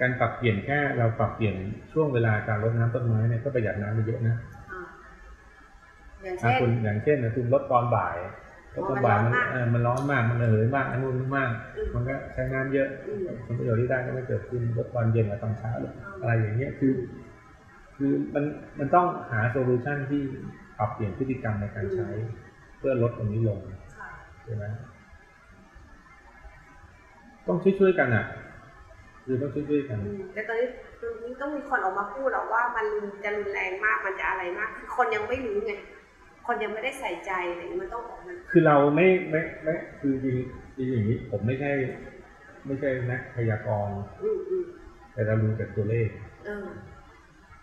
[0.00, 1.54] การปรับเปลี่ยนแค่เราปรับเปลี่ยน
[1.92, 4.36] ช่วงเวลาการรดน้ำต้นไม้เนี่ยก็ประหยัดน้ำไปเยอะนะ
[4.72, 4.82] อ่า
[6.22, 8.16] อย่างถ้าเช่นคุณอย่างเช่นนะคุณรดตอนบ่าย
[8.74, 15.72] รดตอนบ่ายมันอ๋อเออมันร้อนมากมันระเหยมากอันนู้นมากอืมมันก็ใช้น้ำเยอะอืมผลประโยชน์ที่ได้ก็ไม่เกิดขึ้นรดตอนเย็นกับตอนเช้า
[16.20, 16.92] อะไรอย่างเงี้ยคือ
[17.96, 18.44] คือมัน
[18.78, 20.22] มันต้องหาโซลูชันที่
[20.78, 22.08] ปรับเปลี่ยนพฤติกรรมในการใช้
[22.78, 23.58] เพื่อลดตรงนี้ลง
[23.98, 24.10] ค่ะ
[24.44, 24.64] ใช่ไหม
[27.46, 28.24] ต้องช่วยๆกันอะ
[29.24, 30.68] คือต้องช่วยๆกันอืมแต่ตอนนี้
[31.40, 32.86] ต้องมีคนออกมาพูดหรอกว่ามัน
[33.24, 35.72] จะรุนแรงมากมันจะอะไรมาก คือคนยังไม่รู้ไง
[36.46, 40.36] คนยังไม่ได้ใส่ใจอะไรอย่างนี้มันต้องออกมาคือเราไม่ไม่ไม่คือจริง
[40.76, 41.72] จริงอย่างนี้ผมไม่ใช่
[42.66, 44.64] ไม่ใช่นักพยากรณ์อืมอืม
[45.12, 46.08] แต่เราดูจากตัวเลข
[46.46, 46.66] เออ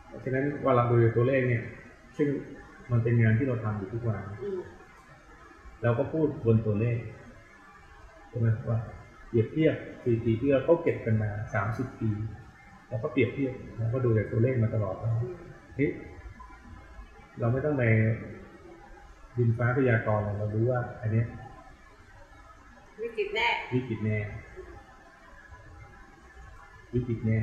[0.08, 1.64] เพราะฉะนั้นเว่าเราดูจากตัวเลขเนี่ย
[2.18, 2.28] ซึ่ง
[2.92, 4.60] มันเป็นงานที่เราทำอยู่ทุกวันอืม
[5.84, 7.00] เราก็พูดบนตัวเลข
[8.30, 8.78] ใช่ไหมว่า
[9.30, 12.10] เปรียบเทียบสถิติที่เราเขาเก็บกันมาสามสิบปี
[12.90, 15.36] เราก็เปรียบเทียบเราก็ดูจากตัวเลขมาตลอดว่าอืม
[15.76, 15.92] เฮ้ย
[17.40, 17.84] เราไม่ต้องไป
[19.38, 21.28] ดินฟ้าพยากรณ์เรารู้ว่า อันเนี้ย
[23.02, 24.18] วิกฤตแน่วิกฤตแน่
[26.94, 27.40] วิกฤตแน่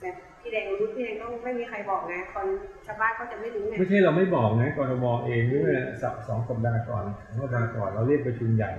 [0.00, 0.08] แต่
[0.46, 2.46] พี่แดงรู้พี่แดงต้องไม่มีใครบอกไงคน
[2.86, 5.70] ชาวบ้านก็จะไม่รู้ไงไม่ใช่เราไม่บอกนะกรทมเองเมื่อ
[6.02, 8.72] สัปสองสัปดาห์ก่อนสองสัปดาห์ก่อนเราเรียกประชุมใหญ่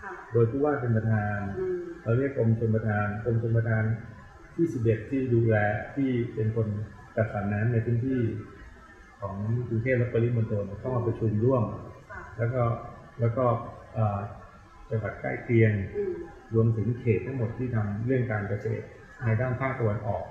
[0.00, 3.84] ค่ะโดยผู้ว่าเป็นประธานอืมเราเรียกกรมชลประทานกรมชลประทาน
[4.56, 5.56] ที่สิบเอ็ดที่ดูแล
[5.94, 6.66] ที่เป็นคน
[7.16, 8.20] จัดสรรน้ำในพื้นที่
[9.20, 9.34] ของ
[9.68, 11.62] กรุงเทพและปริมณฑลเข้ามาประชุมร่วม
[12.10, 12.62] ค่ะแล้วก็
[13.20, 13.44] แล้วก็
[13.94, 14.18] เอ่อ
[14.90, 16.14] จังหวัดใกล้เคียงอืม
[16.54, 18.86] รวมถึงเขตทั้งหมดที่ทำเรื่องการเกษตร
[19.26, 20.24] ในด้านภาคตะวันออก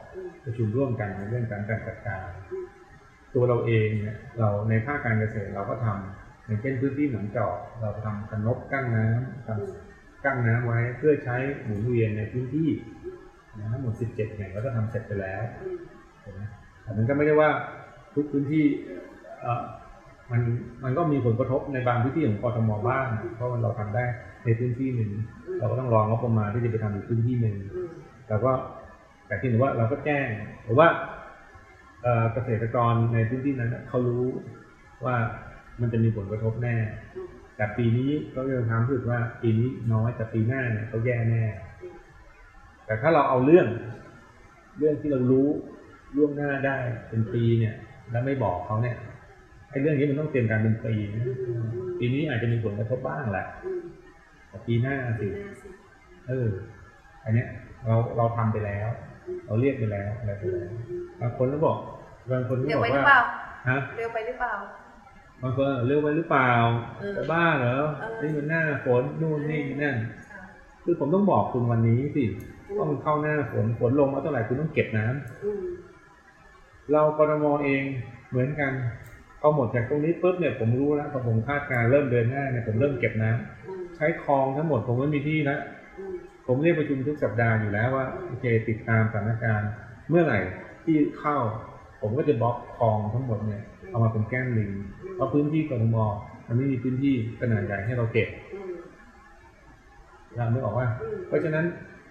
[0.45, 2.27] ประชุมร่วมกันในเรื่องการจัดการ
[3.33, 12.69] ตัวเราเองเนี่ยเราในภาคการเกษตรเราก็ทำอย่างเช่นพื้นที่หนองจอกเราทำกันนกกั้นน้ำทำกั้นน้ำไว้เพื่อใช้หมุนเวียนในพื้นที่
[13.57, 15.43] นะทั้งหมด17แห่งแล้วก็ทำเสร็จไปแล้ว
[16.21, 16.41] เห็นไหม
[16.81, 17.49] แต่มันก็ไม่ได้ว่า
[18.15, 18.63] ทุกพื้นที่
[19.41, 19.63] เอ่อ
[20.31, 20.41] มัน
[20.83, 24.03] มันก็มีผลกระทบในบางพื้นที่ของกทมบ้างเพราะมันเราทำได้
[24.45, 25.11] ในพื้นที่หนึ่ง
[25.59, 27.55] เราก็ต้องรองบประมาณที่จะไปทำอีกพื้นที่หนึ่ง
[28.27, 28.51] แต่ก็
[29.33, 30.27] แต่ที่หนูว่าเราก็แจ้ง
[30.63, 30.87] หรือว่า
[32.03, 34.25] เอ่อเกษตรกรในพื้นที่นั้นน่ะเขารู้
[35.05, 35.15] ว่า
[35.81, 36.75] มันจะมีผลกระทบแน่
[37.15, 41.43] อืมแต่ปีนี้ก็ยังทำรู้สึกว่าปีนี้น้อยแต่ปีหน้าเนี่ยเขาแย่แน่
[41.81, 41.95] อืม
[42.85, 43.67] แต่ถ้าเราเอาเรื่อง
[44.77, 45.47] เรื่องที่เรารู้
[46.15, 46.77] ล่วงหน้าได้
[47.09, 47.75] เป็นปีเนี่ย
[48.11, 48.97] แล้วไม่บอกเขาเนี่ย
[49.69, 51.21] ไอ้เรื่องนี้มันต้องเตรียมการเป็นปีนะ
[51.99, 53.83] ปีนี้อาจจะมีผลกระทบบ้างแหละอืม
[54.49, 55.69] แต่ปีหน้าสิน่าสิ
[56.27, 56.49] เออ
[57.23, 57.47] อันเนี้ย
[57.85, 58.89] เราเราทำไปแล้ว
[59.45, 61.77] เราเรียกไปแล้วอะไรไปอืมแล้วอืมบางคนก็บอก
[62.31, 63.19] บางคนก็เร็วบอไปกหรือว่าเปล่า
[63.69, 64.53] ฮะเร็วไปหรือเปล่า
[65.41, 66.51] บางคนเร็วไปหรือเปล่า
[66.99, 69.97] เออจะบ้าเหรอเออนี่มันหน้าฝนนู่นนี่นั่น
[70.31, 70.41] ค่ะ
[70.83, 72.23] คือผมต้องบอกคุณวันนี้สิ
[72.67, 75.63] อืมว่ามันเข้าหน้าฝนฝนลงมาเท่าไหร่คุณต้องเก็บน้ำอืม
[76.91, 77.83] เรากรมเอง
[78.29, 78.71] เหมือนกัน
[79.41, 85.82] พอหมดจากตรงนี้ปุ๊บเนี่ยผมรู้แล้วพอผมคาดการณ์เริ่มเดินหน้าเนี่ยผมเริ่มเก็บน้ำอืมใช้คลองทั้งหมดผมไม่มีที่แล้วอืม
[86.47, 89.69] ผมเรียกประชุมทุกสัปดาห์อยู่แล้วว่าโอเคติดตามสถานการณ์
[90.09, 90.39] เมื่อไหร่
[90.83, 91.37] ที่เข้า
[92.01, 94.71] ผมก็จะบล็อกคลองทั้งหมดเนี่ยเอามาเป็นแก้มลิง
[95.15, 95.97] เพราะพื้นที่กทม
[96.47, 98.27] มันไม่มีพื้นที่ขนาดใหญ่ให้เราเก็บ
[100.35, 100.87] เราไม่ออกว่า
[101.27, 101.65] เพราะฉะนั้น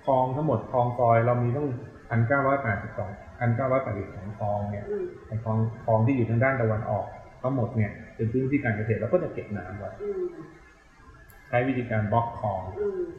[0.05, 1.68] คลองทั้งหมดคลองซอยเรามีต้อง
[2.09, 4.85] พันเก้าร้อยแปดสิบสองพันเก้าร้อยแปดสิบสองคลองเนี่ย
[5.26, 7.07] ไอคลองคลองที่อยู่ทางด้านตะวันออก
[7.43, 9.91] ทั้งหมดเนี่ยเป็นพื้นที่การเกษตรเราก็จะเก็บน้ำไว้
[11.49, 12.62] ใช้วิธีการบล็อกคลอง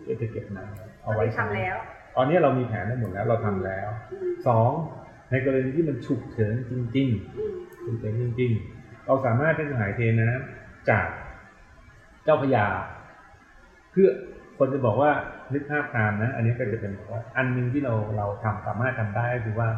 [0.02, 1.76] เพื่อจะเก็บน้ำไว้ เอานไว้นี้ทำแล้ว
[2.16, 4.72] ตอนนี้เรามีแผนได้หมดแล้วเราทำแล้วอืมสอง
[5.32, 11.08] ในกรณีที่มันฉุกเฉินจริงอืมๆฉุกเฉินจริง ๆ เราสามารถที่จะหายเทน้ำจาก
[12.24, 12.66] เจ้าพระยา
[13.92, 14.10] เพื่อ
[14.58, 15.12] คนจะบอกว่า
[15.54, 19.70] นึกภาพตามนะ อันนี้ก็จะเป็นบอกว่าอันหนึงที่เราเราทำสามารถทำได้ก็คือว่า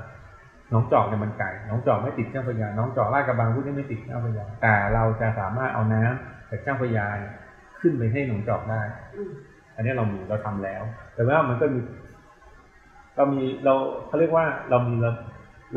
[0.70, 7.34] หน้องจอกเนี่ยมันไก่หน้องจอกไม่ติดเจ้าพระยาหน้องจอกลาดกระบังพวกนี้ไม่ติดเจ้าพระยา แต่เราจะสามารถเอาน้ำจากเจ้าพระยาเนี่ย
[7.80, 8.82] ขึ้นไปให้หนองจอกได้
[9.16, 9.32] อืม
[9.76, 10.84] อันนี้เรามีเราทำแล้ว
[11.16, 11.80] แต่ว่ามันก็มี
[13.16, 13.74] เรามีเรา
[14.08, 15.12] เขาเรียกว่าเรามีระ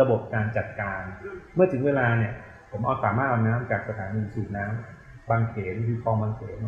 [0.01, 1.01] ระบบการจัดการ
[1.55, 2.33] เมื่อถึงเวลาเนี่ย
[2.71, 6.59] ผมเอาสามารถเอาน้ำจากสถานีสูบน้ำบางเขนคือคลองบางเขน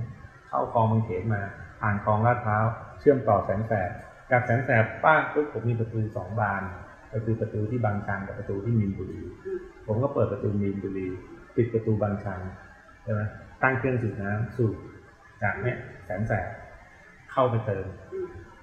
[0.49, 1.43] เข้าคลองบางเขนมา
[1.81, 2.65] ผ่านคลองลาดพร้าว
[3.01, 3.91] เชื่อมต่อแสนแสบ
[4.31, 6.63] จากแสนแสบป้าปุ๊บผมมีประตูสองบาน
[7.13, 9.23] ก็คือประตูที่บางชันกับประตูที่มีนบุรี
[9.87, 11.07] ผมก็เปิดประตูมีนบุรี
[11.57, 12.41] ปิดประตูบางชัน
[13.03, 13.21] ใช่ไหม
[13.63, 14.75] ตั้งเครื่องสูบน้ำสูบ
[15.43, 16.49] จากเนี้ยแสนแสบ
[17.33, 17.85] เข้าไปเติม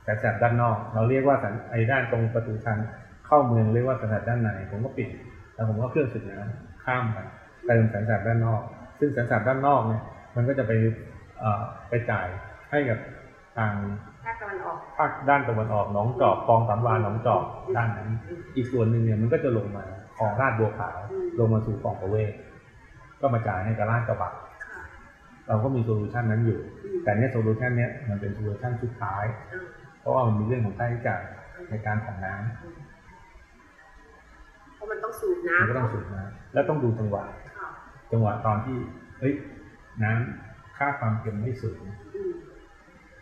[0.07, 2.77] แสนแสบด้านนอก เราเรียกว่าสันไอ้ด้านตรงประตูชัน
[3.27, 5.09] เข้าเมืองเรียกว่าแสนแสบด้านในผมก็ปิด
[5.53, 7.17] แล้วผมก็เครื่องสูบน้ำข้ามไป
[7.67, 8.61] เติมแสนแสบด้านนอก
[8.99, 10.03] ซึ่งแสนแสบด้านนอกเนี่ย
[10.35, 10.71] มันก็จะไป
[11.39, 12.27] เอ่อไปจ่าย
[12.71, 12.99] ให้กับ
[13.57, 13.73] ทาง
[14.25, 17.43] ภาคตะวันออกภาคด้านตะวันออกหนองจอกคลองสามวานหนองจอก
[17.77, 19.85] ด้านนั้นอืมอีกส่วนหนึ่งเนี่ยมันก็จะลงมา
[20.17, 22.31] คลองลาดบัวขาวอืมลงมาสู่คลองประเวศ
[23.21, 24.33] ก็มาจ่ายให้กับลาดกระบัง
[24.65, 24.81] ค่ะ
[25.47, 29.76] เราก็มี solution นั้นอยู่อืมแต่เนี่ย solution เนี้ยมันเป็น solution สุดท้ายอ่าเพ
[30.07, 31.21] ราะว่ามันมีเรื่องของค่าใช้จ่าย
[31.69, 32.45] ในการของน้ำ
[34.75, 37.23] เพราะมันต้องสูบมันน้ำก็ต้องสูบน้ำแล้วต้องดูจังหวะ
[37.57, 37.69] ค่ะ
[38.11, 38.77] จังหวะตอนที่
[39.19, 39.33] เฮ้ย
[40.03, 41.79] น้ำค่าความเค็มไม่สูง
[42.15, 42.31] อืม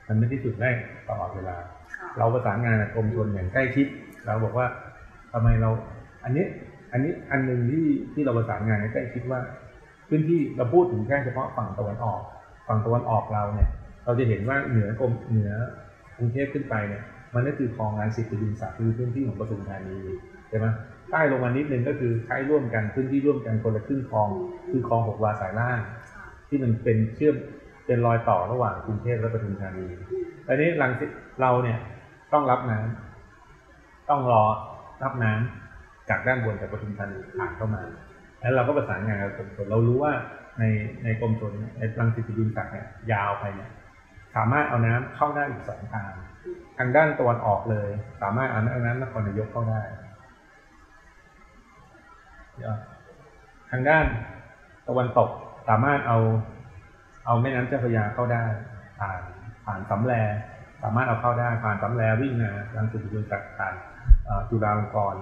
[0.07, 0.69] มันไม่ได้สูบได้
[1.07, 1.57] ตลอดเวลา
[1.95, 3.88] ค่ะเราประสานงานกับกรมชลอย่างใกล้ชิด
[4.25, 4.67] เราบอกว่า
[5.33, 5.69] ทำไมเรา
[6.23, 6.45] อันนี้
[6.91, 9.39] อันนี้อันหนึ่งที่ที่เราประสานงานใกล้ชิดว่า
[10.07, 12.21] พื้นที่เราพูดถึงแค่เฉพาะฝั่งตะวันออก
[12.67, 13.69] ฝั่งตะวันออกเราเนี่ย
[14.05, 15.51] เราจะเห็นว่าเหนือกรมเหนือ
[16.18, 17.03] กรุงเทพขึ้นไปเนี่ย
[17.34, 19.97] มันก็คือคลองลานสิบดินศักดิ์คือพื้นที่ของปทุมธานี
[20.49, 20.68] ใช่ไหม
[21.11, 24.30] ใต้ลงมานิดนึงก็คือใช้ร่วมกันพื้นที่ร่วมกันคนละครึ่งคลอง
[24.72, 25.80] คือคลองหกวาสายล่าง
[26.47, 27.36] ที่มันเป็นเชื่อม
[27.86, 31.05] เป็นรอยต่อระหว่างกรุงเทพและปทุมธานีอืมตอนนี้หลังสิ
[31.41, 31.78] เราเนี่ย
[32.34, 34.43] ต้องรับน้ำต้องรอ
[35.03, 37.84] รับน้ำจากด้านบนจากปทุมธานีผ่านเข้ามา
[38.41, 40.13] แล้วเราก็ประสานงานกับกรมชลเรารู้ว่า
[40.59, 40.63] ใน
[41.03, 43.70] ในกรมชลในรังสิตดินศักดิ์เนี่ยยาวไปเนี่ย
[44.36, 46.13] สามารถเอาน้ำเข้าได้อีกสองทาง
[46.77, 47.89] ทางด้านตะวันออกเลย
[48.21, 49.81] สามารถเอาน้ำนครนายกเข้าได้
[53.71, 54.05] ทางด้าน
[54.88, 55.29] ตะวันตก
[55.69, 56.17] สามารถเอา
[57.25, 58.43] เอาแม่น้ำเจ้าพระยาเข้าได้
[58.99, 59.21] ผ่าน
[59.65, 60.13] ผ่านสำแล
[60.83, 63.73] สามารถเอาเข้าได้ผ่านสำแลวิ่งมาทางสุริยุนตักผ่าน
[64.49, 65.21] จุฬาลงกรณ์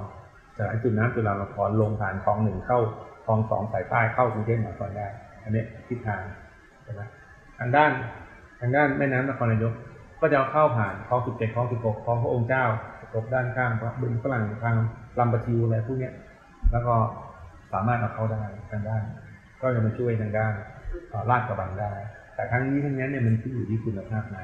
[0.58, 2.80] จากจุดน้ำจุฬาลงกรณ์ลงผ่านคลองหนึ่งเข้า
[3.26, 5.08] คลองสองสายใต้เข้ากรุงเทพมหานครได้
[5.44, 6.22] อันนี้ทิศทาง
[6.84, 7.02] ใช่ไหม
[7.60, 9.74] ทางด้านางด้านแม่น้ำนครนายก
[10.20, 12.66] ก็จะเอาเข้าผ่านคลองสิบเจ็ดคลองสิบหกคลองพระองค์เจ้า
[13.14, 14.76] ตกด้านข้างพระบึงฝรั่งทาง
[15.20, 16.14] ลำปะทิวอะไรพวกเนี้ย
[16.72, 16.94] แล้วก็
[17.74, 19.04] สามารถเอาเข้าได้ทางด้าน
[19.62, 20.54] ก็จะมาช่วยทางด้าน
[21.10, 21.92] เอ่อลาดกระบังได้
[22.36, 24.44] แต่ทั้งนี้ทั้งนั้นเนี่ยมันขึ้นอยู่ที่คุณภาพน้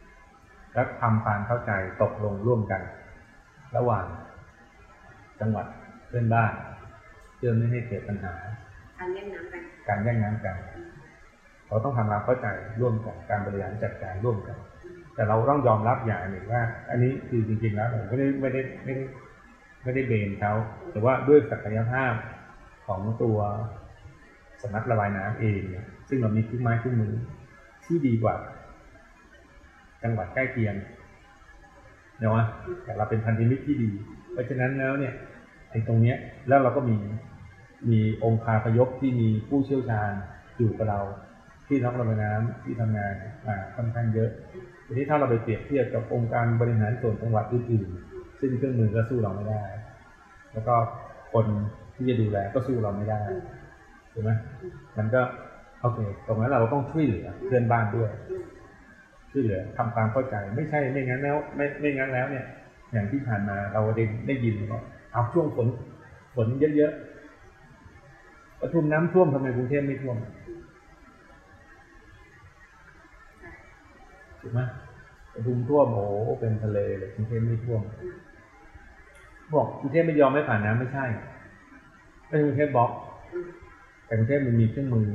[0.00, 1.72] ำและทำความเข้าใจ
[2.02, 2.82] ตกลงร่วมกัน
[3.76, 4.06] ระหว่าง
[5.40, 5.66] จังหวัด
[6.08, 6.52] เพื่อนบ้าน
[7.36, 8.34] เพื่อไม่ให้เกิดปัญหา
[8.98, 10.56] การแย่งน้ำกันการแย่งน้ำกัน
[11.68, 12.46] เราต้องทำความเข้าใจ
[12.80, 14.58] ร่วมกันการบริหารจัดการร่วมกัน
[15.14, 19.02] แต่เราต้องยอมรับอย่างหนึ่งว่า อันนี้คือจริงๆแล้วผมไม่ได้ไม่ได้ไม่ได้
[19.82, 20.52] ไม่ได้เบนเขา
[20.92, 22.12] แต่ว่าด้วยศักยภาพ
[22.86, 23.38] ของตัว
[24.62, 25.60] สำนักระบายน้ำเอง
[26.08, 27.14] ซึ่งเรามีเครื่องไม้เครื่องมือ
[27.84, 28.36] ที่ดีกว่า
[30.02, 30.74] จังหวัดใกล้เคียง
[32.18, 32.46] เนาะ
[32.84, 33.90] แต่เราเป็นพันธมิตรที่ดี
[34.32, 35.14] เพราะฉะนั้นแล้วเนี่ย
[35.70, 36.16] ไอ้ตรงเนี้ย
[36.48, 36.96] แล้วเราก็มี
[37.90, 40.12] มีองค์คาพยพที่มีผู้เชี่ยวชาญ
[40.58, 41.00] อยู่กับเรา
[41.66, 43.14] ที่นักระบายน้ำที่ทำงาน
[43.46, 44.30] มาค่อนข้างเยอะ
[44.86, 49.62] ทีนี้ถ้าเราไปเปรียบเทียบกับองค์การบริหารส่วนจังหวัดอื่นๆซึ่งเครื่องมือก็สู้เราไม่ได้
[50.52, 50.74] แล้วก็
[51.32, 51.46] คน
[51.94, 53.20] ที่จะดูแลก็สู้เราไม่ได้
[54.12, 54.30] ถูกไหม
[54.98, 55.22] มันก็
[55.80, 58.10] โอเคตรงนั้นเราก็ต้องช่วยเหลือเพื่อนบ้านด้วย
[59.30, 62.44] ช่วยเหลือทำความเข้าใจ ไม่ใช่ไม่งั้นแล้วไม่ไม่งั้นแล้วเนี่ย
[62.92, 65.66] อย่างที่ผ่านมาเราได้ได้ยินว่าเอาช่วงฝน
[66.34, 66.46] ฝน
[66.76, 70.16] เยอะๆปทุมน้ำท่วมทำไมกรุงเทพไม่ท่วม
[74.46, 74.64] ถูกไหม
[75.34, 76.06] ปทุมท่วมโอ้
[76.40, 77.82] เป็นทะเลเลยกรุงเทพไม่ท่วม
[79.54, 81.04] บอกกรุงเทพไม่ยอมไม่ผ่านน้ำไม่ใช่
[82.28, 82.90] ไม่กรุงเทพบล็อก
[84.06, 85.08] แต่กรุงเทพมันมีเครื่องมือ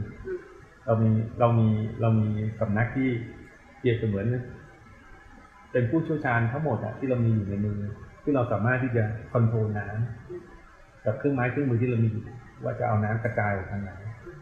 [0.85, 1.09] เรามี
[1.39, 1.67] เรามี
[2.01, 2.27] เรามี
[2.59, 3.09] สำนักที่
[3.79, 4.25] เปรียบเสมือน
[5.71, 7.77] เป็นผู้เชี่ยวชาญทั้งหมดอะที่เรามีอยู่ในมือ
[8.23, 12.23] ที่เราสามารถที่จะคอนโทรลน้ำกับเครื่องไม้เครื่องมือที่เรามีอยู่
[12.63, 13.91] ว่าจะเอาน้ำกระจายออกทางไหน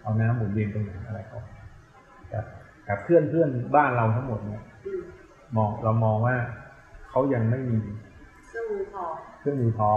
[0.03, 1.39] เอาน้ำหมุนเวียนตรงไหนอะไรก็
[2.33, 2.45] กับ
[2.87, 4.61] กับเพื่อนเพื่อนบ้านเราทั้งหมดเนี่ย
[5.55, 6.35] มมองเรามองว่า
[7.09, 7.77] เขายังไม่มี
[8.47, 9.03] เครื่องมือพอ
[9.39, 9.91] เครื่องมือพอ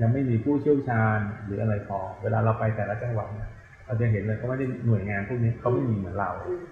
[0.00, 3.48] ยังไม่มีผู้เชี่ยวชาญหรืออะไรพอ เวลาเราไปแต่ละจังหวัดเนี่ย
[3.86, 6.64] เราจะเห็นเลยเขาไม่ได้หน่วยงานพวกนี้เขาไม่มีเหมือนเราอืม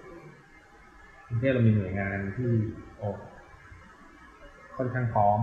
[1.27, 2.51] กรุงเทพเรามีหน่วยงานที่
[2.97, 3.07] โอ้
[4.77, 5.39] ค่อนข้างพร้อม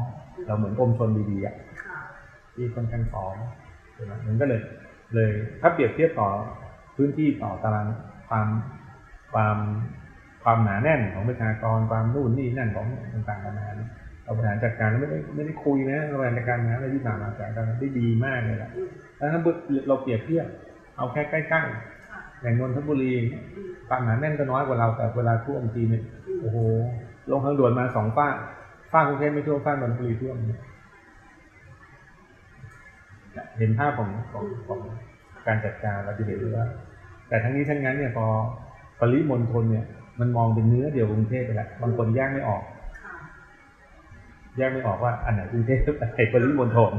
[0.47, 1.99] เราเหมือนกรมชนดีๆอะค่ะ
[2.55, 3.35] ที่ค่อนข้างพร้อม
[3.95, 4.61] ใช่ไหมมันก็เลย
[5.15, 6.29] เลย ถ้าเปรียบเทียบต่อ
[6.97, 7.87] พื้นที่ต่อตาราง
[8.29, 8.49] ความ
[9.33, 9.57] ความ
[10.45, 13.91] ความหนาแน่นของประชากรความนู่นนี่นั่นของต่างๆนานาเนี่ย
[14.25, 18.71] เราบริหารจัดการแล้วไม่ได้ไม่ได้คุยนะเราบริหารจัดการนะอะไรที่ผ่านมาจัดการได้ดีมากเลยแหละ
[19.17, 19.41] แล้วถ้า
[19.89, 20.47] เราเปรียบเทียบ
[20.97, 23.45] เอาแค่ใกล้ๆอย่างนนทบุรีเงี้ย
[23.89, 26.03] ความหนาแน่นก็น้อยกว่าเราแต่เวลาท่วมทีเนี่ย
[26.41, 26.59] โอ้โห
[27.31, 28.29] ลงทางด่วนมาสองฝ้า
[28.93, 30.37] ฝ้ากรุงเทพไม่ท่วมฝ้านนทบุรีท่วม
[33.59, 34.81] เห็นภาพของของของ
[35.47, 36.67] การจัดการเราจะเห็นเลยว่า
[37.29, 38.27] แต่ทั้งนี้ทั้งนั้นเนี่ยพอ
[39.01, 39.87] ปริมณฑลเนี่ย
[40.21, 42.63] มันมองเป็นเนื้อเดียวกรุงเทพไปแล้วบางคนแยกไม่ออก
[43.03, 43.15] ค่ะ
[44.57, 46.93] แยกไม่ออกว่าอันไหนกรุงเทพอันไหนปริมณฑล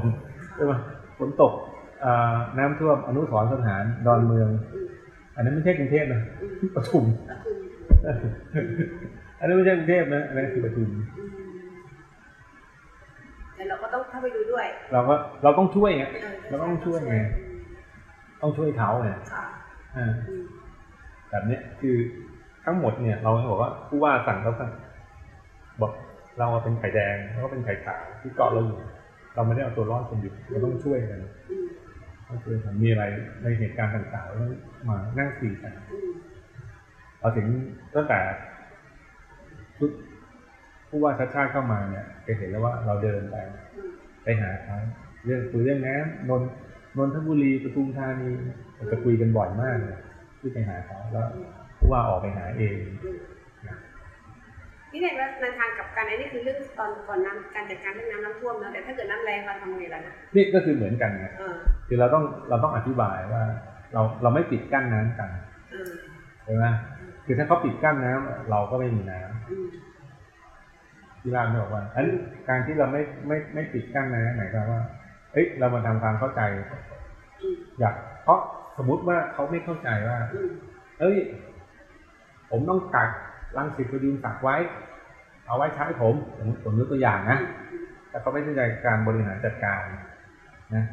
[0.56, 0.74] ใช่ไหม
[1.20, 1.54] ฝนตก
[2.02, 4.88] เอ่อน้ำท่วมอนุสรณ์สถานดอนเมืองอืม
[5.36, 7.06] อันนั้นไม่ใช่กรุงเทพนะอืมปทุม
[8.06, 8.86] ก็คือ
[9.40, 11.72] อันนั้นไม่ใช่กรุงเทพนะอันนั้นคือปทุมอืม
[13.56, 17.16] แต่เราก็ต้องเข้าไปดูด้วย เราก็เราต้องช่วยไงออเราต้องช่วยไง
[18.42, 19.44] ต้องช่วยเขาไงค่ะ
[19.98, 20.44] อ่าอืม
[21.30, 21.96] แบบเนี้ยคือ
[22.66, 24.72] ทั้งหมดเนี่ย เราบอกว่าผู้ว่าสั่งเขาสั่ง
[25.82, 25.92] บอก
[26.40, 28.80] เราเป็นไข่แดงแล้วก็เป็นไข่ขาวที่เกาะเราอยู่
[29.36, 31.20] เราไม่ได้เอาตัวรอดคนเดียวเราต้องช่วยกัน
[32.28, 33.04] ต้องช่วยกันมีอะไร
[33.42, 34.48] ในเหตุการณ์ต่างๆแล้ว
[34.90, 36.12] มานั่งคุยกันอืม
[37.22, 37.48] พอถึง
[37.96, 38.20] ตั้งแต่
[39.78, 39.90] ชุด
[40.90, 43.36] ผู้ว่าชัดชาติเข้ามาเนี่ยจะเห็นแล้วว่าเราเดินไป
[44.24, 44.78] ไปหาเขา
[45.26, 46.42] เรื่องคุยเรื่องน้ำนน
[46.98, 48.32] นนทบุรีปทุมธานี
[48.92, 49.96] จะคุยกันบ่อยมากเลย
[50.40, 51.28] ที่ไปหาเขาแล้ว
[51.82, 53.20] ผู้ว่าออกไปหาเองอืม
[54.92, 61.56] นี่ในว่าในทางกลับกันไอ้นี่คือเรื่องตอนก่อนน้ำการจัดการเรื่องน้ำน้ำท่วมนะแต่ถ้าเกิดน้ำแรงเราทำไงล่ะนะนี่ก็คือเหมือนกันไงเออ
[61.88, 63.44] คือเราต้องเราต้องอธิบายว่า
[63.94, 65.30] เราเราไม่ปิดกั้นน้ำกัน
[65.72, 65.92] เออ
[66.46, 66.66] ใช่ไหม
[67.26, 69.68] คือถ้าเขาปิดกั้นน้ำเราก็ไม่มีน้ำอืม
[71.22, 72.08] ที่ร้านบอกว่าอัน
[72.50, 74.82] การที่เราไม่ไม่ไม่ปิดกั้นน้ำหมายความว่า
[75.34, 76.42] เอ้ยเรามาทำความเข้าใจ
[77.42, 78.40] อืมอยากเพราะ
[78.78, 80.50] สมมุติว่าเขาไม่เข้าใจว่าอืม
[81.00, 81.18] เอ้ย
[82.52, 83.10] ผมต้องกัก
[83.58, 84.56] รังสิตประยุนตักไว้
[85.46, 87.40] เอาไว้ใช้ผมผมผมยกตัวอย่างนะ
[88.10, 89.84] แต่เขาไม่เข้าใจการบริหารจัดการ
[90.76, 90.86] นะ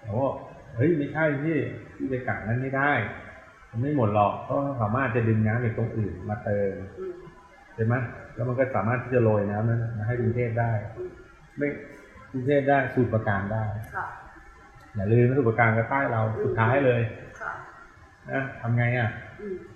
[0.00, 0.18] โอ้
[0.74, 1.56] เฮ้ยไม่ใช่ที่
[1.96, 2.92] ที่ไปกักนั้นไม่ได้
[3.70, 7.12] มันไม่หมดหรอกเพราะสามารถจะดึงน้ำจากตรงอื่นมาเติมอืม
[7.74, 7.94] ใช่ไหม
[8.34, 10.70] แล้วมันก็สามารถที่จะโรยน้ำนั้นมาให้กรุงเทพได้
[11.58, 11.68] ไม่
[12.30, 14.06] กรุงเทพได้สูตรประการได้ค่ะ
[14.94, 17.00] อย่าลืมว่าสูตรประการก็ใต้เราสุดท้ายเลย
[17.40, 17.52] ค่ะ
[18.32, 19.56] นะทำไงอะอืม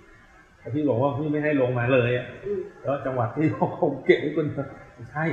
[0.75, 5.25] พี่บอกว่าพี่ไม่ให้ลงมาเลยอะอืมแล้วจังหวัดที่เขาคงเก็บไว้คนเดียวไม่ใช่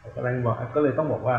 [0.00, 1.36] ผมกำลังบอกก็เลยต้องบอกว่า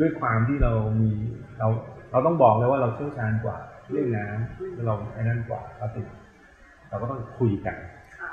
[0.00, 1.10] ด้วยความที่เรามี
[1.58, 1.68] เรา
[2.12, 3.56] เราต้องบอกเลยว่าเราเชี่ยวชาญกว่า
[3.90, 6.06] เรื่องน้ำแล้วเราไอ้นั่นกว่าเราติด
[6.88, 7.76] เราก็ต้องคุยกัน
[8.18, 8.30] ค่ะ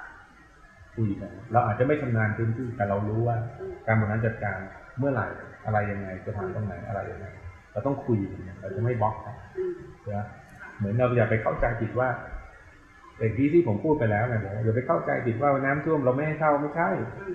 [0.95, 4.59] คุยกันเราอาจจะไม่ชำนาญพื้นที่แต่เรารู้ว่าอืมการบริหารจัดการ
[4.97, 5.27] เมื่อไหร่
[5.65, 7.25] อะไรยังไงจะทำตรงไหนอะไรยังไง
[7.71, 9.73] เราต้องคุยกันเราจะไม่บล็อกกันอืม
[10.15, 10.25] นะ
[10.77, 12.09] เหมือนเราอย่าไปเข้าใจผิดว่า
[13.19, 16.89] เอกที่ที่ผมพูดไปแล้วไงบอกว่าอย่าไปเข้าใจผิดว่าน้ำท่วมเราไม่ให้เข้าไม่ใช่
[17.19, 17.33] อืม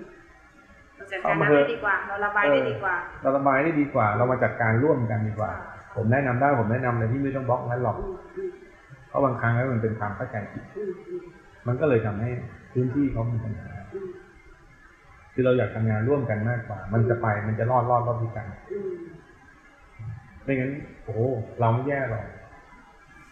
[0.96, 5.52] เราจัดการน้ำได้ดีกว่าเราระบายได้ดีกว่า เราระบายได้ดีกว่า เรามาจัดการร่วมกันดีกว่า
[5.96, 8.50] ผมแนะนำได้ผมแนะนำเลยที่ไม่ต้องบล็อกนั้นหรอกอืมอืม
[9.08, 11.22] เพราะบางครั้งแล้วมันเป็นความเข้าใจผิดอืมอืม
[11.66, 12.30] มันก็เลยทำให้
[12.72, 14.10] พื้นที่เขามีปัญหาอืม
[15.32, 18.92] คือเราอยากทำงานร่วมกันมากกว่า มันจะไปมันจะรอดรอดรอดด้วยกันอืม
[20.44, 20.72] ไม่งั้น
[21.04, 21.20] โอ้โห
[21.60, 22.24] เราไม่แย่หรอก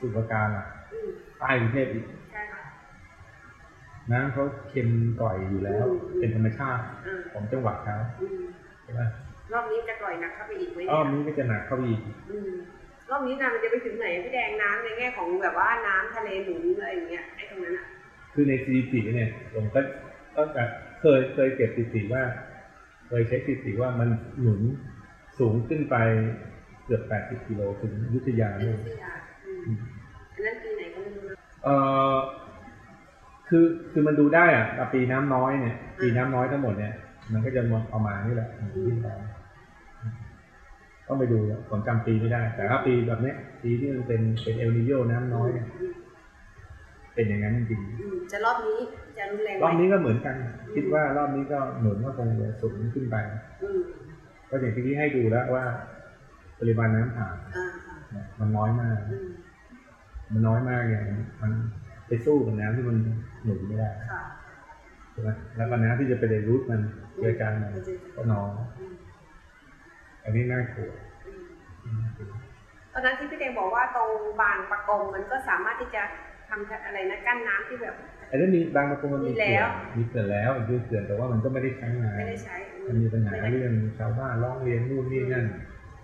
[0.00, 2.22] สุขการอะอืมใต้กรุงเทพอีกใช่ค่ะ
[4.11, 4.88] น้ำเขาเค็ม
[5.22, 5.84] ก่อยอยู่แล้ว
[6.18, 8.40] เป็นธรรมชาติอ่าของจังหวัดเขาอืม
[8.82, 9.03] ใช่ไหม
[9.53, 12.00] รอบนี้จะกล่อยหนักเข้าไปอีกไหมอ้อมเนี่ยนี้ก็จะหนักเข้าไปอีก
[12.30, 12.50] อืม
[13.11, 17.86] รอบนี้น้ำมันจะไปถึงไหนพี่แดงน้ำในแง่ของแบบว่าน้ำทะเลหนุนอะไรอย่างเงี้ยไอ้ตรงนั้นอะ
[18.34, 19.80] คือในสถิติเนี่ยผมก็
[20.36, 20.62] ก็จะ
[21.00, 22.22] เคยเคยเก็บสถิติว่า
[23.09, 24.09] เคยเช็คสถิติว่ามัน
[24.40, 24.61] หนุน
[25.38, 25.96] สูงขึ้นไป
[26.84, 29.62] เกือบ80กิโลถึงอยุทธยาอันเนี่นั้ยนปีละอืม
[30.34, 31.76] อันนั้นปีไหนก็ไม่รู้นะเอ่
[32.12, 32.14] อ
[33.55, 36.92] คือคือมันดูได้อะแต่ปีน้ำน้อยเนี่ย ปีน้ำน้อยทั้งหมดเนี่ย
[37.32, 37.61] มันก็จะ
[37.92, 38.48] ประมาณนี่แหละ
[38.84, 39.09] ขึ้นไป
[41.07, 41.38] ต้องไปดู
[41.70, 45.92] ผมจำปีไม่ได้ แต่ถ้าปีแบบเนี้ย ปีที่มันเป็นเป็นเอลนิโยน้ำน้อยเนี่ยอืม
[47.14, 48.78] เป็นอย่างนั้นจริงอืมจะรอบนี้
[49.18, 50.34] จะรุนแรงไหๆมรอบนี้ก็เหมือนกัน
[50.74, 53.16] คิดว่ารอบนี้ก็หนุนก็คงจะสูงขึ้นไป
[53.62, 53.80] อืม
[54.50, 55.64] ก็อย่างที่ให้ดูแล้วว่า
[56.61, 59.28] ปริมาณน้ำผ่านอ่าค่ะเนี่ยมันน้อยมากอืม
[60.32, 61.03] มันน้อยมากเนี่ย
[61.42, 61.53] มัน
[62.09, 62.96] ไปสู้กับน้ำที่มัน
[63.45, 64.22] หนุนไม่ได้ค่ะ
[65.12, 66.80] ใช่ไหมแล้วก็น้ำที่จะไปในรูทมัน
[67.20, 67.72] เจอกันมัน
[68.16, 68.95] ก็น้อยอืม
[70.24, 70.93] อันนี้น่ากลัว
[71.84, 72.05] อืม
[72.93, 76.03] ตอนนั้นที่พี่เดงบอกว่าตรงบางปะกงมันก็สามารถที่จะ
[76.49, 77.95] ทำอะไรนะกั้นน้ำที่แบบ
[78.30, 85.47] อันนี้มีบางประกงมันมีมีแล้เขื่อวนมีเขื่อนแล้วคือเขื่อนแต่ว่ามันก็ไม่ได้ใช้งานไม่ได้ใช้อืมันมีปัญหาเรื่องชาวบ้านร้องเรียนนู่นนี่นั่น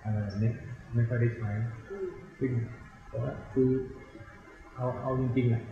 [0.02, 0.50] อะไรแบบนี้
[0.94, 1.50] ไม่ค่อยได้ใช้
[1.90, 2.08] อืม
[2.38, 2.50] ซึ่ง
[3.06, 3.70] เพราะว่าคือ
[4.76, 5.62] เอาเอาจริงๆอะ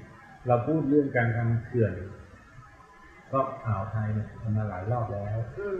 [0.46, 1.92] เราพูดเรื่องการทำเขื่อน
[3.32, 5.78] ก็อ่าวไทยเนี่ยทำมาหลายรอบแล้ว อืม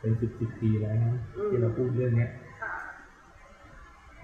[0.00, 2.30] เป็นสิบสิบปีแล้วนะอืม ที่เราพูดเรื่องเนี้ย
[2.62, 2.74] ค่ะ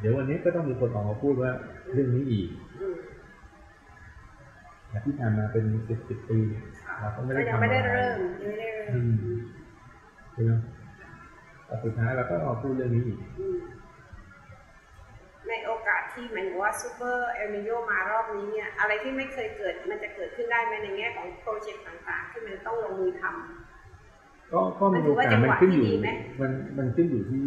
[0.00, 1.50] เดี๋ยววันนี้ก็ต้องมีคนออกมาพูดว่า
[1.92, 2.48] เรื่องนี้อีก
[2.80, 2.98] อืม
[4.88, 6.40] แต่ที่ผ่านมาเป็นสิบสิบปี
[6.84, 9.36] ค่ะเราก็ไม่ก็ได้ยังทำไม่ได้อะไรเริ่มยังไม่ได้เริ่อืมม
[10.32, 10.52] ใช่ไหม
[11.66, 13.60] แต่สุดท้ายเราก็มาพูดเรื่องนี้อีก อืม
[15.48, 26.08] ในโอกาส ที่หมายถึงว่าซูเปอร์เอลนิโยมารอบนี้เนี่ยอะไรที่ไม่เคยเกิดมันจะเกิดขึ้นได้ไหมในแง่ของโปรเจกต์ต่างๆ ที่มันต้องลงมือทำก็ก็มัมีนถืโออว่าาสกจังหมันวะขึ้นอยู่ที่ดีไหม
[26.40, 27.44] มันมันขึ้นอยู่ที่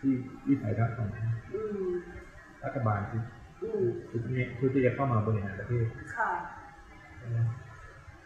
[0.00, 0.12] ที่
[0.48, 1.08] วิสัยทัศน์ของ
[1.52, 1.88] อืม
[2.64, 3.20] รัฐบาลที่
[3.62, 6.30] อืมชุดนี้ชุดที่จะเข้ามาบริหารประเทศค่ะ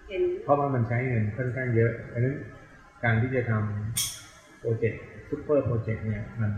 [0.08, 2.36] เห็นเพราะว่ามันใช้เงินค่อนข้างเยอะดังนั้น
[3.04, 6.50] การที่จะทำโปรเจกต์ซุปเปอร์โปรเจกต์เนี่ยมัน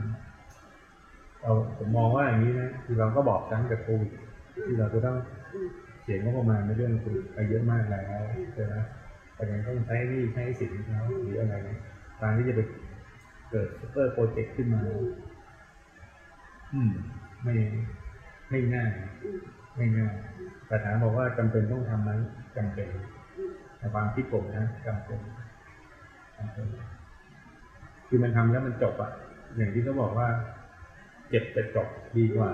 [1.45, 4.13] เราผมมองว่าอย่างนี้นะคือเราก็บอกตั้งแต่โควิด
[4.67, 5.17] ที่เราจะต้อง
[6.03, 8.21] เสียงงบประมาณในเรื่องโควิดไปเยอะมากแล้ว
[8.55, 8.75] ใช่ไหม
[9.35, 11.79] แต่ยังต้องใช้หนี่ใช้สินเขาหรืออะไรนี่ย
[12.21, 12.61] การที่จะไป
[13.51, 14.81] เกิดซุปเปอร์โปรเจกต์ขึ้นมา
[16.73, 16.93] อืม
[17.43, 17.55] ไม่
[18.51, 18.93] ไม่ง่าย
[19.77, 20.15] ไม่ง่าย
[20.67, 22.11] แต่ถามบอกว่าจำเป็นต้องทำไหม
[22.57, 22.89] จำเป็น
[23.37, 25.21] อืมในความคิดผมนะจำเป็น
[26.37, 26.67] จำเป็น
[28.09, 29.11] คือมันทำแล้วมันจบอะ
[29.57, 30.29] อย่างที่เขาบอกว่า
[31.29, 32.51] เจ็บแต่จบดีกว่า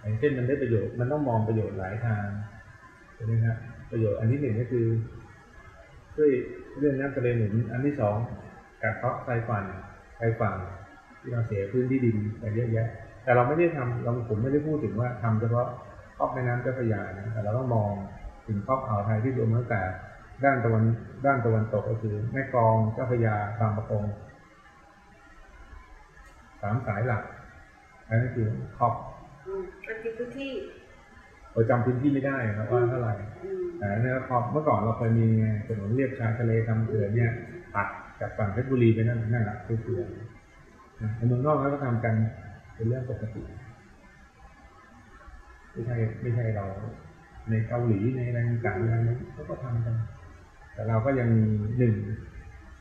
[0.00, 2.26] อย่างเช่นมันได้ประโยชน์มันต้องมองประโยชน์หลายทาง
[3.14, 3.56] ใช่ไหมครับ
[3.90, 4.86] ประโยชน์อันที่หนึ่งก็คือ
[6.16, 6.30] ช่วย
[6.78, 8.16] เรื่องน้ำทะเลหนุนอันที่สอง
[8.82, 9.64] กัดเซาะไฟฝั่น
[10.16, 10.56] ไฟฝั่ง
[11.20, 12.88] ที่เราเสียพื้นที่ดินไปเยอะแยะ
[13.24, 15.68] แต่เราไม่ได้ทำเราผมไม่ได้พูดถึงว่าทำเฉพาะ
[16.16, 17.92] ครอบแม่น้ำเจ้าพระยานะแต่เราต้องมอง
[18.46, 19.82] ถึงครอบอ่าวไทยที่รวมตั้งแต่
[20.44, 20.84] ด้านตะวัน
[21.26, 24.04] ด้านตะวันตกก็คือแม่กองเจ้าพระยาบางปะกง
[26.62, 27.22] สามสายหลัก
[28.08, 28.46] อันนั้นคือ
[28.78, 28.94] ครอบ
[29.46, 30.50] อืมมันคือพื้นที่
[31.52, 37.32] เราจำพื้นที่ไม่ได้ครับว่าเท่าไหร่อืมแต่เนี่ยพอเมื่อก่อนเราเคยมีไงถนนเลียบชายทะเลทำเขื่อนเนี่ย
[37.74, 37.88] ตัด
[38.20, 40.06] จากฝั่งเพชรบุรีไปนั่นนั่นแหละคือเขื่อน
[41.02, 42.14] นะในเมืองนอกเขาก็ทำกัน
[42.74, 43.42] เป็นเรื่องปกติ
[45.72, 46.64] ไม่ใช่ไม่ใช่เรา
[47.50, 49.94] ในเกาหลีในอะไรต่างๆอะไรนั้นเขาก็ทำกัน
[50.72, 51.46] แต่เราก็ยังมี
[51.78, 51.94] หนึ่ง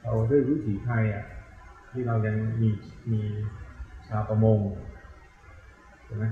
[0.03, 1.25] เราด้วยวิถีไทยอะ
[1.91, 2.69] ที่เรายังมี
[3.11, 3.21] มี
[4.07, 4.59] ชาวประมง
[4.90, 6.25] ใช่ไหม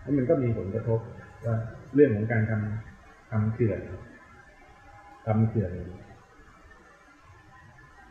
[0.00, 0.98] แล้วมันก็มีผลกระทบ
[1.46, 1.56] ว่า
[1.94, 3.80] เรื่องของการทำทำเขื่อน
[5.26, 5.72] ทำเขื่อน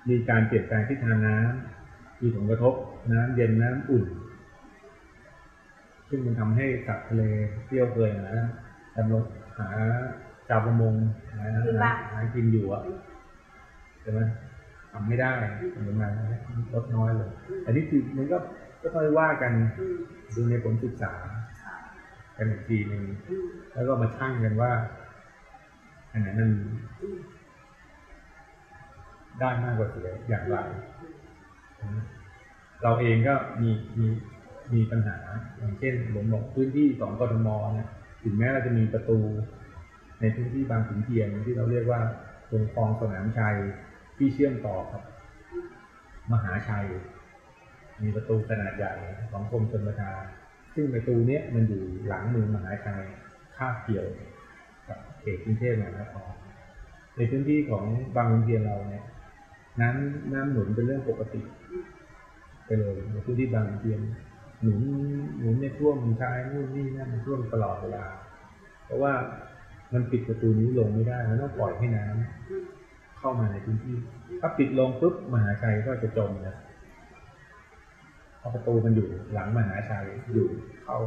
[0.10, 2.74] มีการเปลี่ยนแปลงทิศทางน้ำมีผลกระทบ
[3.12, 4.06] น้ำเย็นน้ำอุ่น
[6.10, 7.24] ซึ่งมันทำให้สัตว์ทะเล
[7.66, 8.30] เที่ยวเคยหา
[8.98, 9.24] ดำรง
[9.60, 9.70] หา
[10.48, 10.94] ชาวประมง
[11.34, 12.84] หาขึ้นหาบ้างหากินอยู่อะ
[14.02, 14.22] ใช่ไหม
[14.92, 15.34] ทำไม่ได้
[15.74, 16.08] ทำมา
[16.74, 17.30] ลดน้อยเลย
[17.66, 18.38] อันนี้คือมันก็
[18.82, 19.98] ก็ต้องว่ากันอืม
[20.36, 21.14] ดูในผลศึกษา
[21.64, 21.76] ค่ะ
[22.38, 24.72] กันอีกทีหนึ่งอืมแล้วก็มาชั่งกันว่า
[26.12, 26.50] อันไหนมัน
[27.02, 27.20] อืม
[29.40, 30.58] ได้มากกว่าเสียอย่างไร
[32.84, 33.70] เราเองก็มี
[34.00, 34.08] มี
[34.74, 35.18] มีปัญหา
[35.58, 37.90] อย่างเช่นผมบอกพื้นที่ของกทมเนี่ย
[38.24, 39.20] ถึงแม้เราจะมีประตู
[40.22, 42.02] ในพื้นที่บางขุนเทียนที่เราเรียกว่า
[42.50, 43.58] ตรงคลองสนามชัย
[44.18, 45.02] ที่เชื่อมต่อกับ
[46.32, 46.88] มหาชัย
[48.04, 48.94] มีประตูขนาดใหญ่
[49.32, 50.24] ของกรมชลประทาน
[50.76, 53.04] ซึ่งประตูเนี้ยมันอยู่หลังเมืองมหาชัย
[53.58, 54.08] คาเกี่ยว
[54.88, 56.34] กับเขตกรุงเทพมหานคร
[57.16, 57.86] ในพื้นที่ของ
[58.16, 59.06] บางขุนเทียนเราเนี่ย
[59.82, 61.42] น้ำน้ำหนุนเป็นเรื่องปกติ
[62.66, 64.00] ไปเลยในพื้นที่บางขุนเทียน
[64.64, 64.82] หนุน
[65.40, 68.06] หนุนในท่วมชายนู่นนี่นั่นมันท่วมตลอดเวลา
[68.86, 69.14] เพราะว่า
[69.94, 72.66] มันปิดประตูนี้ลงไม่ได้มันต้องปล่อยให้น้ำอืม
[73.22, 73.96] เข้ามาในพื้นที่
[74.42, 76.56] ถ้าปิดลงปุ๊บมหาชัยก็จะจมนะ
[78.42, 80.48] เพราะประตูมันอยู่หลังมหาชัยอยู่
[80.84, 80.98] เข้า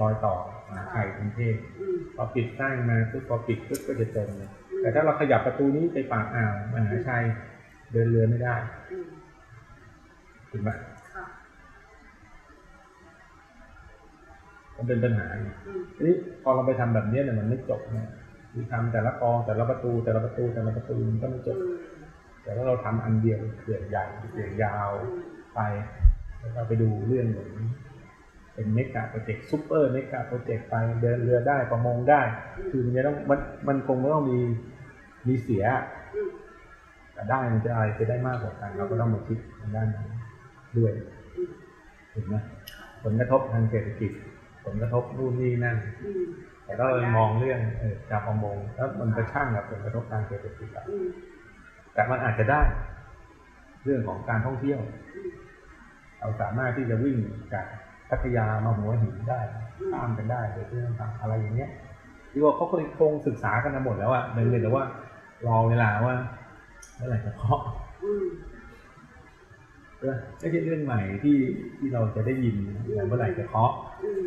[0.00, 0.34] รอยต่อ
[0.68, 4.50] มหาชัยกรุงเทพอืมพอปิดสร้างมาปุ๊บพอปิดปุ๊บก็จะจมเลย
[4.80, 7.24] แต่ถ้าเราขยับประตูนี้ไปปากอ่าวมหาชัย
[7.92, 8.54] เดินเรือไม่ได้
[8.90, 9.08] อืม
[10.50, 10.70] ถูกไหม
[11.14, 11.24] ค่ะ
[14.76, 18.08] มันเป็นปัญหาไงอืมทีนี้พอเราไปทำแบบเนี้ยเนี่ยมันไม่จบเนี่ย
[18.52, 21.62] คือทำแต่ละกองแต่ละประตูแต่ละประตูแต่ละประตูมันก็ไม่จบอืม
[22.42, 24.04] แต่ถ้าเราทำอันเดียวเกิดใหญ่
[24.34, 25.22] เกิดยาวอืม
[25.54, 25.60] ไป
[26.42, 27.48] แล้วเราไปดูเรื่องของ
[28.54, 32.22] เป็น mega project super mega project ไปเดินเรือได้ประมงได้
[32.70, 33.38] คือมันจะต้องมัน
[33.68, 34.38] มันคงต้องมี
[35.28, 35.64] มีเสีย
[37.12, 40.06] แต่ได้มันจะอะไรจะได้มากกว่ากัน เราก็ต้องมาคิดทางด้านนั้น
[40.78, 40.92] ด้วย
[41.36, 41.50] อืม
[42.12, 42.34] ถูกไหม
[43.02, 44.10] ผลกระทบทางเศรษฐกิจ
[44.64, 45.76] ผลกระทบนู่นนี่นั่น
[46.64, 50.68] แต่ก็เลยมองเรื่องเออการประมงแล้วมันกระช่างกับผลกระทบทางเศรษฐกิจ
[51.92, 52.62] แต่มันอาจจะได้
[53.84, 54.80] เรื่องของการท่องเที่ยว
[56.22, 57.16] เราสามารถที่จะวิ่ง
[57.52, 57.66] จาก
[58.10, 59.40] พัทยามาหัวหินได้
[59.92, 61.70] ข้ามกันได้โดยที่ไม่ต้องทำอะไรอย่างเงี้ย
[62.32, 64.84] ที่ว่าเขาคงคงศึกษากันมาหมดแล้วอะเพียงแต่ว่า
[65.46, 66.14] รอเวลาว่า
[66.96, 67.60] เมื่อไหร่จะเคาะ
[68.04, 68.26] อืม
[70.00, 71.36] เออไม่ใช่เรื่องใหม่ที่
[71.78, 72.56] ที่เราจะได้ยิน
[72.94, 73.72] แต่เมื่อไหร่จะเคาะ
[74.04, 74.24] อืม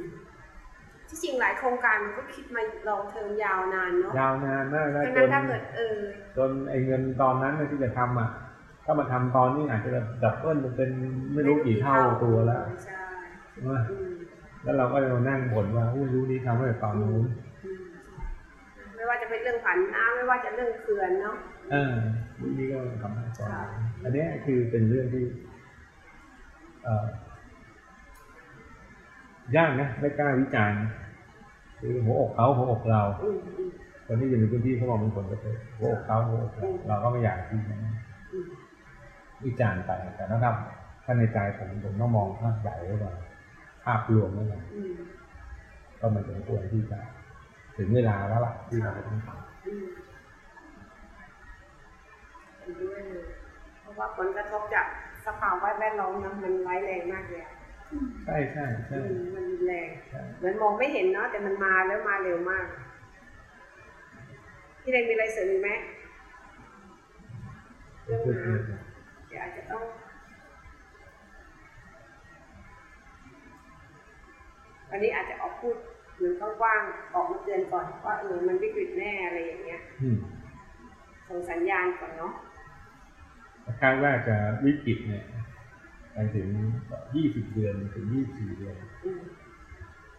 [1.09, 5.99] ที่จริงหลายโครงการมันก็คิดมาลองเทอมยาวนานเนาะยาวนานมากนะดังจนั้นนถ้าเกิดเออ
[6.37, 8.29] จนไอ้เงินตอนนั้นที่จะทำอะ
[8.85, 9.89] ถ้ามาทำตอนนี้อาจจะ
[10.23, 10.89] ดับเบิลมันเป็น
[11.33, 13.03] ไม่รู้กี่เท่าตัวแล้วใช่
[13.51, 14.11] ใช่ไหมอืม
[14.63, 17.25] แล้วเราก็จะมานั่งบ่นว่าอู้รู้นี้ทำให้ตอนนู้น
[17.65, 17.83] อืม
[18.95, 21.35] ไม่ว่าจะเป็นเรื่องผันน้ำไม่ว่าจะเรื่องเขื่อนเนาะ
[21.71, 21.95] เออ
[22.39, 25.23] รู้นี้ก็ทำให้ตอนนู้นอันเนี้ยคือเป็นเรื่องที่
[26.83, 27.05] เอ่อ
[29.55, 30.81] ยากนะไม่กล้าวิจารณ์
[31.79, 33.69] คือหัวอกเขาหัวอกเราอืมอืม
[34.07, 37.75] คนที่อยู่ในพื้นที่เขามองเป็นผลกระทบหัวอกเขาหัวอกเราเราก็ไม่อยากที่จะ
[38.33, 38.47] อืม
[39.45, 43.15] วิจารณ์ไปแต่ถ้าทำถ้าในใจผมผมต้องมองภาพใหญ่ไว้ก่อน
[43.85, 44.93] ภาพรวมไว้ก่อนอืม
[45.99, 46.99] ก็มันสมควรที่จะ
[47.77, 49.29] ถึงเวลาแล้วล่ะที่เราจะต้องท
[49.65, 49.85] อืม
[52.59, 53.23] เห็นด้วยเลย
[53.79, 54.85] เพราะว่าผลกระทบจาก
[55.25, 62.65] สภาวะแวดล้อมนะมันร้ายแรงมากเลยอะำใช่ใช่ใช่อืมมันรุนแรงใช่เหมือนมองไม่เห็นเนาะแต่มันมาแล้วมาเร็วมาก
[64.81, 65.69] พี่เรนมีอะไรเสริมอีกไหม
[68.05, 69.83] เรื่องพูดน้เลยำเดี๋ยวอาจจะต้อง
[74.91, 75.75] อันนี้อาจจะออกพูด
[76.15, 80.17] เหมือนกว้างๆออกมาเตือนก่อนว่าเออมันวิกฤตแน่อะไรอย่างเงี้ยอืม
[81.27, 82.33] ส่งสัญญาณก่อนเนาะ
[83.81, 85.23] คาดว่าจะวิกฤตเนี่ย
[86.13, 86.47] ไปถึง
[87.01, 88.75] 20เดือนถึง24เดือน
[89.05, 89.21] อืม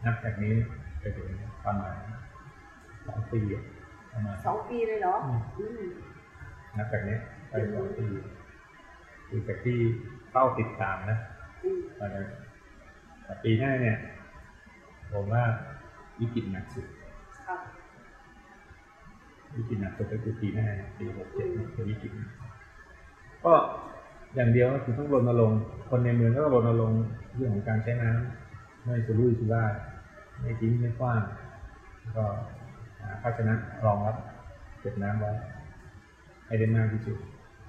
[0.04, 0.54] นับจากนี้
[1.00, 1.28] ไปถึง
[1.64, 1.98] ประมาณ
[3.06, 3.64] สองปีอะ
[4.12, 5.82] ประมาณสองปีเลยเหรออืมอืม
[6.76, 7.16] นับจากนี้
[7.48, 8.06] ไปสองปี
[9.28, 9.78] คือจากที่
[10.30, 11.18] เฝ้าติดตามนะ
[11.64, 12.26] อืมตอนนั้น
[13.24, 13.98] แต่ปีหน้าเนี่ย
[15.12, 15.44] ผมว่า
[16.20, 16.86] วิกฤตหนักสุด
[17.46, 17.56] ค่ะ
[19.56, 20.68] วิกฤตหนักสุดก็คือปีหน้า
[20.98, 22.30] ปีหกเจ็ดเนี่ยคือวิกฤตหนัก
[23.44, 23.54] ก็
[24.34, 25.60] อย่างเดียวก็คือต้องรณรงค์
[25.90, 27.02] คนในเมืองก็รณรงค์
[27.36, 29.72] เรื่องของการใช้น้ำไม่สุรุ่ยสุร่าย
[30.40, 31.22] ไม่ทิ้งไม่กว้าง
[32.16, 32.24] ก็
[33.00, 33.54] หาภาชนะ
[33.84, 34.16] รองรับ
[34.80, 35.32] เก็บน้ำไว้
[36.46, 37.16] ให้ได้มากที่สุด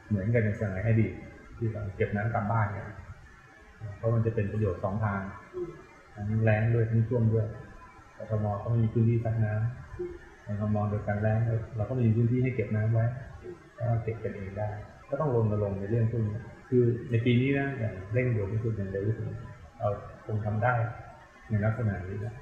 [0.08, 1.14] เหมือนกันในสมัยอดีต
[1.58, 2.86] ที่เราเก็บน้ำกลับบ้านเนี่ย
[3.98, 5.22] เพราะมันจะเป็นประโยชน์สองทาง
[5.56, 5.70] อืม
[6.16, 7.48] ทั้งแรงด้วยทั้งท่วมด้วย
[8.18, 9.54] กทมก็ไม่มีพื้นที่ซักน้
[10.00, 13.06] อืมำในกทมโดยการแรงด้วยเราก็ไม่มีพื้นที่ให้เก็บน้ำไว้
[13.76, 14.70] แล้วก็เก็บกันเองได้
[15.10, 16.38] ก็ต้องรณรงค์ในเรื่องพวกนี้
[16.70, 19.26] คือในปีนี้นะอย่างเร่งด่วนที่สุดอย่างเร็วที่สุด
[19.78, 19.88] เรา
[20.26, 20.74] คงทำได้
[21.50, 22.36] ในลักษณะนี้นะ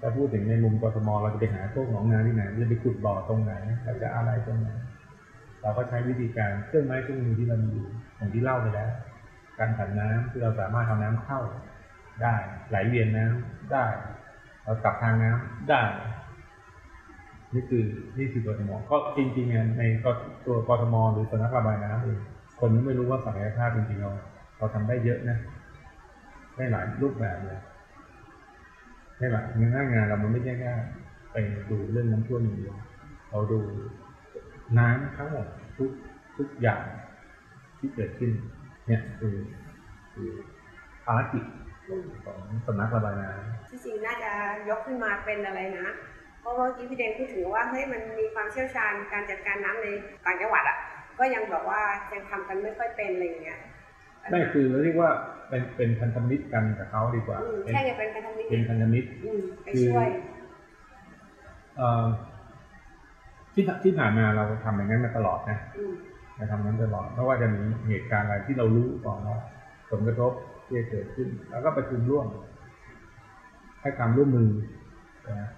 [0.00, 3.52] ถ้าพูดถึงในมุมกทมเราจะไปหาพวกหนองนาที่ไหนเราจะไปขุดบ่อตรงไหน
[3.84, 4.68] เราจะอะไรตรงไหน
[5.62, 8.90] เราก็ใช้วิธีการเครื่องไม้เครื่องมือที่เรามีอยู่อย่างที่เล่าไปแล้ว
[9.58, 11.40] การผันน้ำที่เราสามารถเอาน้ำเข้า
[12.22, 12.34] ได้
[12.68, 13.86] ไหลเวียนน้ำได้
[14.64, 15.82] เรากลับทางน้ำได้
[17.54, 17.84] นี่คือ
[18.18, 19.82] นี่คือกทมก็จริงๆเนี่ยใน
[20.46, 22.18] ตัวกทมหรือสำนักระบายน้ำเอง
[22.60, 24.10] คนก็ไม่รู้ว่าศักยภาพจริงๆเรา
[24.58, 25.38] เราทำได้เยอะนะ
[26.56, 27.60] ได้หลายรูปแบบเลย
[29.18, 30.72] ได้หลายงานงานเรามันไม่ใช่แค่
[31.32, 31.36] ไป
[31.70, 32.74] ดูเรื่องน้ำท่วมอย่างเดียว
[33.30, 33.60] เราดู
[34.78, 35.46] น้ำทั้งหมด
[35.76, 35.90] ทุก
[36.36, 36.82] ทุกอย่าง
[37.78, 38.30] ที่เกิดขึ้น
[38.86, 39.36] เนี่ยคือ
[40.12, 40.30] คือ
[41.04, 41.42] ภารกิจ
[41.88, 44.30] อืมของสำนักระบายน้ำที่จริงน่าจะ
[44.68, 45.86] ยกขึ้นมาเป็นอะไรนะ
[46.40, 49.86] เพราะว่าเมื่อกี้พี่เดนพูดถึงว่าเฮ้ยมันมีความเชี่ยวชาญการจัดการน้ำใน
[50.24, 50.76] ต่างจังหวัดอะ
[51.18, 51.80] ก็ยังแบบว่า
[52.12, 53.58] ยังทำกันไม่ค่อยเป็นอะไรอย่างเงี้ย
[54.30, 55.10] ไม่คือเรียกว่า
[55.48, 60.08] เป็นเป็นพันธมิตรกันกับเขาดีกว่าอืมเป็นแค่ยังเป็นพันธมิตรเป็นพันธมิตรอืมไปช่วย
[61.76, 62.04] เอ่อ
[63.54, 65.94] ที่ผ่านที่ผ่านมาเราทำอย่างนั้นมาตลอดนะอืม
[66.36, 69.38] เราทำอย่างนั้นตลอดไม่ว่าจะมีเหตุการณ์อะไรที่เรารู้ก่อนว่า
[69.90, 70.32] ผลกระทบ
[70.66, 72.26] ที่จะเกิดขึ้น แล้วก็ประชุมร่วม
[73.80, 74.50] ให้ความร่วมมือ
[75.28, 75.50] นะ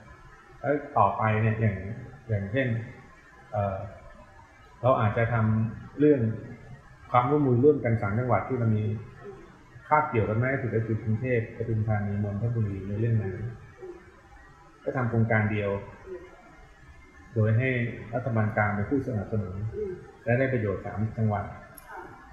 [0.60, 1.76] แล้วต่อไปเนี่ยอย่าง
[2.28, 2.66] อย่างเช่น
[3.52, 3.76] เอ่อ
[4.82, 6.20] เราอาจจะทำเรื่อง
[7.10, 8.84] ความร่วมมือร่วมกันสามจังหวัดที่มันมี
[9.88, 13.34] คาบเกี่ยวกันมากที่สุดก็คือกรุงเทพปทุมธานีนนทบุรีในเรื่องนั้น
[14.84, 15.70] ก็ทำโครงการเดียว
[17.34, 17.70] โดยให้
[18.14, 19.54] รัฐบาลกลางเป็นผู้สนับสนุน
[20.24, 21.44] และได้ประโยชน์สามจังหวัด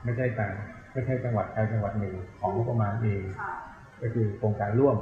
[0.04, 0.54] ไม่ใช่การ
[0.94, 3.22] ไม่ใช่จังหวัดใดจังหวัดหนึ่งของงบประมาณเอง
[4.02, 4.98] ก็คือโครงการร่วม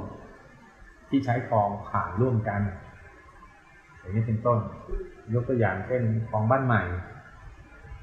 [1.08, 2.60] ที่ใช้คลองผ่านร่วมกัน
[3.98, 4.58] อย่างนี้เป็นต้น
[5.34, 6.82] ยกตัวอย่างเช่นคลองบ้านใหม่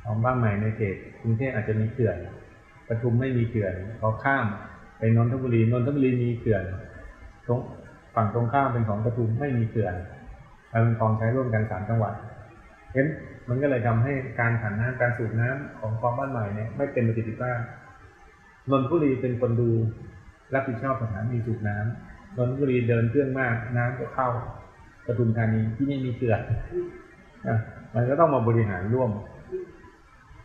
[0.03, 2.17] คลองบ้านใหม่ในเขตกรุงเทพอาจจะมีเขื่อน
[2.87, 4.45] ปทุมไม่มีเขื่อนเขาข้าม
[4.97, 6.63] ไปนนทบุรีนนทบุรีมีเขื่อน
[7.47, 7.59] ตรง
[8.15, 9.93] ฝั่งตรงข้ามเป็นของปทุมไม่มีเขื่อน
[10.77, 12.13] มันเป็นคลองใช้ร่วมกันสามจังหวัด
[12.93, 13.05] เห็น
[13.49, 17.59] มันก็เลยทำให้การผ่านน้ำการสูบน้ำของคลองบ้านใหม่เนี่ยไม่เป็นประสิทธิภาพ
[18.71, 19.69] นนทบุรีเป็นคนดู
[20.53, 24.29] รับผิดชอบสถานีสูบน้ำนนทบุรีเดินเครื่องมากน้ำก็เข้า
[25.05, 26.35] ปทุมธานีที่นี่มีเขื่อ
[27.47, 27.57] นะ
[27.95, 29.11] มันก็ต้องมาบริหารร่วม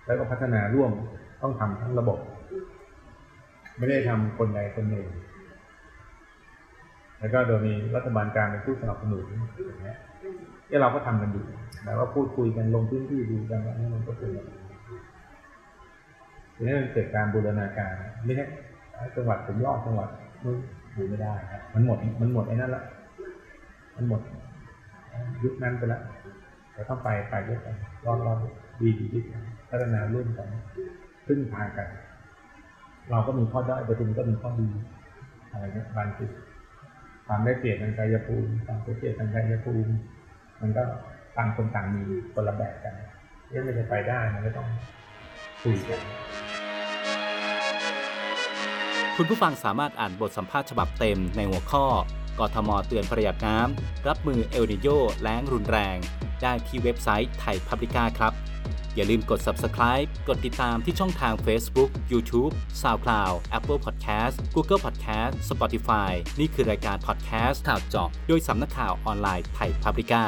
[0.07, 0.91] แล้วก็พัฒนาร่วม
[1.43, 2.19] ต้องทำทั้งระบบ
[3.79, 5.07] ไม่ได้ทำคนใดคนหนึ่ง
[7.19, 9.25] แล้วก็โดยมีรัฐบาลกลางเป็นผู้สนับสนุน
[9.67, 9.99] อย่างเงี้ย
[10.75, 11.45] ที่เราก็ทำกันอยู่
[11.85, 14.59] แล้วก็พูดคุยกันลงพื้นที่ดูกันว่านี่มันก็เป็นแบบนี้
[16.55, 17.93] ทีนี้มันเกิดการบูรณาการ
[18.25, 18.47] ไม่ใช่
[19.17, 20.09] จังหวัดเป็นยอดจังหวัด
[20.45, 20.57] นู้น
[20.95, 22.83] อยู่ไม่ได้ครับ มันหมดมันหมดไอ้นั่นละ
[23.97, 24.21] มันหมด
[25.45, 26.03] ยุคนั้นไปล้ว
[26.75, 28.39] เราต้องไปไปด้วยกันรอบรอบ
[28.81, 30.49] ดีดีดีกันพัฒนาร่วมกัน
[31.27, 31.89] พึ่งพากัน
[33.11, 34.69] เราก็มีข้อด้อยประทุมก็มีข้อดี
[35.51, 36.31] อะไรเงี้ยบางจุด
[37.27, 39.93] ความได้เปรียบทางกายภูมิความได้เปรียบทางกายภูมิ
[40.63, 40.83] มันก็
[41.37, 42.03] ต่างคนต่างมี
[42.35, 42.95] คนละแบบกัน
[43.49, 44.69] เรื่องมันจะไปได้มันก็ต้อง
[45.63, 46.01] คุยกัน
[49.17, 51.87] คุณผู้ฟังสามารถอ่านบทสัมภาษณ์ฉบับเต็มในหัวข้อ
[52.39, 54.89] กทม.เตือนประหยัดน้ำ รับมือเอลนีโญ
[55.23, 55.97] แล้งรุนแรง
[56.43, 58.33] ได้ที่เว็บไซต์ไทยพับลิก้าครับ
[58.95, 62.53] อย่าลืมกด subscribe กดติดตามที่ช่องทาง Facebook, YouTube,
[62.83, 70.25] SoundCloud, Apple Podcast, Google Podcast, Spotify นี่คือรายการ podcast ข่าวเจาะโดยสำนักข่าวออนไลน์ไทยพับลิก้า